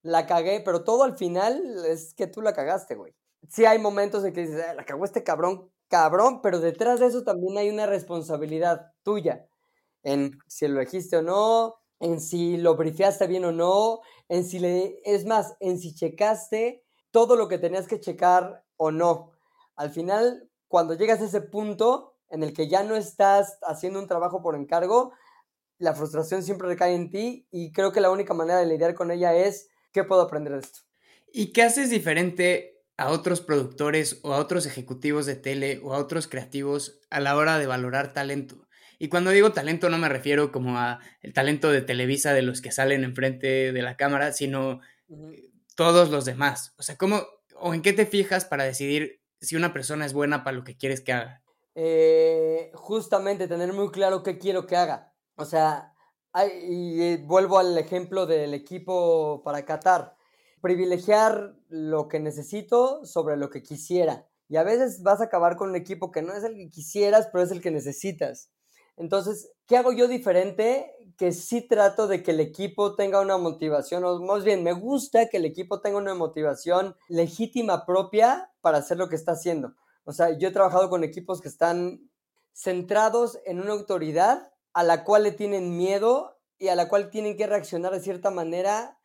La 0.03 0.27
cagué, 0.27 0.61
pero 0.63 0.85
todo 0.85 1.05
al 1.05 1.17
final 1.17 1.87
es 1.87 2.13
que 2.13 2.27
tú 2.27 2.43
la 2.43 2.53
cagaste, 2.53 2.97
güey 2.97 3.15
sí 3.49 3.65
hay 3.65 3.79
momentos 3.79 4.25
en 4.25 4.33
que 4.33 4.43
dices, 4.43 4.65
la 4.75 4.85
cagó 4.85 5.05
este 5.05 5.23
cabrón, 5.25 5.71
cabrón, 5.89 6.41
pero 6.43 6.61
detrás 6.61 7.01
de 7.01 7.07
eso 7.07 7.25
también 7.25 7.59
hay 7.59 7.69
una 7.71 7.87
responsabilidad 7.87 8.93
tuya 9.03 9.47
en 10.03 10.39
si 10.47 10.67
lo 10.69 10.81
elegiste 10.81 11.17
o 11.17 11.23
no, 11.23 11.77
en 11.99 12.21
si 12.21 12.57
lo 12.57 12.77
brifeaste 12.77 13.27
bien 13.27 13.45
o 13.45 13.53
no, 13.53 14.01
en 14.29 14.45
si 14.45 14.59
le, 14.59 15.01
es 15.05 15.27
más, 15.27 15.57
en 15.61 15.79
si 15.79 15.95
checaste 15.95 16.83
todo 17.11 17.37
lo 17.37 17.49
que 17.49 17.59
tenías 17.59 17.87
que 17.87 18.01
checar 18.01 18.65
o 18.77 18.91
no. 18.91 19.33
Al 19.77 19.91
final, 19.91 20.49
cuando 20.69 20.95
llegas 20.95 21.21
a 21.21 21.25
ese 21.25 21.41
punto 21.41 22.15
en 22.29 22.43
el 22.43 22.53
que 22.53 22.69
ya 22.69 22.83
no 22.83 22.97
estás 22.97 23.59
haciendo 23.63 23.99
un 23.99 24.07
trabajo 24.07 24.41
por 24.41 24.55
encargo, 24.55 25.13
la 25.79 25.95
frustración 25.95 26.43
siempre 26.43 26.69
recae 26.69 26.95
en 26.95 27.11
ti 27.11 27.47
y 27.51 27.73
creo 27.73 27.93
que 27.93 28.01
la 28.01 28.11
única 28.11 28.35
manera 28.35 28.61
de 28.61 28.67
lidiar 28.67 28.95
con 28.95 29.11
ella 29.11 29.35
es, 29.35 29.69
¿qué 29.93 30.05
puedo 30.05 30.23
aprender 30.23 30.53
de 30.53 30.61
esto? 30.61 30.81
¿Y 31.33 31.53
qué 31.53 31.63
haces 31.63 31.91
diferente 31.91 32.80
a 33.01 33.09
otros 33.09 33.41
productores 33.41 34.21
o 34.23 34.35
a 34.35 34.39
otros 34.39 34.67
ejecutivos 34.67 35.25
de 35.25 35.35
tele 35.35 35.81
o 35.83 35.95
a 35.95 35.99
otros 35.99 36.29
creativos 36.29 37.01
a 37.09 37.19
la 37.19 37.35
hora 37.35 37.59
de 37.59 37.67
valorar 37.67 38.13
talento. 38.13 38.69
Y 38.99 39.09
cuando 39.09 39.31
digo 39.31 39.53
talento 39.53 39.89
no 39.89 39.97
me 39.97 40.11
refiero 40.11 40.53
como 40.53 40.77
a 40.77 41.01
el 41.23 41.33
talento 41.33 41.71
de 41.71 41.81
Televisa 41.81 42.35
de 42.35 42.43
los 42.43 42.61
que 42.61 42.73
salen 42.73 43.03
enfrente 43.03 43.73
de 43.73 43.83
la 43.83 43.97
cámara, 43.97 44.35
sino 44.35 44.81
todos 45.77 46.11
los 46.11 46.27
demás. 46.27 46.75
O 46.77 46.83
sea, 46.83 46.99
¿cómo 46.99 47.23
o 47.55 47.73
en 47.73 47.81
qué 47.81 47.95
te 47.95 48.05
fijas 48.05 48.45
para 48.45 48.65
decidir 48.65 49.23
si 49.41 49.57
una 49.57 49.73
persona 49.73 50.05
es 50.05 50.13
buena 50.13 50.45
para 50.45 50.59
lo 50.59 50.65
que 50.65 50.77
quieres 50.77 51.01
que 51.01 51.15
haga? 51.15 51.43
Eh, 51.75 52.71
justamente 52.75 53.49
tener 53.49 53.73
muy 53.73 53.91
claro 53.91 54.23
qué 54.23 54.37
quiero 54.37 54.67
que 54.67 54.77
haga. 54.77 55.15
O 55.37 55.47
sea, 55.47 55.95
y 56.69 57.01
eh, 57.01 57.25
vuelvo 57.25 57.59
al 57.59 57.79
ejemplo 57.79 58.27
del 58.27 58.53
equipo 58.53 59.43
para 59.43 59.65
Qatar 59.65 60.20
privilegiar 60.61 61.55
lo 61.69 62.09
que 62.09 62.21
necesito 62.21 63.05
sobre 63.05 63.37
lo 63.37 63.51
que 63.51 63.63
quisiera. 63.63 64.27
Y 64.49 64.57
a 64.57 64.63
veces 64.63 65.03
vas 65.03 65.21
a 65.21 65.25
acabar 65.25 65.57
con 65.57 65.71
un 65.71 65.77
equipo 65.77 66.11
que 66.11 66.23
no 66.23 66.33
es 66.33 66.45
el 66.45 66.57
que 66.57 66.71
quisieras, 66.71 67.29
pero 67.33 67.45
es 67.45 67.51
el 67.51 67.61
que 67.61 67.71
necesitas. 67.71 68.51
Entonces, 68.97 69.51
¿qué 69.67 69.77
hago 69.77 69.93
yo 69.93 70.09
diferente? 70.09 70.93
Que 71.17 71.33
sí 71.33 71.67
trato 71.67 72.07
de 72.07 72.23
que 72.23 72.33
el 72.33 72.41
equipo 72.41 72.97
tenga 72.97 73.21
una 73.21 73.39
motivación, 73.39 74.05
o 74.05 74.21
más 74.21 74.45
bien, 74.45 74.63
me 74.63 74.73
gusta 74.73 75.29
que 75.29 75.39
el 75.39 75.45
equipo 75.45 75.81
tenga 75.81 75.99
una 75.99 76.15
motivación 76.15 76.97
legítima 77.09 77.87
propia 77.87 78.53
para 78.61 78.79
hacer 78.79 78.99
lo 78.99 79.09
que 79.09 79.17
está 79.17 79.33
haciendo. 79.33 79.75
O 80.05 80.13
sea, 80.13 80.37
yo 80.37 80.49
he 80.49 80.53
trabajado 80.53 80.91
con 80.91 81.05
equipos 81.05 81.41
que 81.41 81.49
están 81.49 82.11
centrados 82.53 83.39
en 83.47 83.61
una 83.61 83.73
autoridad 83.73 84.53
a 84.73 84.83
la 84.83 85.05
cual 85.05 85.23
le 85.23 85.33
tienen 85.33 85.77
miedo 85.77 86.39
y 86.59 86.69
a 86.69 86.75
la 86.75 86.89
cual 86.89 87.11
tienen 87.11 87.37
que 87.37 87.47
reaccionar 87.47 87.93
de 87.93 88.01
cierta 88.01 88.31
manera 88.31 89.00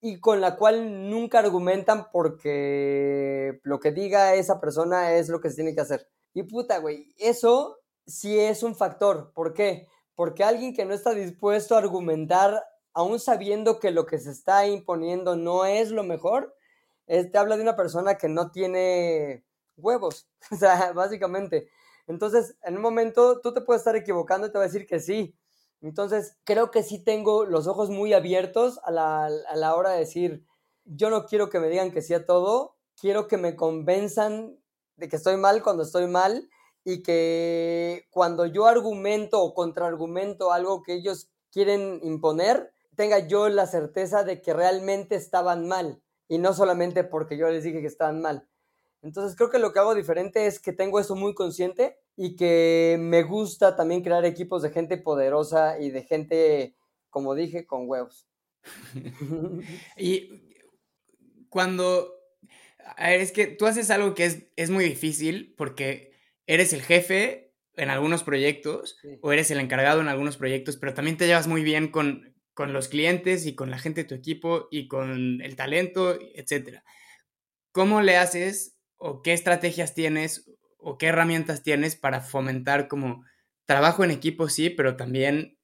y 0.00 0.20
con 0.20 0.40
la 0.40 0.56
cual 0.56 1.10
nunca 1.10 1.38
argumentan 1.38 2.08
porque 2.10 3.60
lo 3.64 3.80
que 3.80 3.92
diga 3.92 4.34
esa 4.34 4.60
persona 4.60 5.12
es 5.14 5.28
lo 5.28 5.40
que 5.40 5.50
se 5.50 5.56
tiene 5.56 5.74
que 5.74 5.82
hacer. 5.82 6.08
Y 6.32 6.44
puta, 6.44 6.78
güey, 6.78 7.14
eso 7.18 7.78
sí 8.06 8.38
es 8.38 8.62
un 8.62 8.74
factor. 8.74 9.32
¿Por 9.34 9.52
qué? 9.52 9.88
Porque 10.14 10.44
alguien 10.44 10.74
que 10.74 10.84
no 10.84 10.94
está 10.94 11.12
dispuesto 11.12 11.74
a 11.74 11.78
argumentar, 11.78 12.64
aún 12.94 13.20
sabiendo 13.20 13.78
que 13.78 13.90
lo 13.90 14.06
que 14.06 14.18
se 14.18 14.30
está 14.30 14.66
imponiendo 14.66 15.36
no 15.36 15.64
es 15.66 15.90
lo 15.90 16.02
mejor, 16.02 16.54
te 17.06 17.38
habla 17.38 17.56
de 17.56 17.62
una 17.62 17.76
persona 17.76 18.16
que 18.16 18.28
no 18.28 18.50
tiene 18.50 19.44
huevos, 19.76 20.28
o 20.52 20.56
sea, 20.56 20.92
básicamente. 20.92 21.68
Entonces, 22.06 22.56
en 22.62 22.76
un 22.76 22.82
momento 22.82 23.40
tú 23.40 23.52
te 23.52 23.60
puedes 23.60 23.80
estar 23.80 23.96
equivocando 23.96 24.46
y 24.46 24.52
te 24.52 24.58
va 24.58 24.64
a 24.64 24.68
decir 24.68 24.86
que 24.86 25.00
sí. 25.00 25.36
Entonces, 25.82 26.36
creo 26.44 26.70
que 26.70 26.82
sí 26.82 27.02
tengo 27.02 27.44
los 27.44 27.66
ojos 27.66 27.90
muy 27.90 28.12
abiertos 28.12 28.80
a 28.84 28.90
la, 28.90 29.24
a 29.26 29.56
la 29.56 29.74
hora 29.74 29.90
de 29.90 30.00
decir, 30.00 30.46
yo 30.84 31.10
no 31.10 31.24
quiero 31.26 31.48
que 31.48 31.60
me 31.60 31.68
digan 31.68 31.90
que 31.90 32.02
sí 32.02 32.14
a 32.14 32.26
todo, 32.26 32.76
quiero 33.00 33.28
que 33.28 33.38
me 33.38 33.56
convenzan 33.56 34.58
de 34.96 35.08
que 35.08 35.16
estoy 35.16 35.36
mal 35.36 35.62
cuando 35.62 35.82
estoy 35.82 36.06
mal 36.06 36.48
y 36.84 37.02
que 37.02 38.06
cuando 38.10 38.46
yo 38.46 38.66
argumento 38.66 39.42
o 39.42 39.54
contraargumento 39.54 40.52
algo 40.52 40.82
que 40.82 40.94
ellos 40.94 41.30
quieren 41.50 42.00
imponer, 42.02 42.72
tenga 42.96 43.26
yo 43.26 43.48
la 43.48 43.66
certeza 43.66 44.24
de 44.24 44.42
que 44.42 44.52
realmente 44.52 45.14
estaban 45.14 45.66
mal 45.66 46.02
y 46.28 46.38
no 46.38 46.52
solamente 46.52 47.04
porque 47.04 47.36
yo 47.36 47.48
les 47.48 47.64
dije 47.64 47.80
que 47.80 47.86
estaban 47.86 48.20
mal. 48.20 48.48
Entonces 49.02 49.36
creo 49.36 49.50
que 49.50 49.58
lo 49.58 49.72
que 49.72 49.78
hago 49.78 49.94
diferente 49.94 50.46
es 50.46 50.60
que 50.60 50.72
tengo 50.72 51.00
eso 51.00 51.16
muy 51.16 51.34
consciente 51.34 51.98
y 52.16 52.36
que 52.36 52.96
me 53.00 53.22
gusta 53.22 53.76
también 53.76 54.02
crear 54.02 54.24
equipos 54.24 54.62
de 54.62 54.70
gente 54.70 54.96
poderosa 54.98 55.80
y 55.80 55.90
de 55.90 56.02
gente, 56.02 56.76
como 57.08 57.34
dije, 57.34 57.66
con 57.66 57.88
huevos. 57.88 58.26
y 59.96 60.28
cuando... 61.48 62.14
A 62.96 63.10
ver, 63.10 63.20
es 63.20 63.32
que 63.32 63.46
tú 63.46 63.66
haces 63.66 63.90
algo 63.90 64.14
que 64.14 64.24
es, 64.24 64.48
es 64.56 64.70
muy 64.70 64.84
difícil 64.84 65.54
porque 65.56 66.12
eres 66.46 66.72
el 66.72 66.82
jefe 66.82 67.54
en 67.76 67.88
algunos 67.88 68.24
proyectos 68.24 68.98
o 69.22 69.32
eres 69.32 69.50
el 69.50 69.60
encargado 69.60 70.00
en 70.00 70.08
algunos 70.08 70.36
proyectos, 70.36 70.76
pero 70.76 70.92
también 70.92 71.16
te 71.16 71.26
llevas 71.26 71.46
muy 71.46 71.62
bien 71.62 71.88
con, 71.88 72.34
con 72.54 72.72
los 72.72 72.88
clientes 72.88 73.46
y 73.46 73.54
con 73.54 73.70
la 73.70 73.78
gente 73.78 74.02
de 74.02 74.08
tu 74.08 74.14
equipo 74.14 74.68
y 74.70 74.88
con 74.88 75.40
el 75.40 75.56
talento, 75.56 76.18
etc. 76.34 76.82
¿Cómo 77.72 78.02
le 78.02 78.16
haces 78.16 78.76
o 78.96 79.22
qué 79.22 79.32
estrategias 79.32 79.94
tienes 79.94 80.50
o 80.82 80.98
qué 80.98 81.06
herramientas 81.06 81.62
tienes 81.62 81.96
para 81.96 82.20
fomentar 82.20 82.88
como 82.88 83.24
trabajo 83.66 84.04
en 84.04 84.10
equipo, 84.10 84.48
sí, 84.48 84.70
pero 84.70 84.96
también 84.96 85.58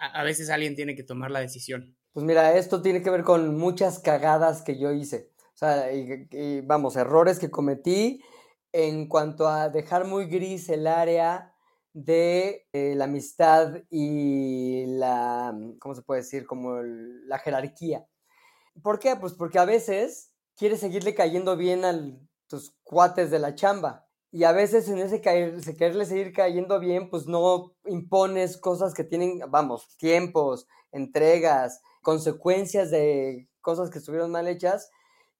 a, 0.00 0.22
veces 0.22 0.50
alguien 0.50 0.74
tiene 0.74 0.94
que 0.94 1.02
tomar 1.02 1.30
la 1.30 1.40
decisión? 1.40 1.96
Pues 2.12 2.24
mira, 2.24 2.56
esto 2.56 2.82
tiene 2.82 3.02
que 3.02 3.10
ver 3.10 3.22
con 3.22 3.56
muchas 3.56 3.98
cagadas 3.98 4.62
que 4.62 4.78
yo 4.78 4.92
hice. 4.92 5.30
O 5.54 5.56
sea, 5.60 5.92
y, 5.92 6.60
vamos, 6.62 6.96
errores 6.96 7.38
que 7.38 7.50
cometí 7.50 8.22
en 8.72 9.08
cuanto 9.08 9.48
a 9.48 9.68
dejar 9.68 10.06
muy 10.06 10.26
gris 10.26 10.68
el 10.68 10.86
área 10.86 11.54
de 11.92 12.66
eh, 12.72 12.94
la 12.96 13.04
amistad 13.04 13.74
y 13.90 14.86
la, 14.86 15.54
¿cómo 15.78 15.94
se 15.94 16.02
puede 16.02 16.22
decir? 16.22 16.46
Como 16.46 16.80
la 16.82 17.38
jerarquía. 17.38 18.06
¿Por 18.82 18.98
qué? 18.98 19.16
Pues 19.16 19.34
porque 19.34 19.58
a 19.58 19.64
veces 19.64 20.32
quieres 20.56 20.80
seguirle 20.80 21.14
cayendo 21.14 21.56
bien 21.56 21.84
a 21.84 21.98
tus 22.46 22.76
cuates 22.82 23.30
de 23.30 23.38
la 23.38 23.54
chamba. 23.54 24.09
Y 24.32 24.44
a 24.44 24.52
veces 24.52 24.88
en 24.88 24.98
ese 24.98 25.20
caer, 25.20 25.60
quererle 25.76 26.06
seguir 26.06 26.32
cayendo 26.32 26.78
bien, 26.78 27.10
pues 27.10 27.26
no 27.26 27.74
impones 27.84 28.56
cosas 28.56 28.94
que 28.94 29.02
tienen, 29.02 29.40
vamos, 29.48 29.96
tiempos, 29.96 30.68
entregas, 30.92 31.82
consecuencias 32.02 32.90
de 32.90 33.48
cosas 33.60 33.90
que 33.90 33.98
estuvieron 33.98 34.30
mal 34.30 34.46
hechas. 34.46 34.90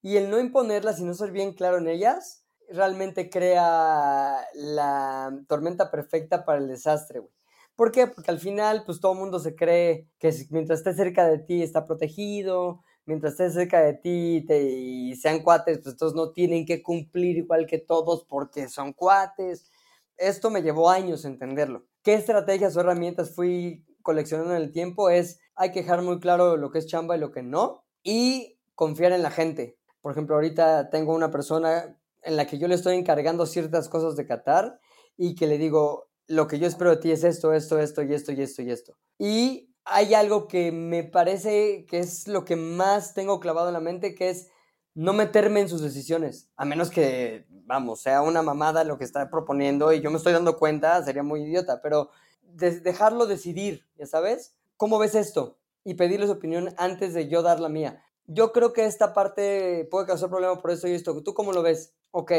Y 0.02 0.16
el 0.16 0.30
no 0.30 0.40
imponerlas 0.40 0.98
y 0.98 1.04
no 1.04 1.14
ser 1.14 1.30
bien 1.30 1.52
claro 1.52 1.78
en 1.78 1.86
ellas, 1.86 2.44
realmente 2.68 3.30
crea 3.30 4.44
la 4.54 5.38
tormenta 5.46 5.90
perfecta 5.90 6.44
para 6.44 6.58
el 6.58 6.68
desastre, 6.68 7.20
güey. 7.20 7.32
¿Por 7.76 7.92
qué? 7.92 8.06
Porque 8.06 8.30
al 8.30 8.38
final, 8.38 8.82
pues 8.84 9.00
todo 9.00 9.12
el 9.12 9.18
mundo 9.18 9.38
se 9.38 9.54
cree 9.54 10.06
que 10.18 10.34
mientras 10.50 10.80
esté 10.80 10.94
cerca 10.94 11.26
de 11.26 11.38
ti 11.38 11.62
está 11.62 11.86
protegido, 11.86 12.82
mientras 13.06 13.32
esté 13.32 13.50
cerca 13.50 13.80
de 13.80 13.94
ti 13.94 14.46
y 14.48 15.16
sean 15.16 15.42
cuates, 15.42 15.80
pues 15.82 15.96
todos 15.96 16.14
no 16.14 16.32
tienen 16.32 16.66
que 16.66 16.82
cumplir 16.82 17.38
igual 17.38 17.66
que 17.66 17.78
todos 17.78 18.24
porque 18.24 18.68
son 18.68 18.92
cuates. 18.92 19.70
Esto 20.16 20.50
me 20.50 20.62
llevó 20.62 20.90
años 20.90 21.24
entenderlo. 21.24 21.86
¿Qué 22.02 22.14
estrategias 22.14 22.76
o 22.76 22.80
herramientas 22.80 23.34
fui 23.34 23.84
coleccionando 24.02 24.54
en 24.54 24.62
el 24.62 24.72
tiempo? 24.72 25.10
Es, 25.10 25.38
hay 25.54 25.72
que 25.72 25.80
dejar 25.80 26.02
muy 26.02 26.20
claro 26.20 26.56
lo 26.56 26.70
que 26.70 26.78
es 26.78 26.86
chamba 26.86 27.16
y 27.16 27.20
lo 27.20 27.30
que 27.32 27.42
no, 27.42 27.84
y 28.02 28.58
confiar 28.74 29.12
en 29.12 29.22
la 29.22 29.30
gente. 29.30 29.78
Por 30.00 30.12
ejemplo, 30.12 30.34
ahorita 30.34 30.90
tengo 30.90 31.14
una 31.14 31.30
persona 31.30 31.98
en 32.22 32.36
la 32.36 32.46
que 32.46 32.58
yo 32.58 32.68
le 32.68 32.74
estoy 32.74 32.96
encargando 32.96 33.46
ciertas 33.46 33.88
cosas 33.88 34.16
de 34.16 34.26
Qatar 34.26 34.78
y 35.16 35.34
que 35.34 35.46
le 35.46 35.58
digo, 35.58 36.08
lo 36.26 36.46
que 36.46 36.58
yo 36.58 36.66
espero 36.66 36.90
de 36.90 36.96
ti 36.98 37.10
es 37.10 37.24
esto, 37.24 37.52
esto, 37.52 37.78
esto 37.78 38.02
y 38.02 38.14
esto 38.14 38.32
y 38.32 38.40
esto 38.40 38.62
y 38.62 38.70
esto. 38.70 38.96
Y 39.18 39.69
hay 39.90 40.14
algo 40.14 40.48
que 40.48 40.72
me 40.72 41.04
parece 41.04 41.86
que 41.86 41.98
es 41.98 42.28
lo 42.28 42.44
que 42.44 42.56
más 42.56 43.14
tengo 43.14 43.40
clavado 43.40 43.68
en 43.68 43.74
la 43.74 43.80
mente, 43.80 44.14
que 44.14 44.30
es 44.30 44.48
no 44.94 45.12
meterme 45.12 45.60
en 45.60 45.68
sus 45.68 45.82
decisiones, 45.82 46.50
a 46.56 46.64
menos 46.64 46.90
que, 46.90 47.46
vamos, 47.48 48.02
sea 48.02 48.22
una 48.22 48.42
mamada 48.42 48.84
lo 48.84 48.98
que 48.98 49.04
está 49.04 49.30
proponiendo 49.30 49.92
y 49.92 50.00
yo 50.00 50.10
me 50.10 50.16
estoy 50.16 50.32
dando 50.32 50.58
cuenta, 50.58 51.02
sería 51.04 51.22
muy 51.22 51.42
idiota, 51.42 51.80
pero 51.82 52.10
dejarlo 52.42 53.26
decidir, 53.26 53.86
ya 53.96 54.06
sabes, 54.06 54.56
¿cómo 54.76 54.98
ves 54.98 55.14
esto? 55.14 55.58
Y 55.84 55.94
pedirle 55.94 56.26
su 56.26 56.32
opinión 56.32 56.74
antes 56.76 57.14
de 57.14 57.28
yo 57.28 57.42
dar 57.42 57.60
la 57.60 57.68
mía. 57.68 58.02
Yo 58.26 58.52
creo 58.52 58.72
que 58.72 58.84
esta 58.84 59.12
parte 59.12 59.86
puede 59.90 60.06
causar 60.06 60.28
problema 60.28 60.60
por 60.60 60.70
esto 60.70 60.88
y 60.88 60.92
esto. 60.92 61.22
¿Tú 61.22 61.34
cómo 61.34 61.52
lo 61.52 61.62
ves? 61.62 61.94
ok, 62.10 62.32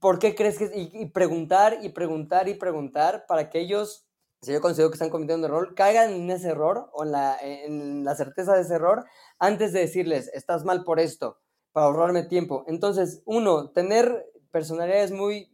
¿por 0.00 0.18
qué 0.18 0.34
crees 0.34 0.58
que.? 0.58 0.70
Y, 0.74 1.06
preguntar 1.06 1.78
y 1.82 1.90
preguntar 1.90 2.48
y 2.48 2.54
preguntar 2.54 3.26
para 3.26 3.50
que 3.50 3.60
ellos, 3.60 4.05
si 4.42 4.52
yo 4.52 4.60
considero 4.60 4.90
que 4.90 4.94
están 4.94 5.10
cometiendo 5.10 5.46
un 5.46 5.52
error, 5.52 5.74
caigan 5.74 6.12
en 6.12 6.30
ese 6.30 6.50
error 6.50 6.90
o 6.92 7.04
en 7.04 7.12
la, 7.12 7.36
en 7.40 8.04
la 8.04 8.14
certeza 8.14 8.54
de 8.54 8.62
ese 8.62 8.74
error 8.74 9.04
antes 9.38 9.72
de 9.72 9.80
decirles, 9.80 10.30
estás 10.34 10.64
mal 10.64 10.84
por 10.84 11.00
esto, 11.00 11.38
para 11.72 11.86
ahorrarme 11.86 12.22
tiempo. 12.22 12.64
Entonces, 12.68 13.22
uno, 13.24 13.70
tener 13.70 14.30
personalidades 14.50 15.12
muy. 15.12 15.50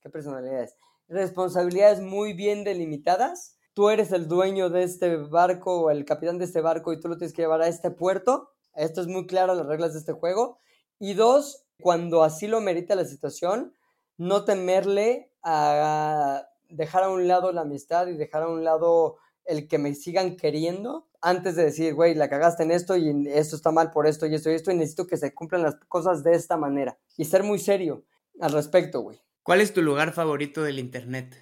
¿Qué 0.00 0.10
personalidades? 0.10 0.76
Responsabilidades 1.08 2.00
muy 2.00 2.32
bien 2.32 2.64
delimitadas. 2.64 3.56
Tú 3.74 3.90
eres 3.90 4.12
el 4.12 4.28
dueño 4.28 4.70
de 4.70 4.82
este 4.82 5.16
barco 5.16 5.80
o 5.80 5.90
el 5.90 6.04
capitán 6.04 6.38
de 6.38 6.44
este 6.44 6.60
barco 6.60 6.92
y 6.92 7.00
tú 7.00 7.08
lo 7.08 7.16
tienes 7.16 7.34
que 7.34 7.42
llevar 7.42 7.62
a 7.62 7.68
este 7.68 7.90
puerto. 7.90 8.50
Esto 8.74 9.00
es 9.00 9.06
muy 9.06 9.26
claro, 9.26 9.54
las 9.54 9.66
reglas 9.66 9.92
de 9.94 10.00
este 10.00 10.12
juego. 10.12 10.58
Y 11.00 11.14
dos, 11.14 11.64
cuando 11.80 12.22
así 12.22 12.46
lo 12.46 12.60
merita 12.60 12.94
la 12.94 13.04
situación, 13.04 13.72
no 14.16 14.44
temerle 14.44 15.32
a 15.42 16.48
dejar 16.68 17.04
a 17.04 17.10
un 17.10 17.28
lado 17.28 17.52
la 17.52 17.62
amistad 17.62 18.06
y 18.08 18.16
dejar 18.16 18.44
a 18.44 18.48
un 18.48 18.64
lado 18.64 19.18
el 19.44 19.66
que 19.66 19.78
me 19.78 19.94
sigan 19.94 20.36
queriendo 20.36 21.08
antes 21.20 21.56
de 21.56 21.64
decir, 21.64 21.94
güey, 21.94 22.14
la 22.14 22.28
cagaste 22.28 22.62
en 22.62 22.70
esto 22.70 22.96
y 22.96 23.28
esto 23.28 23.56
está 23.56 23.70
mal 23.70 23.90
por 23.90 24.06
esto 24.06 24.26
y 24.26 24.34
esto 24.34 24.50
y 24.50 24.54
esto 24.54 24.70
y 24.70 24.76
necesito 24.76 25.06
que 25.06 25.16
se 25.16 25.34
cumplan 25.34 25.62
las 25.62 25.76
cosas 25.88 26.22
de 26.22 26.34
esta 26.34 26.56
manera 26.56 26.98
y 27.16 27.24
ser 27.24 27.42
muy 27.42 27.58
serio 27.58 28.04
al 28.40 28.52
respecto, 28.52 29.00
güey. 29.00 29.20
¿Cuál 29.42 29.60
es 29.60 29.72
tu 29.72 29.82
lugar 29.82 30.12
favorito 30.12 30.62
del 30.62 30.78
Internet? 30.78 31.34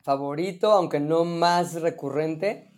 Favorito, 0.00 0.72
aunque 0.72 1.00
no 1.00 1.24
más 1.24 1.80
recurrente, 1.80 2.72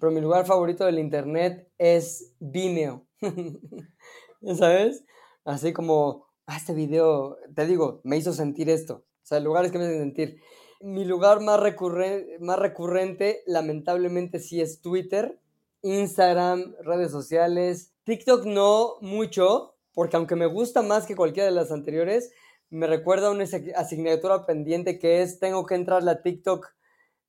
pero 0.00 0.10
mi 0.10 0.20
lugar 0.20 0.46
favorito 0.46 0.86
del 0.86 0.98
Internet 0.98 1.70
es 1.76 2.34
Vimeo. 2.40 3.06
¿Sabes? 4.58 5.04
Así 5.44 5.72
como 5.72 6.26
ah, 6.46 6.56
este 6.56 6.72
video, 6.72 7.36
te 7.54 7.66
digo, 7.66 8.00
me 8.04 8.16
hizo 8.16 8.32
sentir 8.32 8.70
esto. 8.70 9.04
O 9.22 9.26
sea, 9.28 9.40
lugares 9.40 9.70
que 9.70 9.78
me 9.78 9.84
hacen 9.84 9.98
sentir. 9.98 10.40
Mi 10.80 11.04
lugar 11.04 11.40
más, 11.40 11.58
recurrente, 11.58 12.38
más 12.40 12.58
recurrente, 12.58 13.42
lamentablemente, 13.46 14.38
sí 14.38 14.60
es 14.60 14.80
Twitter, 14.80 15.40
Instagram, 15.82 16.74
redes 16.82 17.10
sociales. 17.10 17.92
TikTok 18.04 18.44
no 18.44 18.94
mucho, 19.00 19.74
porque 19.92 20.16
aunque 20.16 20.36
me 20.36 20.46
gusta 20.46 20.82
más 20.82 21.06
que 21.06 21.16
cualquiera 21.16 21.48
de 21.48 21.54
las 21.54 21.72
anteriores, 21.72 22.32
me 22.70 22.86
recuerda 22.86 23.30
una 23.30 23.44
asignatura 23.76 24.46
pendiente 24.46 24.98
que 24.98 25.22
es 25.22 25.40
tengo 25.40 25.66
que 25.66 25.74
entrar 25.74 26.08
a 26.08 26.22
TikTok 26.22 26.68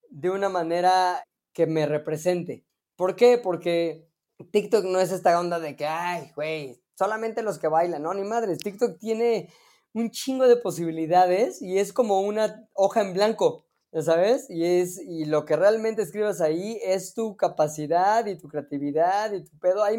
de 0.10 0.30
una 0.30 0.50
manera 0.50 1.24
que 1.54 1.66
me 1.66 1.86
represente. 1.86 2.66
¿Por 2.96 3.16
qué? 3.16 3.38
Porque 3.38 4.08
TikTok 4.52 4.86
no 4.86 5.00
es 5.00 5.12
esta 5.12 5.40
onda 5.40 5.60
de 5.60 5.76
que, 5.76 5.86
ay, 5.86 6.32
güey, 6.36 6.82
solamente 6.96 7.42
los 7.42 7.58
que 7.60 7.68
bailan, 7.68 8.04
no, 8.04 8.14
ni 8.14 8.24
madres, 8.24 8.60
TikTok 8.60 9.00
tiene 9.00 9.50
un 9.94 10.12
chingo 10.12 10.48
de 10.48 10.58
posibilidades 10.58 11.62
y 11.62 11.80
es 11.80 11.94
como 11.94 12.22
una 12.22 12.68
hoja 12.74 13.02
en 13.02 13.14
blanco, 13.14 13.66
¿sabes? 14.02 14.50
Y 14.50 14.64
es 14.64 15.00
y 15.00 15.26
lo 15.26 15.46
que 15.46 15.56
realmente 15.56 16.02
escribas 16.02 16.42
ahí 16.42 16.80
es 16.84 17.14
tu 17.14 17.36
capacidad 17.36 18.26
y 18.26 18.38
tu 18.38 18.48
creatividad 18.48 19.34
y 19.34 19.44
tu 19.44 19.58
pedo, 19.60 19.84
ahí 19.84 19.98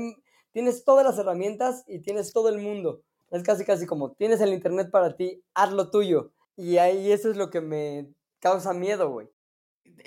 tienes 0.52 0.84
todas 0.84 1.04
las 1.04 1.18
herramientas 1.18 1.84
y 1.86 2.00
tienes 2.00 2.32
todo 2.32 2.48
el 2.48 2.58
mundo. 2.58 3.02
Es 3.30 3.42
casi 3.42 3.64
casi 3.64 3.86
como 3.86 4.12
tienes 4.12 4.40
el 4.40 4.52
internet 4.52 4.90
para 4.90 5.16
ti, 5.16 5.42
haz 5.54 5.72
lo 5.72 5.90
tuyo. 5.90 6.32
Y 6.56 6.78
ahí 6.78 7.12
eso 7.12 7.30
es 7.30 7.36
lo 7.36 7.50
que 7.50 7.60
me 7.60 8.12
causa 8.40 8.72
miedo, 8.72 9.10
güey. 9.10 9.28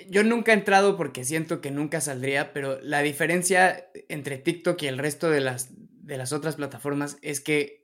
Yo 0.08 0.24
nunca 0.24 0.52
he 0.52 0.54
entrado 0.54 0.96
porque 0.96 1.24
siento 1.24 1.60
que 1.60 1.70
nunca 1.70 2.00
saldría, 2.00 2.52
pero 2.52 2.80
la 2.80 3.00
diferencia 3.00 3.90
entre 4.08 4.38
TikTok 4.38 4.82
y 4.82 4.86
el 4.86 4.98
resto 4.98 5.30
de 5.30 5.40
las 5.40 5.68
de 6.04 6.18
las 6.18 6.32
otras 6.32 6.56
plataformas 6.56 7.16
es 7.22 7.40
que 7.40 7.83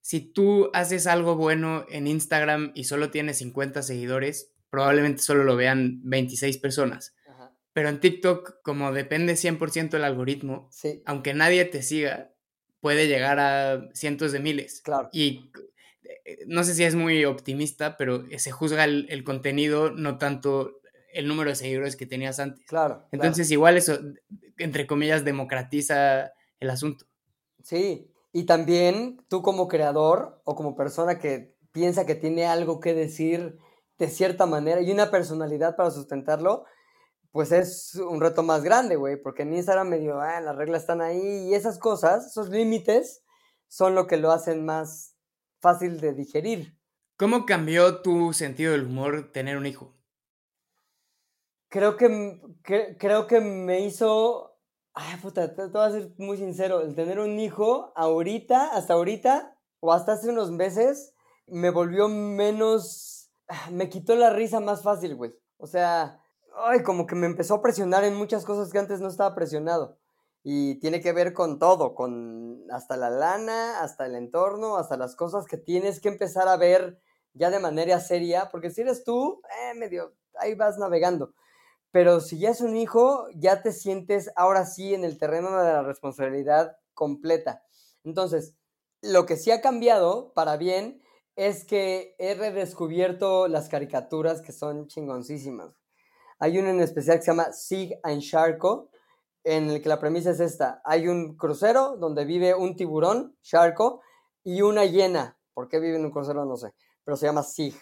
si 0.00 0.20
tú 0.20 0.70
haces 0.72 1.06
algo 1.06 1.36
bueno 1.36 1.84
en 1.90 2.06
Instagram 2.06 2.72
y 2.74 2.84
solo 2.84 3.10
tienes 3.10 3.38
50 3.38 3.82
seguidores, 3.82 4.52
probablemente 4.70 5.22
solo 5.22 5.44
lo 5.44 5.56
vean 5.56 6.00
26 6.04 6.58
personas. 6.58 7.14
Pero 7.72 7.90
en 7.90 8.00
TikTok, 8.00 8.60
como 8.62 8.92
depende 8.92 9.34
100% 9.34 9.90
del 9.90 10.04
algoritmo, 10.04 10.68
aunque 11.04 11.32
nadie 11.32 11.64
te 11.64 11.82
siga, 11.82 12.32
puede 12.80 13.06
llegar 13.06 13.38
a 13.38 13.88
cientos 13.94 14.32
de 14.32 14.40
miles. 14.40 14.80
Claro. 14.82 15.10
Y 15.12 15.52
eh, 16.02 16.38
no 16.46 16.64
sé 16.64 16.74
si 16.74 16.84
es 16.84 16.94
muy 16.94 17.24
optimista, 17.24 17.96
pero 17.96 18.24
se 18.36 18.50
juzga 18.50 18.84
el, 18.84 19.22
contenido, 19.24 19.90
no 19.90 20.18
tanto 20.18 20.80
el 21.12 21.28
número 21.28 21.50
de 21.50 21.56
seguidores 21.56 21.94
que 21.94 22.06
tenías 22.06 22.40
antes. 22.40 22.66
Claro. 22.66 23.06
Entonces, 23.12 23.50
igual 23.50 23.76
eso, 23.76 23.98
entre 24.56 24.86
comillas, 24.86 25.24
democratiza 25.24 26.32
el 26.60 26.70
asunto. 26.70 27.06
Sí, 27.62 28.10
y 28.38 28.44
también 28.44 29.20
tú 29.28 29.42
como 29.42 29.66
creador 29.66 30.40
o 30.44 30.54
como 30.54 30.76
persona 30.76 31.18
que 31.18 31.56
piensa 31.72 32.06
que 32.06 32.14
tiene 32.14 32.46
algo 32.46 32.78
que 32.78 32.94
decir 32.94 33.58
de 33.98 34.06
cierta 34.06 34.46
manera 34.46 34.80
y 34.80 34.92
una 34.92 35.10
personalidad 35.10 35.74
para 35.74 35.90
sustentarlo, 35.90 36.64
pues 37.32 37.50
es 37.50 37.96
un 37.96 38.20
reto 38.20 38.44
más 38.44 38.62
grande, 38.62 38.94
güey, 38.94 39.20
porque 39.20 39.42
en 39.42 39.54
Instagram 39.54 39.88
medio, 39.88 40.20
ah, 40.20 40.40
las 40.40 40.54
reglas 40.54 40.82
están 40.82 41.00
ahí 41.00 41.48
y 41.48 41.54
esas 41.54 41.80
cosas, 41.80 42.28
esos 42.28 42.48
límites, 42.48 43.24
son 43.66 43.96
lo 43.96 44.06
que 44.06 44.18
lo 44.18 44.30
hacen 44.30 44.64
más 44.64 45.16
fácil 45.60 46.00
de 46.00 46.12
digerir. 46.12 46.78
¿Cómo 47.16 47.44
cambió 47.44 48.02
tu 48.02 48.32
sentido 48.34 48.70
del 48.70 48.84
humor 48.84 49.32
tener 49.32 49.56
un 49.56 49.66
hijo? 49.66 49.96
Creo 51.70 51.96
que, 51.96 52.40
creo 52.62 53.26
que 53.26 53.40
me 53.40 53.80
hizo, 53.80 54.47
ay 54.98 55.16
puta, 55.20 55.54
te, 55.54 55.66
voy 55.66 55.82
a 55.82 55.90
ser 55.90 56.12
muy 56.18 56.36
sincero, 56.36 56.80
el 56.80 56.96
tener 56.96 57.20
un 57.20 57.38
hijo 57.38 57.92
ahorita, 57.94 58.76
hasta 58.76 58.94
ahorita, 58.94 59.56
o 59.80 59.92
hasta 59.92 60.12
hace 60.12 60.28
unos 60.28 60.50
meses, 60.50 61.14
me 61.46 61.70
volvió 61.70 62.08
menos, 62.08 63.30
me 63.70 63.88
quitó 63.88 64.16
la 64.16 64.30
risa 64.30 64.58
más 64.58 64.82
fácil, 64.82 65.14
güey. 65.14 65.34
O 65.56 65.68
sea, 65.68 66.20
ay, 66.64 66.82
como 66.82 67.06
que 67.06 67.14
me 67.14 67.26
empezó 67.26 67.54
a 67.54 67.62
presionar 67.62 68.02
en 68.02 68.16
muchas 68.16 68.44
cosas 68.44 68.72
que 68.72 68.78
antes 68.78 69.00
no 69.00 69.08
estaba 69.08 69.36
presionado. 69.36 69.98
Y 70.42 70.80
tiene 70.80 71.00
que 71.00 71.12
ver 71.12 71.32
con 71.32 71.58
todo, 71.58 71.94
con 71.94 72.64
hasta 72.70 72.96
la 72.96 73.10
lana, 73.10 73.80
hasta 73.80 74.06
el 74.06 74.16
entorno, 74.16 74.78
hasta 74.78 74.96
las 74.96 75.14
cosas 75.14 75.46
que 75.46 75.58
tienes 75.58 76.00
que 76.00 76.08
empezar 76.08 76.48
a 76.48 76.56
ver 76.56 77.00
ya 77.34 77.50
de 77.50 77.60
manera 77.60 78.00
seria, 78.00 78.48
porque 78.50 78.70
si 78.70 78.80
eres 78.80 79.04
tú, 79.04 79.42
eh, 79.62 79.74
medio, 79.74 80.14
ahí 80.40 80.54
vas 80.54 80.76
navegando. 80.76 81.34
Pero 81.90 82.20
si 82.20 82.38
ya 82.38 82.50
es 82.50 82.60
un 82.60 82.76
hijo, 82.76 83.26
ya 83.34 83.62
te 83.62 83.72
sientes 83.72 84.30
ahora 84.36 84.66
sí 84.66 84.94
en 84.94 85.04
el 85.04 85.18
terreno 85.18 85.50
de 85.56 85.72
la 85.72 85.82
responsabilidad 85.82 86.76
completa. 86.94 87.62
Entonces, 88.04 88.54
lo 89.02 89.26
que 89.26 89.36
sí 89.36 89.50
ha 89.50 89.60
cambiado 89.60 90.32
para 90.34 90.56
bien 90.56 91.02
es 91.36 91.64
que 91.64 92.16
he 92.18 92.34
redescubierto 92.34 93.46
las 93.48 93.68
caricaturas 93.68 94.42
que 94.42 94.52
son 94.52 94.88
chingoncísimas. 94.88 95.72
Hay 96.40 96.58
una 96.58 96.70
en 96.70 96.80
especial 96.80 97.18
que 97.18 97.24
se 97.24 97.30
llama 97.30 97.52
Sig 97.52 97.98
and 98.02 98.20
Sharko, 98.20 98.90
en 99.44 99.70
el 99.70 99.80
que 99.80 99.88
la 99.88 100.00
premisa 100.00 100.30
es 100.30 100.40
esta. 100.40 100.82
Hay 100.84 101.08
un 101.08 101.36
crucero 101.36 101.96
donde 101.96 102.24
vive 102.24 102.54
un 102.54 102.76
tiburón, 102.76 103.36
Sharko, 103.42 104.02
y 104.44 104.62
una 104.62 104.84
hiena. 104.84 105.38
¿Por 105.54 105.68
qué 105.68 105.80
vive 105.80 105.96
en 105.96 106.04
un 106.04 106.10
crucero? 106.10 106.44
No 106.44 106.56
sé, 106.56 106.74
pero 107.04 107.16
se 107.16 107.26
llama 107.26 107.42
Sig. 107.42 107.74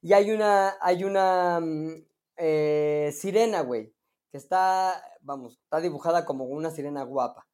Y 0.00 0.14
hay 0.14 0.30
una, 0.30 0.74
hay 0.80 1.04
una 1.04 1.60
mm, 1.60 2.04
eh, 2.44 3.12
sirena, 3.12 3.60
güey, 3.60 3.94
que 4.32 4.36
está, 4.36 5.00
vamos, 5.20 5.60
está 5.62 5.80
dibujada 5.80 6.24
como 6.24 6.44
una 6.44 6.72
sirena 6.72 7.04
guapa. 7.04 7.46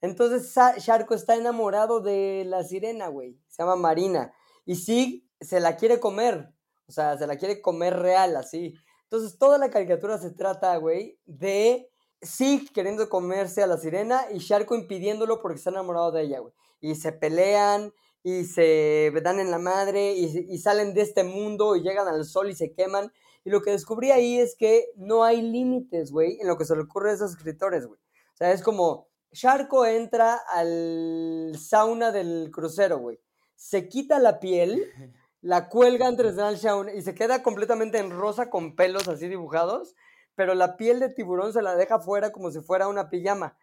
Entonces 0.00 0.52
Sharko 0.78 1.14
está 1.14 1.36
enamorado 1.36 2.00
de 2.00 2.42
la 2.44 2.64
sirena, 2.64 3.06
güey. 3.06 3.38
Se 3.46 3.62
llama 3.62 3.76
Marina. 3.76 4.34
Y 4.64 4.74
Sig 4.74 5.24
se 5.40 5.60
la 5.60 5.76
quiere 5.76 6.00
comer. 6.00 6.52
O 6.88 6.92
sea, 6.92 7.16
se 7.16 7.28
la 7.28 7.36
quiere 7.36 7.62
comer 7.62 7.96
real, 8.00 8.36
así. 8.36 8.74
Entonces, 9.04 9.38
toda 9.38 9.58
la 9.58 9.70
caricatura 9.70 10.18
se 10.18 10.30
trata, 10.30 10.76
güey, 10.76 11.20
de 11.24 11.88
Sig 12.20 12.72
queriendo 12.72 13.08
comerse 13.08 13.62
a 13.62 13.68
la 13.68 13.76
sirena 13.76 14.26
y 14.32 14.38
Sharko 14.38 14.74
impidiéndolo 14.74 15.40
porque 15.40 15.58
está 15.58 15.70
enamorado 15.70 16.10
de 16.10 16.22
ella, 16.22 16.40
güey. 16.40 16.52
Y 16.80 16.96
se 16.96 17.12
pelean 17.12 17.92
y 18.24 18.44
se 18.44 19.12
dan 19.22 19.38
en 19.38 19.52
la 19.52 19.58
madre 19.58 20.14
y, 20.14 20.58
salen 20.58 20.94
de 20.94 21.02
este 21.02 21.22
mundo 21.22 21.76
y 21.76 21.82
llegan 21.82 22.08
al 22.08 22.24
sol 22.24 22.50
y 22.50 22.56
se 22.56 22.72
queman. 22.72 23.12
Y 23.44 23.50
lo 23.50 23.62
que 23.62 23.72
descubrí 23.72 24.10
ahí 24.10 24.38
es 24.38 24.54
que 24.56 24.86
no 24.96 25.24
hay 25.24 25.42
límites, 25.42 26.12
güey, 26.12 26.38
en 26.40 26.46
lo 26.46 26.56
que 26.56 26.64
se 26.64 26.76
le 26.76 26.82
ocurre 26.82 27.10
a 27.10 27.14
esos 27.14 27.32
escritores, 27.32 27.86
güey. 27.86 27.98
O 27.98 28.36
sea, 28.36 28.52
es 28.52 28.62
como, 28.62 29.08
Sharko 29.32 29.86
entra 29.86 30.40
al 30.52 31.54
sauna 31.58 32.12
del 32.12 32.50
crucero, 32.52 32.98
güey. 32.98 33.18
Se 33.56 33.88
quita 33.88 34.18
la 34.18 34.40
piel 34.40 34.84
la 35.42 35.68
cuelga 35.68 36.08
entre 36.08 36.28
el 36.28 36.56
Shaun 36.56 36.88
y 36.96 37.02
se 37.02 37.14
queda 37.14 37.42
completamente 37.42 37.98
en 37.98 38.10
rosa 38.10 38.48
con 38.48 38.76
pelos 38.76 39.08
así 39.08 39.28
dibujados, 39.28 39.94
pero 40.36 40.54
la 40.54 40.76
piel 40.76 41.00
de 41.00 41.10
tiburón 41.10 41.52
se 41.52 41.62
la 41.62 41.74
deja 41.74 41.98
fuera 41.98 42.30
como 42.30 42.50
si 42.50 42.60
fuera 42.60 42.88
una 42.88 43.10
pijama. 43.10 43.58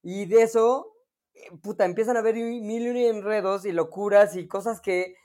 Y 0.00 0.26
de 0.26 0.42
eso, 0.42 0.94
eh, 1.34 1.50
puta, 1.60 1.84
empiezan 1.84 2.16
a 2.16 2.20
haber 2.20 2.36
mil 2.36 2.96
y 2.96 3.06
enredos 3.06 3.66
y 3.66 3.72
locuras 3.72 4.36
y 4.36 4.46
cosas 4.46 4.80
que 4.80 5.16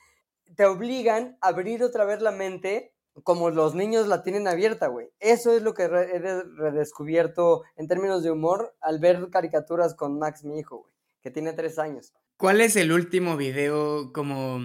te 0.55 0.65
obligan 0.65 1.37
a 1.41 1.49
abrir 1.49 1.83
otra 1.83 2.05
vez 2.05 2.21
la 2.21 2.31
mente 2.31 2.95
como 3.23 3.49
los 3.49 3.75
niños 3.75 4.07
la 4.07 4.23
tienen 4.23 4.47
abierta, 4.47 4.87
güey. 4.87 5.09
Eso 5.19 5.53
es 5.55 5.61
lo 5.61 5.73
que 5.73 5.83
he 5.83 5.89
redescubierto 5.89 7.63
en 7.75 7.87
términos 7.87 8.23
de 8.23 8.31
humor 8.31 8.75
al 8.81 8.99
ver 8.99 9.29
caricaturas 9.29 9.95
con 9.95 10.19
Max, 10.19 10.43
mi 10.43 10.59
hijo, 10.59 10.77
güey, 10.79 10.93
que 11.21 11.31
tiene 11.31 11.53
tres 11.53 11.79
años. 11.79 12.13
¿Cuál 12.37 12.61
es 12.61 12.75
el 12.77 12.91
último 12.91 13.35
video 13.35 14.13
como 14.13 14.59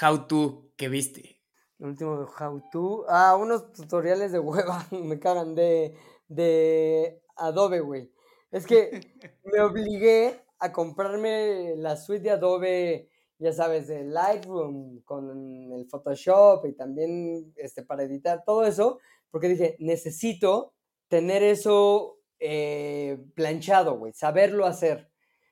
how 0.00 0.26
to 0.26 0.70
que 0.76 0.88
viste? 0.88 1.42
El 1.78 1.88
último 1.88 2.26
how 2.40 2.62
to. 2.72 3.04
Ah, 3.08 3.36
unos 3.36 3.72
tutoriales 3.72 4.32
de 4.32 4.38
hueva 4.38 4.86
me 4.90 5.18
cagan 5.18 5.54
de, 5.54 5.94
de 6.28 7.22
Adobe, 7.36 7.80
güey. 7.80 8.10
Es 8.50 8.66
que 8.66 9.00
me 9.44 9.60
obligué 9.60 10.40
a 10.58 10.72
comprarme 10.72 11.74
la 11.76 11.96
suite 11.96 12.24
de 12.24 12.30
Adobe, 12.30 13.10
ya 13.38 13.52
sabes, 13.52 13.88
de 13.88 14.04
Lightroom 14.04 15.02
con 15.02 15.72
el 15.72 15.86
Photoshop 15.88 16.66
y 16.66 16.72
también 16.72 17.52
este, 17.56 17.82
para 17.82 18.02
editar 18.02 18.42
todo 18.44 18.64
eso, 18.66 18.98
porque 19.30 19.48
dije, 19.48 19.76
necesito 19.78 20.74
tener 21.08 21.42
eso 21.42 22.18
eh, 22.40 23.18
planchado, 23.34 23.98
güey, 23.98 24.12
saberlo 24.12 24.66
hacer. 24.66 25.10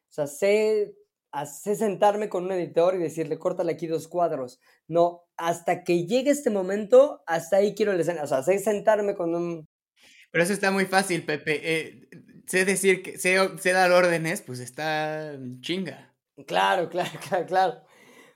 O 0.09 0.13
sea, 0.13 0.27
sé 0.27 0.95
sé 1.45 1.77
sentarme 1.77 2.31
con 2.31 2.45
un 2.45 2.53
editor 2.53 2.95
y 2.95 2.99
decirle, 2.99 3.39
córtale 3.39 3.73
aquí 3.73 3.87
dos 3.87 4.09
cuadros. 4.09 4.61
No, 4.89 5.25
hasta 5.37 5.85
que 5.85 6.07
llegue 6.07 6.31
este 6.31 6.49
momento, 6.49 7.23
hasta 7.27 7.59
ahí 7.59 7.75
quiero 7.75 7.93
la 7.93 8.01
escena. 8.01 8.23
O 8.23 8.27
sea, 8.27 8.43
sé 8.43 8.59
sentarme 8.59 9.15
con 9.15 9.35
un... 9.35 9.69
Pero 10.31 10.45
eso 10.45 10.55
está 10.55 10.71
muy 10.71 10.87
fácil, 10.87 11.25
Pepe. 11.25 11.61
Eh, 11.63 12.09
sé 12.47 12.65
decir 12.65 13.03
que, 13.03 13.19
sé, 13.19 13.37
sé, 13.59 13.73
dar 13.73 13.93
órdenes, 13.93 14.41
pues 14.41 14.61
está 14.61 15.39
chinga. 15.61 16.16
Claro, 16.45 16.89
claro, 16.91 17.19
claro, 17.29 17.47
claro. 17.47 17.81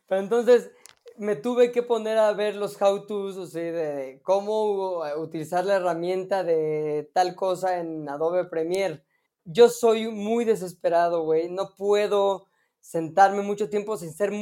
Pero 0.08 0.20
entonces 0.22 0.70
me 1.18 1.36
tuve 1.36 1.72
que 1.72 1.82
poner 1.82 2.18
a 2.18 2.32
ver 2.32 2.56
los 2.56 2.80
how-tos, 2.80 3.36
o 3.36 3.46
sea, 3.46 3.72
de 3.72 4.20
cómo 4.24 5.02
utilizar 5.18 5.64
la 5.66 5.76
herramienta 5.76 6.44
de 6.44 7.10
tal 7.14 7.34
cosa 7.36 7.78
en 7.80 8.08
Adobe 8.08 8.44
Premiere. 8.46 9.04
Yo 9.44 9.68
soy 9.68 10.08
muy 10.08 10.44
desesperado, 10.44 11.22
güey. 11.24 11.50
No 11.50 11.74
puedo 11.76 12.48
sentarme 12.80 13.42
mucho 13.42 13.68
tiempo 13.70 13.96
sin 13.96 14.12
ser 14.14 14.32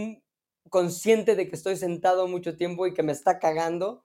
consciente 0.71 1.35
de 1.37 1.49
que 1.49 1.57
estoy 1.57 1.77
sentado 1.77 2.29
mucho 2.29 2.57
tiempo 2.57 2.87
y 2.87 2.95
que 2.95 3.03
me 3.03 3.13
está 3.13 3.39
cagando, 3.39 4.05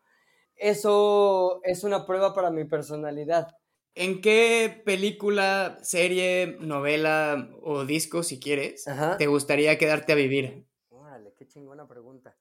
eso 0.56 1.62
es 1.64 1.84
una 1.84 2.06
prueba 2.06 2.34
para 2.36 2.52
mi 2.52 2.66
personalidad. 2.66 3.50
¿En 3.96 4.22
qué 4.22 4.82
película, 4.86 5.78
serie, 5.82 6.58
novela 6.60 7.50
o 7.62 7.86
disco, 7.86 8.24
si 8.24 8.40
quieres, 8.40 8.86
te 9.18 9.28
gustaría 9.28 9.78
quedarte 9.78 10.14
a 10.14 10.16
vivir? 10.16 10.66
Órale, 10.90 11.34
qué 11.38 11.48
chingona 11.48 11.88
pregunta. 11.88 12.36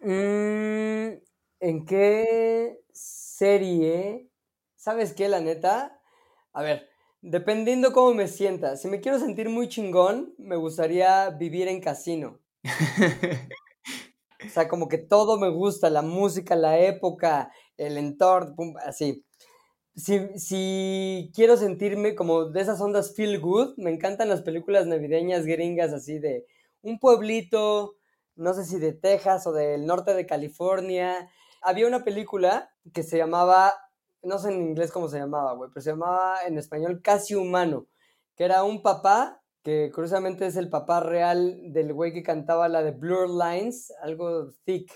Mm, 0.00 1.18
¿En 1.60 1.86
qué 1.86 2.80
serie? 2.92 4.28
¿Sabes 4.76 5.14
qué, 5.14 5.28
la 5.28 5.40
neta? 5.40 6.00
A 6.52 6.62
ver, 6.62 6.88
Dependiendo 7.26 7.94
cómo 7.94 8.12
me 8.12 8.28
sienta. 8.28 8.76
Si 8.76 8.86
me 8.86 9.00
quiero 9.00 9.18
sentir 9.18 9.48
muy 9.48 9.66
chingón, 9.66 10.34
me 10.36 10.56
gustaría 10.56 11.30
vivir 11.30 11.68
en 11.68 11.80
casino. 11.80 12.38
o 14.44 14.48
sea, 14.50 14.68
como 14.68 14.88
que 14.88 14.98
todo 14.98 15.38
me 15.38 15.48
gusta, 15.48 15.88
la 15.88 16.02
música, 16.02 16.54
la 16.54 16.78
época, 16.78 17.50
el 17.78 17.96
entorno, 17.96 18.74
así. 18.84 19.24
Si, 19.96 20.38
si, 20.38 21.30
quiero 21.34 21.56
sentirme 21.56 22.14
como 22.14 22.46
de 22.46 22.60
esas 22.60 22.80
ondas 22.80 23.14
feel 23.14 23.40
good, 23.40 23.74
me 23.76 23.90
encantan 23.90 24.28
las 24.28 24.42
películas 24.42 24.86
navideñas 24.86 25.46
gringas 25.46 25.92
así 25.92 26.18
de 26.18 26.46
un 26.82 26.98
pueblito, 26.98 27.96
no 28.34 28.54
sé 28.54 28.64
si 28.64 28.78
de 28.78 28.92
Texas 28.92 29.46
o 29.46 29.52
del 29.52 29.86
norte 29.86 30.14
de 30.14 30.26
California. 30.26 31.30
Había 31.62 31.86
una 31.86 32.04
película 32.04 32.70
que 32.92 33.04
se 33.04 33.18
llamaba 33.18 33.72
no 34.24 34.38
sé 34.38 34.48
en 34.52 34.62
inglés 34.62 34.90
cómo 34.90 35.08
se 35.08 35.18
llamaba, 35.18 35.54
güey, 35.54 35.70
pero 35.70 35.82
se 35.82 35.90
llamaba 35.90 36.38
en 36.46 36.58
español 36.58 37.00
Casi 37.02 37.34
Humano, 37.34 37.86
que 38.36 38.44
era 38.44 38.64
un 38.64 38.82
papá 38.82 39.42
que 39.62 39.90
curiosamente 39.94 40.46
es 40.46 40.56
el 40.56 40.68
papá 40.68 41.00
real 41.00 41.72
del 41.72 41.92
güey 41.92 42.12
que 42.12 42.22
cantaba 42.22 42.68
la 42.68 42.82
de 42.82 42.92
Blur 42.92 43.30
Lines, 43.30 43.92
algo 44.02 44.52
thick, 44.64 44.92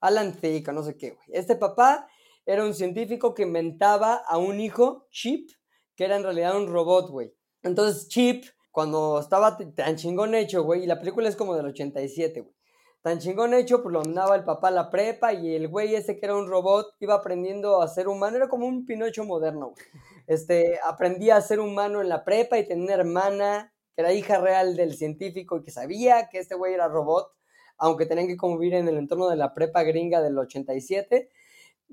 Alan 0.00 0.34
Thick 0.34 0.68
o 0.68 0.72
no 0.72 0.82
sé 0.82 0.96
qué, 0.96 1.10
güey. 1.10 1.26
Este 1.32 1.56
papá 1.56 2.06
era 2.46 2.64
un 2.64 2.74
científico 2.74 3.34
que 3.34 3.42
inventaba 3.42 4.16
a 4.16 4.38
un 4.38 4.60
hijo, 4.60 5.06
Chip, 5.10 5.50
que 5.96 6.04
era 6.04 6.16
en 6.16 6.22
realidad 6.22 6.56
un 6.56 6.68
robot, 6.68 7.10
güey. 7.10 7.34
Entonces 7.62 8.08
Chip, 8.08 8.44
cuando 8.70 9.18
estaba 9.20 9.56
tan 9.56 9.96
chingón 9.96 10.34
hecho, 10.34 10.64
güey, 10.64 10.84
y 10.84 10.86
la 10.86 10.98
película 10.98 11.28
es 11.28 11.36
como 11.36 11.54
del 11.54 11.66
87, 11.66 12.40
güey. 12.40 12.54
Tan 13.02 13.18
chingón 13.18 13.52
hecho, 13.52 13.82
pues 13.82 13.92
lo 13.92 14.00
mandaba 14.00 14.34
el 14.34 14.44
papá 14.44 14.68
a 14.68 14.70
la 14.70 14.90
prepa 14.90 15.34
y 15.34 15.54
el 15.54 15.68
güey 15.68 15.94
ese 15.94 16.18
que 16.18 16.24
era 16.24 16.36
un 16.36 16.48
robot 16.48 16.94
iba 17.00 17.14
aprendiendo 17.14 17.82
a 17.82 17.88
ser 17.88 18.08
humano, 18.08 18.38
era 18.38 18.48
como 18.48 18.66
un 18.66 18.86
Pinocho 18.86 19.24
moderno, 19.24 19.72
güey. 19.72 19.86
Este, 20.26 20.78
aprendía 20.82 21.36
a 21.36 21.42
ser 21.42 21.60
humano 21.60 22.00
en 22.00 22.08
la 22.08 22.24
prepa 22.24 22.58
y 22.58 22.66
tenía 22.66 22.84
una 22.84 22.94
hermana 22.94 23.74
que 23.94 24.00
era 24.00 24.12
hija 24.14 24.38
real 24.38 24.74
del 24.74 24.96
científico 24.96 25.58
y 25.58 25.62
que 25.62 25.70
sabía 25.70 26.28
que 26.30 26.38
este 26.38 26.54
güey 26.54 26.72
era 26.72 26.88
robot, 26.88 27.30
aunque 27.76 28.06
tenían 28.06 28.26
que 28.26 28.36
convivir 28.36 28.74
en 28.74 28.88
el 28.88 28.96
entorno 28.96 29.28
de 29.28 29.36
la 29.36 29.52
prepa 29.54 29.82
gringa 29.82 30.22
del 30.22 30.38
87. 30.38 31.30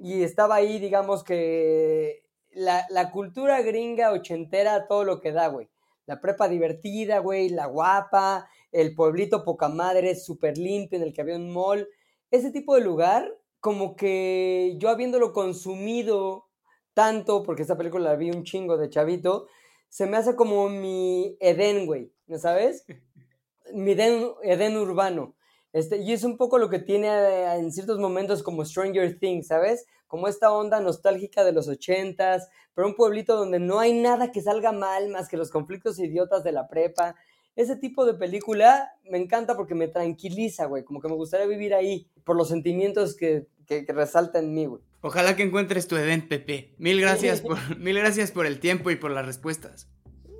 Y 0.04 0.24
estaba 0.24 0.56
ahí, 0.56 0.80
digamos 0.80 1.24
que 1.24 2.24
la, 2.50 2.88
la 2.90 3.12
cultura 3.12 3.62
gringa 3.62 4.12
ochentera, 4.12 4.88
todo 4.88 5.04
lo 5.04 5.22
que 5.22 5.32
da, 5.32 5.48
güey. 5.48 5.70
La 6.08 6.20
prepa 6.20 6.50
divertida, 6.50 7.20
güey, 7.20 7.50
la 7.50 7.68
guapa, 7.68 8.50
el 8.72 8.96
pueblito 8.96 9.44
poca 9.44 9.70
madre, 9.70 10.16
súper 10.16 10.58
limpio, 10.58 10.98
en 10.98 11.04
el 11.04 11.14
que 11.14 11.22
había 11.22 11.36
un 11.36 11.54
mall. 11.54 11.88
Ese 12.32 12.50
tipo 12.50 12.74
de 12.74 12.82
lugar, 12.82 13.32
como 13.60 13.96
que 13.96 14.76
yo 14.80 14.90
habiéndolo 14.90 15.34
consumido 15.34 16.48
tanto, 16.96 17.44
porque 17.44 17.62
esta 17.62 17.78
película 17.78 18.10
la 18.10 18.16
vi 18.16 18.32
un 18.32 18.44
chingo 18.44 18.78
de 18.78 18.90
chavito, 18.90 19.48
se 19.88 20.08
me 20.08 20.18
hace 20.18 20.36
como 20.36 20.68
mi 20.68 21.38
Edén, 21.40 21.86
güey, 21.86 22.12
¿no 22.26 22.40
sabes? 22.40 22.86
Mi 23.74 23.92
Edén, 23.92 24.78
urbano. 24.78 25.36
Este, 25.74 25.98
y 25.98 26.12
es 26.12 26.24
un 26.24 26.38
poco 26.38 26.58
lo 26.58 26.70
que 26.70 26.80
tiene 26.80 27.08
eh, 27.08 27.56
en 27.56 27.72
ciertos 27.72 27.98
momentos 27.98 28.44
como 28.44 28.66
Stranger 28.66 29.18
Things, 29.18 29.48
¿sabes? 29.48 29.86
Como 30.08 30.28
esta 30.28 30.52
onda 30.52 30.82
nostálgica 30.82 31.46
de 31.46 31.54
los 31.54 31.68
ochentas, 31.68 32.50
pero 32.74 32.88
un 32.88 32.96
pueblito 32.96 33.38
donde 33.38 33.60
no 33.60 33.80
hay 33.80 33.94
nada 33.94 34.32
que 34.32 34.42
salga 34.42 34.72
mal 34.72 35.10
más 35.10 35.30
que 35.30 35.38
los 35.38 35.50
conflictos 35.50 36.00
idiotas 36.00 36.44
de 36.44 36.52
la 36.52 36.68
prepa. 36.68 37.16
Ese 37.56 37.76
tipo 37.78 38.06
de 38.06 38.14
película 38.14 38.92
me 39.10 39.18
encanta 39.18 39.56
porque 39.56 39.76
me 39.76 39.88
tranquiliza, 39.88 40.66
güey, 40.66 40.84
como 40.84 41.00
que 41.00 41.08
me 41.08 41.16
gustaría 41.16 41.48
vivir 41.48 41.74
ahí 41.74 42.08
por 42.24 42.36
los 42.36 42.50
sentimientos 42.50 43.16
que, 43.16 43.48
que, 43.66 43.86
que 43.86 43.94
resaltan 43.94 44.46
en 44.46 44.54
mí, 44.54 44.66
güey. 44.66 44.82
Ojalá 45.02 45.36
que 45.36 45.44
encuentres 45.44 45.88
tu 45.88 45.96
event, 45.96 46.28
Pepe. 46.28 46.76
Mil 46.78 47.02
gracias 47.02 47.42
por, 47.42 47.78
mil 47.78 47.98
gracias 47.98 48.32
por 48.32 48.46
el 48.46 48.60
tiempo 48.60 48.92
y 48.92 48.98
por 48.98 49.12
las 49.12 49.26
respuestas. 49.26 49.88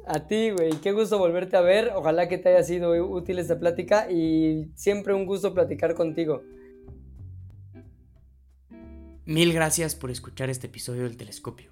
A 0.06 0.28
ti, 0.28 0.52
güey. 0.52 0.72
Qué 0.82 0.92
gusto 0.92 1.18
volverte 1.20 1.58
a 1.58 1.62
ver. 1.62 1.92
Ojalá 1.96 2.28
que 2.28 2.38
te 2.38 2.50
haya 2.50 2.64
sido 2.64 2.92
útil 3.06 3.40
esta 3.40 3.60
plática 3.60 4.10
y 4.12 4.72
siempre 4.76 5.14
un 5.14 5.26
gusto 5.26 5.54
platicar 5.54 5.96
contigo. 5.96 6.44
Mil 9.26 9.54
gracias 9.54 9.96
por 9.96 10.12
escuchar 10.12 10.50
este 10.50 10.68
episodio 10.68 11.04
del 11.04 11.18
telescopio. 11.18 11.72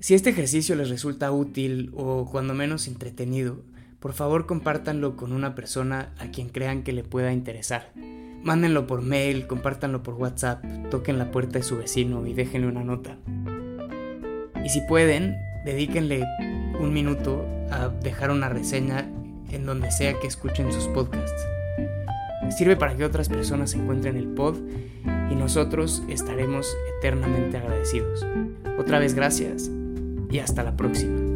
Si 0.00 0.14
este 0.14 0.30
ejercicio 0.30 0.74
les 0.76 0.90
resulta 0.90 1.30
útil 1.30 1.92
o 1.94 2.28
cuando 2.30 2.54
menos 2.54 2.88
entretenido, 2.88 3.62
por 4.00 4.12
favor 4.14 4.46
compártanlo 4.46 5.16
con 5.16 5.32
una 5.32 5.54
persona 5.54 6.14
a 6.18 6.30
quien 6.30 6.48
crean 6.48 6.82
que 6.82 6.92
le 6.92 7.04
pueda 7.04 7.32
interesar. 7.32 7.92
Mándenlo 8.42 8.86
por 8.86 9.02
mail, 9.02 9.46
compártanlo 9.46 10.02
por 10.02 10.14
WhatsApp, 10.14 10.64
toquen 10.90 11.18
la 11.18 11.30
puerta 11.30 11.58
de 11.58 11.64
su 11.64 11.76
vecino 11.76 12.26
y 12.26 12.32
déjenle 12.32 12.66
una 12.66 12.82
nota. 12.82 13.18
Y 14.64 14.70
si 14.70 14.80
pueden, 14.82 15.36
dedíquenle 15.64 16.24
un 16.80 16.92
minuto 16.92 17.44
a 17.70 17.88
dejar 17.88 18.30
una 18.30 18.48
reseña 18.48 19.08
en 19.50 19.66
donde 19.66 19.90
sea 19.90 20.18
que 20.18 20.26
escuchen 20.26 20.72
sus 20.72 20.88
podcasts. 20.88 21.46
Sirve 22.56 22.76
para 22.76 22.96
que 22.96 23.04
otras 23.04 23.28
personas 23.28 23.74
encuentren 23.74 24.16
el 24.16 24.26
pod 24.28 24.56
y 25.30 25.34
nosotros 25.34 26.02
estaremos 26.08 26.66
eternamente 26.98 27.58
agradecidos. 27.58 28.26
Otra 28.78 28.98
vez 28.98 29.14
gracias 29.14 29.70
y 30.30 30.38
hasta 30.38 30.62
la 30.62 30.76
próxima. 30.76 31.29